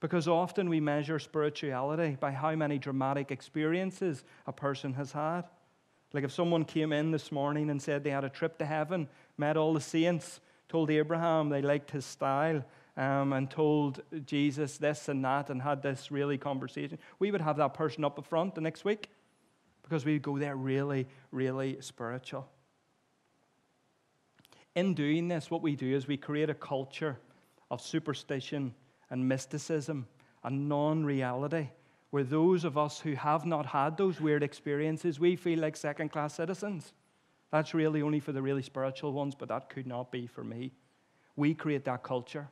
Because 0.00 0.28
often 0.28 0.68
we 0.68 0.80
measure 0.80 1.18
spirituality 1.18 2.16
by 2.20 2.30
how 2.30 2.54
many 2.54 2.78
dramatic 2.78 3.30
experiences 3.32 4.22
a 4.46 4.52
person 4.52 4.94
has 4.94 5.12
had. 5.12 5.42
Like 6.12 6.24
if 6.24 6.32
someone 6.32 6.64
came 6.64 6.92
in 6.92 7.10
this 7.10 7.32
morning 7.32 7.68
and 7.68 7.82
said 7.82 8.04
they 8.04 8.10
had 8.10 8.24
a 8.24 8.30
trip 8.30 8.58
to 8.58 8.66
heaven, 8.66 9.08
met 9.36 9.56
all 9.56 9.74
the 9.74 9.80
saints, 9.80 10.40
told 10.68 10.90
Abraham 10.90 11.48
they 11.48 11.62
liked 11.62 11.90
his 11.90 12.04
style, 12.04 12.64
um, 12.96 13.32
and 13.32 13.50
told 13.50 14.02
Jesus 14.26 14.78
this 14.78 15.08
and 15.08 15.24
that 15.24 15.50
and 15.50 15.62
had 15.62 15.82
this 15.82 16.10
really 16.10 16.38
conversation, 16.38 16.98
we 17.18 17.30
would 17.30 17.40
have 17.40 17.56
that 17.58 17.74
person 17.74 18.04
up 18.04 18.16
the 18.16 18.22
front 18.22 18.54
the 18.54 18.60
next 18.60 18.84
week 18.84 19.10
because 19.82 20.04
we 20.04 20.14
would 20.14 20.22
go 20.22 20.38
there 20.38 20.56
really, 20.56 21.06
really 21.30 21.78
spiritual. 21.80 22.48
In 24.78 24.94
doing 24.94 25.26
this, 25.26 25.50
what 25.50 25.60
we 25.60 25.74
do 25.74 25.92
is 25.92 26.06
we 26.06 26.16
create 26.16 26.50
a 26.50 26.54
culture 26.54 27.18
of 27.68 27.80
superstition 27.80 28.72
and 29.10 29.28
mysticism 29.28 30.06
and 30.44 30.68
non 30.68 31.04
reality 31.04 31.70
where 32.10 32.22
those 32.22 32.62
of 32.62 32.78
us 32.78 33.00
who 33.00 33.14
have 33.14 33.44
not 33.44 33.66
had 33.66 33.96
those 33.96 34.20
weird 34.20 34.44
experiences, 34.44 35.18
we 35.18 35.34
feel 35.34 35.58
like 35.58 35.76
second 35.76 36.12
class 36.12 36.34
citizens. 36.34 36.92
That's 37.50 37.74
really 37.74 38.02
only 38.02 38.20
for 38.20 38.30
the 38.30 38.40
really 38.40 38.62
spiritual 38.62 39.12
ones, 39.12 39.34
but 39.34 39.48
that 39.48 39.68
could 39.68 39.88
not 39.88 40.12
be 40.12 40.28
for 40.28 40.44
me. 40.44 40.70
We 41.34 41.54
create 41.54 41.84
that 41.86 42.04
culture. 42.04 42.46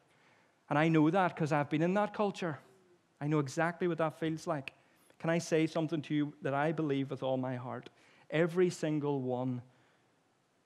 And 0.68 0.76
I 0.76 0.88
know 0.88 1.08
that 1.10 1.36
because 1.36 1.52
I've 1.52 1.70
been 1.70 1.80
in 1.80 1.94
that 1.94 2.12
culture. 2.12 2.58
I 3.20 3.28
know 3.28 3.38
exactly 3.38 3.86
what 3.86 3.98
that 3.98 4.18
feels 4.18 4.48
like. 4.48 4.72
Can 5.20 5.30
I 5.30 5.38
say 5.38 5.68
something 5.68 6.02
to 6.02 6.12
you 6.12 6.34
that 6.42 6.54
I 6.54 6.72
believe 6.72 7.08
with 7.08 7.22
all 7.22 7.36
my 7.36 7.54
heart? 7.54 7.88
Every 8.30 8.68
single 8.68 9.22
one 9.22 9.62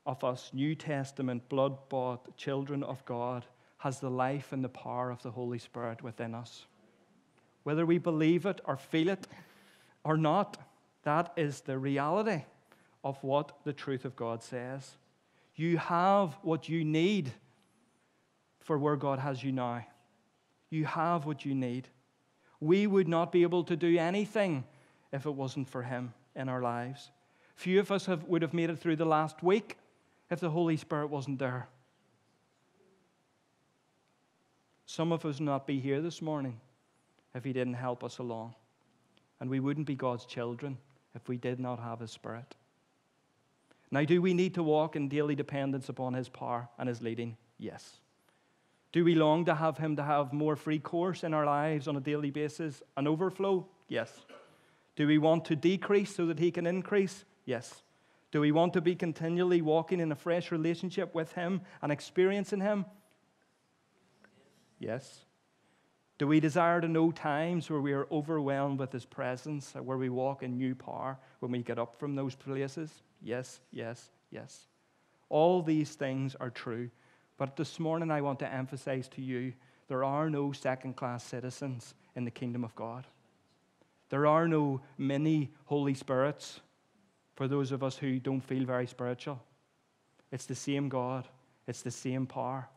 of 0.06 0.24
us, 0.24 0.50
New 0.52 0.74
Testament, 0.74 1.48
blood 1.48 1.88
bought 1.88 2.36
children 2.36 2.82
of 2.82 3.04
God, 3.04 3.44
has 3.78 4.00
the 4.00 4.10
life 4.10 4.52
and 4.52 4.64
the 4.64 4.68
power 4.68 5.10
of 5.10 5.22
the 5.22 5.30
Holy 5.30 5.58
Spirit 5.58 6.02
within 6.02 6.34
us. 6.34 6.66
Whether 7.62 7.86
we 7.86 7.98
believe 7.98 8.46
it 8.46 8.60
or 8.64 8.76
feel 8.76 9.08
it 9.08 9.26
or 10.04 10.16
not, 10.16 10.58
that 11.02 11.32
is 11.36 11.60
the 11.60 11.78
reality 11.78 12.44
of 13.04 13.22
what 13.22 13.52
the 13.64 13.72
truth 13.72 14.04
of 14.04 14.16
God 14.16 14.42
says. 14.42 14.96
You 15.54 15.78
have 15.78 16.36
what 16.42 16.68
you 16.68 16.84
need 16.84 17.32
for 18.60 18.78
where 18.78 18.96
God 18.96 19.18
has 19.18 19.42
you 19.42 19.52
now. 19.52 19.86
You 20.70 20.84
have 20.84 21.26
what 21.26 21.44
you 21.44 21.54
need. 21.54 21.88
We 22.60 22.86
would 22.86 23.08
not 23.08 23.32
be 23.32 23.42
able 23.42 23.64
to 23.64 23.76
do 23.76 23.98
anything 23.98 24.64
if 25.12 25.26
it 25.26 25.30
wasn't 25.30 25.68
for 25.68 25.82
Him 25.82 26.12
in 26.36 26.48
our 26.48 26.62
lives. 26.62 27.10
Few 27.56 27.80
of 27.80 27.90
us 27.90 28.06
have, 28.06 28.24
would 28.24 28.42
have 28.42 28.54
made 28.54 28.70
it 28.70 28.78
through 28.78 28.96
the 28.96 29.04
last 29.04 29.42
week 29.42 29.76
if 30.30 30.40
the 30.40 30.50
Holy 30.50 30.76
Spirit 30.76 31.08
wasn't 31.08 31.38
there. 31.38 31.68
Some 34.86 35.12
of 35.12 35.24
us 35.24 35.38
would 35.38 35.46
not 35.46 35.66
be 35.66 35.78
here 35.80 36.00
this 36.00 36.20
morning 36.22 36.60
if 37.34 37.44
He 37.44 37.52
didn't 37.52 37.74
help 37.74 38.02
us 38.02 38.18
along. 38.18 38.54
And 39.40 39.48
we 39.48 39.60
wouldn't 39.60 39.86
be 39.86 39.94
God's 39.94 40.24
children 40.24 40.78
if 41.14 41.28
we 41.28 41.36
did 41.36 41.58
not 41.58 41.80
have 41.80 42.00
His 42.00 42.10
Spirit. 42.10 42.56
Now, 43.90 44.04
do 44.04 44.22
we 44.22 44.34
need 44.34 44.54
to 44.54 44.62
walk 44.62 44.96
in 44.96 45.08
daily 45.08 45.34
dependence 45.34 45.88
upon 45.88 46.14
His 46.14 46.28
power 46.28 46.68
and 46.78 46.88
His 46.88 47.02
leading? 47.02 47.36
Yes. 47.58 48.00
Do 48.92 49.04
we 49.04 49.14
long 49.14 49.44
to 49.44 49.54
have 49.54 49.78
Him 49.78 49.96
to 49.96 50.02
have 50.02 50.32
more 50.32 50.56
free 50.56 50.78
course 50.78 51.24
in 51.24 51.34
our 51.34 51.46
lives 51.46 51.88
on 51.88 51.96
a 51.96 52.00
daily 52.00 52.30
basis, 52.30 52.82
an 52.96 53.06
overflow? 53.06 53.66
Yes. 53.88 54.12
Do 54.96 55.06
we 55.06 55.18
want 55.18 55.44
to 55.46 55.56
decrease 55.56 56.14
so 56.14 56.26
that 56.26 56.38
He 56.38 56.50
can 56.50 56.66
increase? 56.66 57.24
Yes. 57.44 57.82
Do 58.30 58.40
we 58.40 58.52
want 58.52 58.72
to 58.74 58.80
be 58.80 58.94
continually 58.94 59.60
walking 59.60 60.00
in 60.00 60.12
a 60.12 60.16
fresh 60.16 60.52
relationship 60.52 61.14
with 61.14 61.32
Him 61.32 61.62
and 61.82 61.90
experiencing 61.90 62.60
Him? 62.60 62.84
Yes. 64.78 65.24
Do 66.18 66.26
we 66.26 66.38
desire 66.38 66.80
to 66.80 66.88
know 66.88 67.10
times 67.10 67.68
where 67.70 67.80
we 67.80 67.92
are 67.92 68.06
overwhelmed 68.12 68.78
with 68.78 68.92
His 68.92 69.04
presence, 69.04 69.74
where 69.74 69.98
we 69.98 70.10
walk 70.10 70.42
in 70.42 70.58
new 70.58 70.74
power 70.74 71.18
when 71.40 71.50
we 71.50 71.62
get 71.62 71.78
up 71.78 71.98
from 71.98 72.14
those 72.14 72.34
places? 72.34 73.02
Yes, 73.22 73.60
yes, 73.72 74.10
yes. 74.30 74.66
All 75.28 75.62
these 75.62 75.94
things 75.94 76.36
are 76.36 76.50
true. 76.50 76.90
But 77.36 77.56
this 77.56 77.80
morning, 77.80 78.10
I 78.10 78.20
want 78.20 78.38
to 78.40 78.52
emphasize 78.52 79.08
to 79.08 79.22
you 79.22 79.54
there 79.88 80.04
are 80.04 80.30
no 80.30 80.52
second 80.52 80.94
class 80.94 81.24
citizens 81.24 81.94
in 82.14 82.24
the 82.24 82.30
kingdom 82.30 82.64
of 82.64 82.76
God. 82.76 83.06
There 84.10 84.26
are 84.26 84.46
no 84.46 84.82
mini 84.98 85.50
Holy 85.64 85.94
Spirits 85.94 86.60
for 87.40 87.48
those 87.48 87.72
of 87.72 87.82
us 87.82 87.96
who 87.96 88.18
don't 88.18 88.42
feel 88.42 88.66
very 88.66 88.86
spiritual. 88.86 89.40
It's 90.30 90.44
the 90.44 90.54
same 90.54 90.90
God, 90.90 91.26
it's 91.66 91.80
the 91.80 91.90
same 91.90 92.26
power 92.26 92.68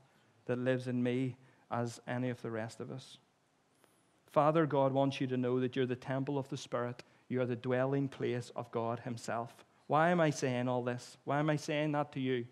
that 0.45 0.57
lives 0.57 0.88
in 0.88 1.03
me 1.03 1.36
as 1.70 1.99
any 2.07 2.30
of 2.30 2.41
the 2.41 2.49
rest 2.49 2.80
of 2.80 2.89
us. 2.89 3.18
Father 4.32 4.66
God 4.66 4.93
wants 4.93 5.20
you 5.20 5.28
to 5.28 5.36
know 5.36 5.59
that 5.59 5.76
you're 5.76 5.86
the 5.86 5.97
temple 5.97 6.38
of 6.38 6.47
the 6.47 6.55
Spirit. 6.55 7.03
You 7.28 7.41
are 7.41 7.45
the 7.45 7.57
dwelling 7.57 8.07
place 8.07 8.53
of 8.55 8.72
God 8.72 9.01
Himself. 9.01 9.53
Why 9.88 10.11
am 10.11 10.22
I 10.22 10.30
saying 10.30 10.70
all 10.70 10.82
this? 10.82 11.18
Why 11.26 11.39
am 11.39 11.49
I 11.49 11.57
saying 11.57 11.91
that 11.91 12.14
to 12.14 12.22
you? 12.22 12.45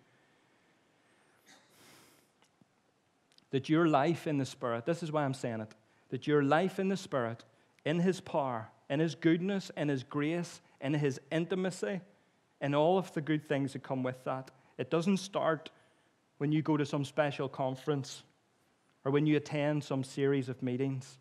That 3.51 3.70
your 3.70 3.88
life 3.88 4.28
in 4.28 4.38
the 4.38 4.45
Spirit, 4.45 4.86
this 4.86 5.01
is 5.01 5.14
why 5.14 5.24
I'm 5.24 5.34
saying 5.34 5.62
it, 5.62 5.74
that 6.09 6.28
your 6.28 6.43
life 6.43 6.78
in 6.78 6.89
the 6.89 6.97
Spirit, 6.97 7.45
in 7.86 8.01
His 8.01 8.20
power, 8.20 8.68
in 8.89 8.99
His 8.99 9.16
goodness, 9.16 9.72
in 9.78 9.88
His 9.88 10.03
grace, 10.03 10.59
in 10.82 10.94
His 10.94 11.20
intimacy, 11.32 12.02
in 12.62 12.76
all 12.76 12.98
of 12.98 13.14
the 13.14 13.22
good 13.22 13.48
things 13.48 13.74
that 13.74 13.84
come 13.84 14.04
with 14.04 14.24
that, 14.26 14.52
it 14.78 14.90
doesn't 14.90 15.18
start 15.18 15.70
when 16.38 16.52
you 16.52 16.62
go 16.62 16.78
to 16.78 16.86
some 16.86 17.06
special 17.06 17.48
conference 17.48 18.24
or 19.06 19.12
when 19.12 19.26
you 19.26 19.38
attend 19.38 19.84
some 19.84 20.04
series 20.04 20.50
of 20.50 20.62
meetings. 20.62 21.18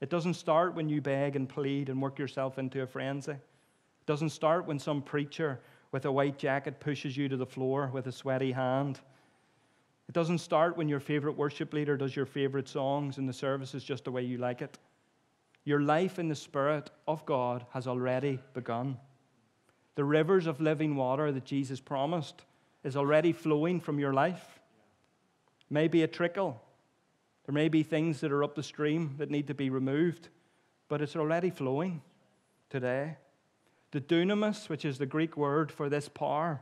It 0.00 0.10
doesn't 0.10 0.34
start 0.34 0.74
when 0.74 0.88
you 0.88 1.00
beg 1.00 1.36
and 1.36 1.48
plead 1.48 1.88
and 1.88 2.00
work 2.00 2.18
yourself 2.18 2.58
into 2.58 2.82
a 2.82 2.86
frenzy. 2.86 3.32
It 3.32 4.06
doesn't 4.06 4.30
start 4.30 4.66
when 4.66 4.78
some 4.78 5.00
preacher 5.00 5.60
with 5.92 6.04
a 6.04 6.12
white 6.12 6.38
jacket 6.38 6.80
pushes 6.80 7.16
you 7.16 7.28
to 7.28 7.36
the 7.36 7.46
floor 7.46 7.90
with 7.92 8.06
a 8.06 8.12
sweaty 8.12 8.52
hand. 8.52 9.00
It 10.08 10.12
doesn't 10.12 10.38
start 10.38 10.76
when 10.76 10.88
your 10.88 11.00
favorite 11.00 11.36
worship 11.36 11.72
leader 11.72 11.96
does 11.96 12.14
your 12.14 12.26
favorite 12.26 12.68
songs 12.68 13.16
and 13.16 13.28
the 13.28 13.32
service 13.32 13.74
is 13.74 13.84
just 13.84 14.04
the 14.04 14.12
way 14.12 14.22
you 14.22 14.38
like 14.38 14.60
it. 14.60 14.78
Your 15.64 15.80
life 15.80 16.18
in 16.18 16.28
the 16.28 16.34
Spirit 16.34 16.90
of 17.08 17.24
God 17.24 17.64
has 17.72 17.86
already 17.86 18.38
begun. 18.52 18.98
The 19.94 20.04
rivers 20.04 20.46
of 20.46 20.60
living 20.60 20.96
water 20.96 21.32
that 21.32 21.44
Jesus 21.44 21.80
promised 21.80 22.44
is 22.82 22.96
already 22.96 23.32
flowing 23.32 23.80
from 23.80 23.98
your 23.98 24.12
life. 24.12 24.60
Maybe 25.70 26.02
a 26.02 26.08
trickle, 26.08 26.60
there 27.46 27.54
may 27.54 27.68
be 27.68 27.82
things 27.82 28.20
that 28.20 28.32
are 28.32 28.44
up 28.44 28.54
the 28.54 28.62
stream 28.62 29.14
that 29.18 29.30
need 29.30 29.46
to 29.48 29.54
be 29.54 29.70
removed, 29.70 30.28
but 30.88 31.02
it's 31.02 31.16
already 31.16 31.50
flowing 31.50 32.02
today. 32.70 33.16
The 33.90 34.00
dunamis, 34.00 34.68
which 34.68 34.84
is 34.84 34.98
the 34.98 35.06
Greek 35.06 35.36
word 35.36 35.70
for 35.70 35.88
this 35.88 36.08
power, 36.08 36.60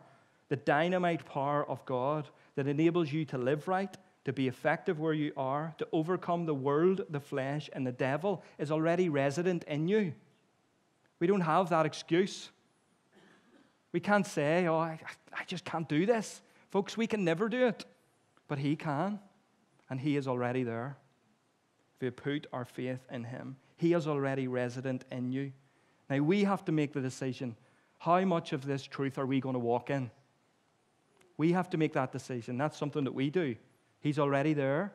the 0.49 0.57
dynamite 0.57 1.25
power 1.25 1.69
of 1.69 1.85
God 1.87 2.29
that 2.57 2.67
enables 2.67 3.13
you 3.13 3.25
to 3.27 3.39
live 3.39 3.69
right, 3.69 3.97
to 4.25 4.33
be 4.33 4.49
effective 4.49 5.01
where 5.01 5.13
you 5.13 5.33
are, 5.37 5.75
to 5.79 5.89
overcome 5.93 6.47
the 6.47 6.55
world, 6.55 7.03
the 7.11 7.21
flesh, 7.21 7.69
and 7.73 7.87
the 7.87 7.93
devil, 7.93 8.43
is 8.59 8.71
already 8.71 9.09
resident 9.09 9.65
in 9.65 9.89
you. 9.89 10.13
We 11.19 11.27
don't 11.27 11.41
have 11.41 11.71
that 11.71 11.87
excuse. 11.87 12.51
We 13.93 14.01
can't 14.01 14.27
say, 14.27 14.67
oh, 14.67 14.77
I, 14.77 14.99
I 15.33 15.45
just 15.47 15.65
can't 15.65 15.89
do 15.89 16.07
this. 16.07 16.43
Folks, 16.71 16.97
we 16.97 17.07
can 17.07 17.25
never 17.25 17.49
do 17.49 17.67
it, 17.67 17.85
but 18.49 18.59
He 18.59 18.77
can 18.77 19.19
and 19.91 20.01
He 20.01 20.17
is 20.17 20.27
already 20.27 20.63
there. 20.63 20.97
If 21.97 22.03
we 22.03 22.11
put 22.11 22.47
our 22.53 22.65
faith 22.65 23.01
in 23.11 23.25
Him, 23.25 23.57
He 23.77 23.93
is 23.93 24.07
already 24.07 24.49
resident 24.49 25.05
in 25.11 25.33
you. 25.33 25.53
Now 26.09 26.19
we 26.19 26.45
have 26.45 26.65
to 26.67 26.73
make 26.73 26.93
the 26.93 27.01
decision 27.01 27.57
how 27.99 28.21
much 28.25 28.53
of 28.53 28.67
this 28.67 28.83
truth 28.83 29.17
are 29.17 29.27
we 29.27 29.41
going 29.41 29.53
to 29.53 29.61
walk 29.61 29.89
in? 29.89 30.11
We 31.37 31.53
have 31.53 31.71
to 31.71 31.77
make 31.77 31.93
that 31.93 32.11
decision. 32.11 32.59
That's 32.59 32.77
something 32.77 33.05
that 33.05 33.15
we 33.15 33.31
do. 33.31 33.55
He's 34.03 34.19
already 34.19 34.53
there. 34.53 34.93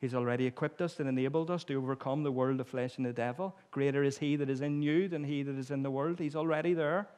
He's 0.00 0.14
already 0.14 0.46
equipped 0.46 0.80
us 0.80 1.00
and 1.00 1.08
enabled 1.08 1.50
us 1.50 1.64
to 1.64 1.74
overcome 1.74 2.22
the 2.22 2.32
world, 2.32 2.58
the 2.58 2.64
flesh, 2.64 2.96
and 2.96 3.04
the 3.04 3.12
devil. 3.12 3.56
Greater 3.70 4.04
is 4.04 4.18
He 4.18 4.36
that 4.36 4.48
is 4.48 4.60
in 4.60 4.82
you 4.82 5.08
than 5.08 5.24
He 5.24 5.42
that 5.42 5.56
is 5.56 5.70
in 5.70 5.82
the 5.82 5.90
world. 5.90 6.18
He's 6.18 6.36
already 6.36 6.74
there. 6.74 7.08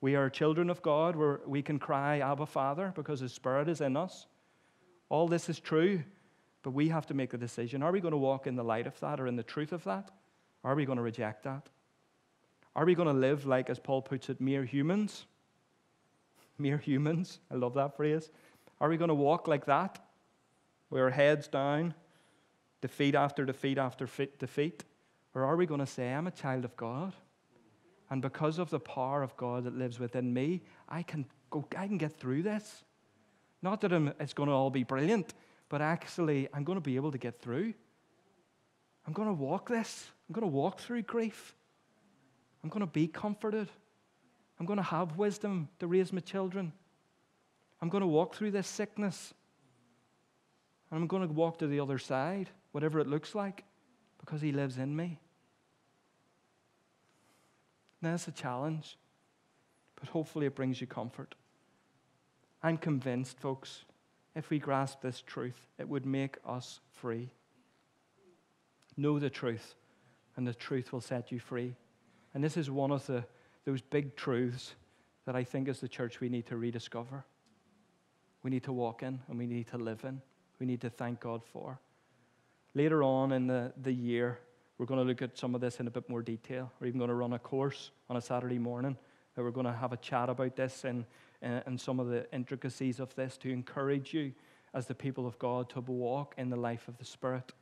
We 0.00 0.14
are 0.14 0.30
children 0.30 0.70
of 0.70 0.82
God 0.82 1.16
where 1.16 1.40
we 1.46 1.62
can 1.62 1.78
cry, 1.78 2.20
Abba, 2.20 2.46
Father, 2.46 2.92
because 2.94 3.20
His 3.20 3.32
Spirit 3.32 3.68
is 3.68 3.80
in 3.80 3.96
us. 3.96 4.26
All 5.08 5.28
this 5.28 5.48
is 5.48 5.58
true. 5.58 6.02
But 6.62 6.70
we 6.70 6.88
have 6.88 7.06
to 7.06 7.14
make 7.14 7.34
a 7.34 7.38
decision. 7.38 7.82
Are 7.82 7.92
we 7.92 8.00
going 8.00 8.12
to 8.12 8.18
walk 8.18 8.46
in 8.46 8.56
the 8.56 8.64
light 8.64 8.86
of 8.86 8.98
that 9.00 9.20
or 9.20 9.26
in 9.26 9.36
the 9.36 9.42
truth 9.42 9.72
of 9.72 9.84
that? 9.84 10.10
Are 10.62 10.74
we 10.74 10.86
going 10.86 10.96
to 10.96 11.02
reject 11.02 11.44
that? 11.44 11.68
Are 12.74 12.86
we 12.86 12.94
going 12.94 13.08
to 13.08 13.14
live 13.14 13.44
like, 13.44 13.68
as 13.68 13.78
Paul 13.78 14.00
puts 14.00 14.30
it, 14.30 14.40
mere 14.40 14.64
humans? 14.64 15.26
Mere 16.58 16.78
humans. 16.78 17.38
I 17.50 17.56
love 17.56 17.74
that 17.74 17.96
phrase. 17.96 18.30
Are 18.80 18.88
we 18.88 18.96
going 18.96 19.08
to 19.08 19.14
walk 19.14 19.46
like 19.46 19.66
that? 19.66 19.98
With 20.94 21.02
our 21.02 21.10
heads 21.10 21.48
down, 21.48 21.92
defeat 22.80 23.16
after 23.16 23.44
defeat 23.44 23.78
after 23.78 24.08
defeat? 24.38 24.84
Or 25.34 25.42
are 25.42 25.56
we 25.56 25.66
going 25.66 25.80
to 25.80 25.86
say, 25.86 26.12
I'm 26.12 26.28
a 26.28 26.30
child 26.30 26.64
of 26.64 26.76
God? 26.76 27.12
And 28.10 28.22
because 28.22 28.60
of 28.60 28.70
the 28.70 28.78
power 28.78 29.24
of 29.24 29.36
God 29.36 29.64
that 29.64 29.76
lives 29.76 29.98
within 29.98 30.32
me, 30.32 30.62
I 30.88 31.02
can, 31.02 31.26
go, 31.50 31.66
I 31.76 31.88
can 31.88 31.98
get 31.98 32.16
through 32.16 32.44
this. 32.44 32.84
Not 33.60 33.80
that 33.80 33.92
I'm, 33.92 34.14
it's 34.20 34.34
going 34.34 34.48
to 34.48 34.54
all 34.54 34.70
be 34.70 34.84
brilliant, 34.84 35.34
but 35.68 35.82
actually, 35.82 36.46
I'm 36.54 36.62
going 36.62 36.76
to 36.76 36.80
be 36.80 36.94
able 36.94 37.10
to 37.10 37.18
get 37.18 37.40
through. 37.40 37.74
I'm 39.04 39.12
going 39.12 39.26
to 39.26 39.34
walk 39.34 39.68
this. 39.68 40.06
I'm 40.28 40.32
going 40.32 40.48
to 40.48 40.56
walk 40.56 40.78
through 40.78 41.02
grief. 41.02 41.56
I'm 42.62 42.70
going 42.70 42.86
to 42.86 42.92
be 42.92 43.08
comforted. 43.08 43.68
I'm 44.60 44.66
going 44.66 44.76
to 44.76 44.84
have 44.84 45.18
wisdom 45.18 45.68
to 45.80 45.88
raise 45.88 46.12
my 46.12 46.20
children. 46.20 46.72
I'm 47.82 47.88
going 47.88 48.02
to 48.02 48.06
walk 48.06 48.36
through 48.36 48.52
this 48.52 48.68
sickness. 48.68 49.34
And 50.94 51.02
I'm 51.02 51.08
going 51.08 51.26
to 51.26 51.34
walk 51.34 51.58
to 51.58 51.66
the 51.66 51.80
other 51.80 51.98
side, 51.98 52.50
whatever 52.70 53.00
it 53.00 53.08
looks 53.08 53.34
like, 53.34 53.64
because 54.20 54.40
He 54.40 54.52
lives 54.52 54.78
in 54.78 54.94
me. 54.94 55.18
That's 58.00 58.28
a 58.28 58.30
challenge, 58.30 58.96
but 59.98 60.08
hopefully 60.10 60.46
it 60.46 60.54
brings 60.54 60.80
you 60.80 60.86
comfort. 60.86 61.34
I'm 62.62 62.76
convinced, 62.76 63.40
folks, 63.40 63.82
if 64.36 64.50
we 64.50 64.60
grasp 64.60 65.00
this 65.02 65.20
truth, 65.20 65.66
it 65.80 65.88
would 65.88 66.06
make 66.06 66.36
us 66.46 66.78
free. 66.92 67.32
Know 68.96 69.18
the 69.18 69.30
truth, 69.30 69.74
and 70.36 70.46
the 70.46 70.54
truth 70.54 70.92
will 70.92 71.00
set 71.00 71.32
you 71.32 71.40
free. 71.40 71.74
And 72.34 72.44
this 72.44 72.56
is 72.56 72.70
one 72.70 72.92
of 72.92 73.04
the, 73.06 73.24
those 73.64 73.80
big 73.80 74.14
truths 74.14 74.76
that 75.26 75.34
I 75.34 75.42
think 75.42 75.66
as 75.66 75.80
the 75.80 75.88
church 75.88 76.20
we 76.20 76.28
need 76.28 76.46
to 76.46 76.56
rediscover. 76.56 77.24
We 78.44 78.52
need 78.52 78.62
to 78.62 78.72
walk 78.72 79.02
in 79.02 79.18
and 79.26 79.36
we 79.36 79.48
need 79.48 79.66
to 79.70 79.76
live 79.76 80.04
in. 80.04 80.22
We 80.58 80.66
need 80.66 80.80
to 80.82 80.90
thank 80.90 81.20
God 81.20 81.42
for. 81.52 81.78
Later 82.74 83.02
on 83.02 83.32
in 83.32 83.46
the, 83.46 83.72
the 83.82 83.92
year, 83.92 84.38
we're 84.78 84.86
going 84.86 85.00
to 85.00 85.06
look 85.06 85.22
at 85.22 85.38
some 85.38 85.54
of 85.54 85.60
this 85.60 85.78
in 85.78 85.86
a 85.86 85.90
bit 85.90 86.08
more 86.08 86.22
detail. 86.22 86.72
We're 86.80 86.88
even 86.88 86.98
going 86.98 87.08
to 87.08 87.14
run 87.14 87.32
a 87.32 87.38
course 87.38 87.90
on 88.10 88.16
a 88.16 88.20
Saturday 88.20 88.58
morning 88.58 88.96
that 89.34 89.42
we're 89.42 89.50
going 89.50 89.66
to 89.66 89.72
have 89.72 89.92
a 89.92 89.96
chat 89.96 90.28
about 90.28 90.56
this 90.56 90.84
and, 90.84 91.04
and 91.42 91.80
some 91.80 92.00
of 92.00 92.08
the 92.08 92.26
intricacies 92.32 93.00
of 93.00 93.14
this 93.14 93.36
to 93.38 93.50
encourage 93.50 94.12
you 94.12 94.32
as 94.72 94.86
the 94.86 94.94
people 94.94 95.26
of 95.26 95.38
God 95.38 95.68
to 95.70 95.80
walk 95.80 96.34
in 96.36 96.50
the 96.50 96.56
life 96.56 96.88
of 96.88 96.98
the 96.98 97.04
Spirit. 97.04 97.52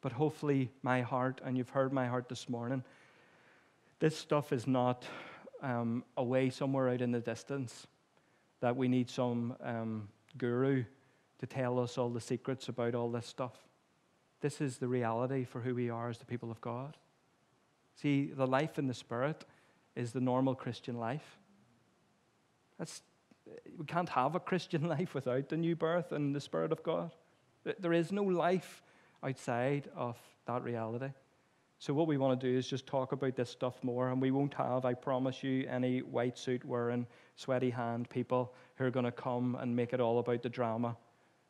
But 0.00 0.12
hopefully, 0.12 0.70
my 0.82 1.02
heart, 1.02 1.40
and 1.44 1.56
you've 1.56 1.70
heard 1.70 1.92
my 1.92 2.08
heart 2.08 2.28
this 2.28 2.48
morning, 2.48 2.82
this 4.00 4.16
stuff 4.16 4.52
is 4.52 4.66
not 4.66 5.04
um, 5.62 6.02
away 6.16 6.50
somewhere 6.50 6.88
out 6.88 7.00
in 7.00 7.12
the 7.12 7.20
distance, 7.20 7.86
that 8.60 8.76
we 8.76 8.88
need 8.88 9.08
some 9.08 9.56
um, 9.62 10.08
guru 10.36 10.84
to 11.42 11.46
tell 11.48 11.80
us 11.80 11.98
all 11.98 12.08
the 12.08 12.20
secrets 12.20 12.68
about 12.68 12.94
all 12.94 13.10
this 13.10 13.26
stuff. 13.26 13.56
This 14.40 14.60
is 14.60 14.78
the 14.78 14.86
reality 14.86 15.42
for 15.42 15.60
who 15.60 15.74
we 15.74 15.90
are 15.90 16.08
as 16.08 16.18
the 16.18 16.24
people 16.24 16.52
of 16.52 16.60
God. 16.60 16.96
See, 17.96 18.26
the 18.26 18.46
life 18.46 18.78
in 18.78 18.86
the 18.86 18.94
Spirit 18.94 19.44
is 19.96 20.12
the 20.12 20.20
normal 20.20 20.54
Christian 20.54 21.00
life. 21.00 21.38
That's, 22.78 23.02
we 23.76 23.84
can't 23.86 24.08
have 24.10 24.36
a 24.36 24.40
Christian 24.40 24.88
life 24.88 25.14
without 25.14 25.48
the 25.48 25.56
new 25.56 25.74
birth 25.74 26.12
and 26.12 26.32
the 26.32 26.40
Spirit 26.40 26.70
of 26.70 26.84
God. 26.84 27.10
There 27.80 27.92
is 27.92 28.12
no 28.12 28.22
life 28.22 28.80
outside 29.24 29.88
of 29.96 30.16
that 30.46 30.62
reality. 30.62 31.10
So, 31.80 31.92
what 31.92 32.06
we 32.06 32.18
want 32.18 32.40
to 32.40 32.46
do 32.48 32.56
is 32.56 32.68
just 32.68 32.86
talk 32.86 33.10
about 33.10 33.34
this 33.34 33.50
stuff 33.50 33.82
more, 33.82 34.10
and 34.10 34.22
we 34.22 34.30
won't 34.30 34.54
have, 34.54 34.84
I 34.84 34.94
promise 34.94 35.42
you, 35.42 35.66
any 35.68 36.02
white 36.02 36.38
suit 36.38 36.64
wearing, 36.64 37.04
sweaty 37.34 37.70
hand 37.70 38.08
people 38.10 38.54
who 38.76 38.84
are 38.84 38.92
going 38.92 39.06
to 39.06 39.10
come 39.10 39.56
and 39.56 39.74
make 39.74 39.92
it 39.92 40.00
all 40.00 40.20
about 40.20 40.44
the 40.44 40.48
drama. 40.48 40.96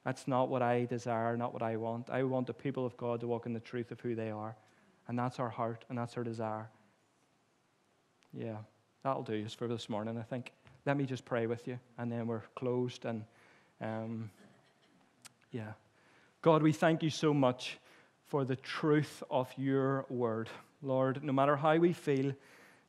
That's 0.05 0.26
not 0.26 0.48
what 0.48 0.62
I 0.62 0.84
desire, 0.84 1.36
not 1.36 1.53
what 1.53 1.62
I 1.62 1.76
want. 1.76 2.11
I 2.11 2.22
want 2.24 2.46
the 2.46 2.55
people 2.55 2.84
of 2.84 2.96
God 2.96 3.20
to 3.20 3.26
walk 3.26 3.46
in 3.46 3.53
the 3.53 3.61
truth 3.61 3.92
of 3.92 4.00
who 4.00 4.14
they 4.14 4.30
are. 4.30 4.57
And 5.09 5.18
that's 5.18 5.38
our 5.38 5.48
heart, 5.48 5.84
and 5.88 5.98
that's 5.98 6.16
our 6.16 6.24
desire. 6.24 6.68
Yeah, 8.32 8.57
that'll 9.05 9.22
do 9.22 9.44
us 9.44 9.55
for 9.55 9.68
this 9.68 9.88
morning, 9.88 10.18
I 10.18 10.22
think. 10.22 10.53
Let 10.86 10.96
me 10.96 11.05
just 11.05 11.24
pray 11.24 11.46
with 11.46 11.68
you, 11.68 11.78
and 11.98 12.11
then 12.11 12.26
we're 12.26 12.42
closed. 12.57 13.05
And 13.05 13.24
um, 13.80 14.30
yeah. 15.50 15.72
God, 16.40 16.62
we 16.62 16.72
thank 16.72 17.03
you 17.03 17.11
so 17.11 17.32
much 17.32 17.78
for 18.26 18.44
the 18.44 18.57
truth 18.57 19.22
of 19.30 19.48
your 19.57 20.07
word. 20.09 20.48
Lord, 20.82 21.22
no 21.22 21.32
matter 21.32 21.55
how 21.55 21.76
we 21.76 21.92
feel, 21.92 22.32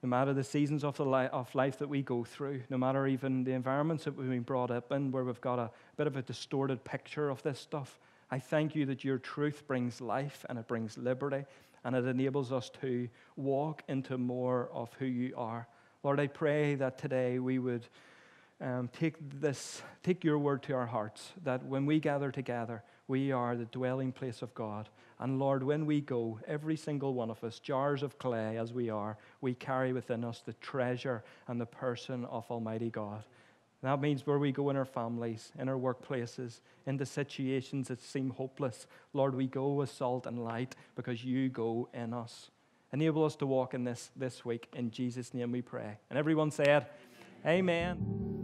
no 0.03 0.09
matter 0.09 0.33
the 0.33 0.43
seasons 0.43 0.83
of, 0.83 0.97
the 0.97 1.05
li- 1.05 1.29
of 1.31 1.55
life 1.55 1.79
that 1.79 1.87
we 1.87 2.01
go 2.01 2.25
through, 2.25 2.61
no 2.69 2.77
matter 2.77 3.07
even 3.07 3.45
the 3.45 3.53
environments 3.53 4.03
that 4.03 4.15
we've 4.15 4.29
been 4.29 4.41
brought 4.41 4.69
up 4.69 4.91
in, 4.91 5.11
where 5.11 5.23
we've 5.23 5.39
got 5.39 5.57
a 5.57 5.71
bit 5.95 6.07
of 6.07 6.17
a 6.17 6.21
distorted 6.21 6.83
picture 6.83 7.29
of 7.29 7.41
this 7.41 7.57
stuff, 7.57 7.97
I 8.29 8.39
thank 8.39 8.75
you 8.75 8.85
that 8.87 9.05
your 9.05 9.17
truth 9.17 9.63
brings 9.65 10.01
life 10.01 10.45
and 10.49 10.59
it 10.59 10.67
brings 10.67 10.97
liberty 10.97 11.45
and 11.85 11.95
it 11.95 12.05
enables 12.05 12.51
us 12.51 12.69
to 12.81 13.07
walk 13.37 13.83
into 13.87 14.17
more 14.17 14.69
of 14.73 14.91
who 14.99 15.05
you 15.05 15.33
are. 15.37 15.67
Lord, 16.03 16.19
I 16.19 16.27
pray 16.27 16.75
that 16.75 16.97
today 16.97 17.39
we 17.39 17.59
would 17.59 17.87
um, 18.59 18.89
take 18.97 19.15
this, 19.39 19.81
take 20.03 20.23
your 20.23 20.37
word 20.37 20.63
to 20.63 20.73
our 20.73 20.85
hearts, 20.85 21.31
that 21.43 21.65
when 21.65 21.85
we 21.85 21.99
gather 21.99 22.29
together, 22.29 22.83
we 23.07 23.31
are 23.31 23.55
the 23.55 23.65
dwelling 23.65 24.11
place 24.11 24.41
of 24.41 24.53
God. 24.53 24.89
And 25.23 25.39
Lord, 25.39 25.63
when 25.63 25.85
we 25.85 26.01
go, 26.01 26.37
every 26.47 26.75
single 26.75 27.13
one 27.13 27.31
of 27.31 27.41
us, 27.45 27.57
jars 27.57 28.03
of 28.03 28.19
clay 28.19 28.57
as 28.57 28.73
we 28.73 28.89
are, 28.89 29.17
we 29.39 29.53
carry 29.53 29.93
within 29.93 30.25
us 30.25 30.43
the 30.45 30.51
treasure 30.55 31.23
and 31.47 31.61
the 31.61 31.65
person 31.65 32.25
of 32.25 32.45
Almighty 32.51 32.89
God. 32.89 33.23
That 33.83 34.01
means 34.01 34.27
where 34.27 34.37
we 34.37 34.51
go 34.51 34.69
in 34.69 34.75
our 34.75 34.83
families, 34.83 35.53
in 35.57 35.69
our 35.69 35.77
workplaces, 35.77 36.59
in 36.85 36.97
the 36.97 37.05
situations 37.05 37.87
that 37.87 38.01
seem 38.01 38.31
hopeless, 38.31 38.85
Lord, 39.13 39.33
we 39.33 39.47
go 39.47 39.71
with 39.71 39.89
salt 39.89 40.25
and 40.25 40.43
light 40.43 40.75
because 40.97 41.23
you 41.23 41.47
go 41.47 41.87
in 41.93 42.13
us. 42.13 42.51
Enable 42.91 43.23
us 43.23 43.37
to 43.37 43.45
walk 43.45 43.73
in 43.73 43.85
this 43.85 44.11
this 44.17 44.43
week. 44.43 44.67
In 44.73 44.91
Jesus' 44.91 45.33
name 45.33 45.53
we 45.53 45.61
pray. 45.61 45.99
And 46.09 46.19
everyone 46.19 46.51
said, 46.51 46.87
Amen. 47.45 47.97
Amen. 47.97 48.42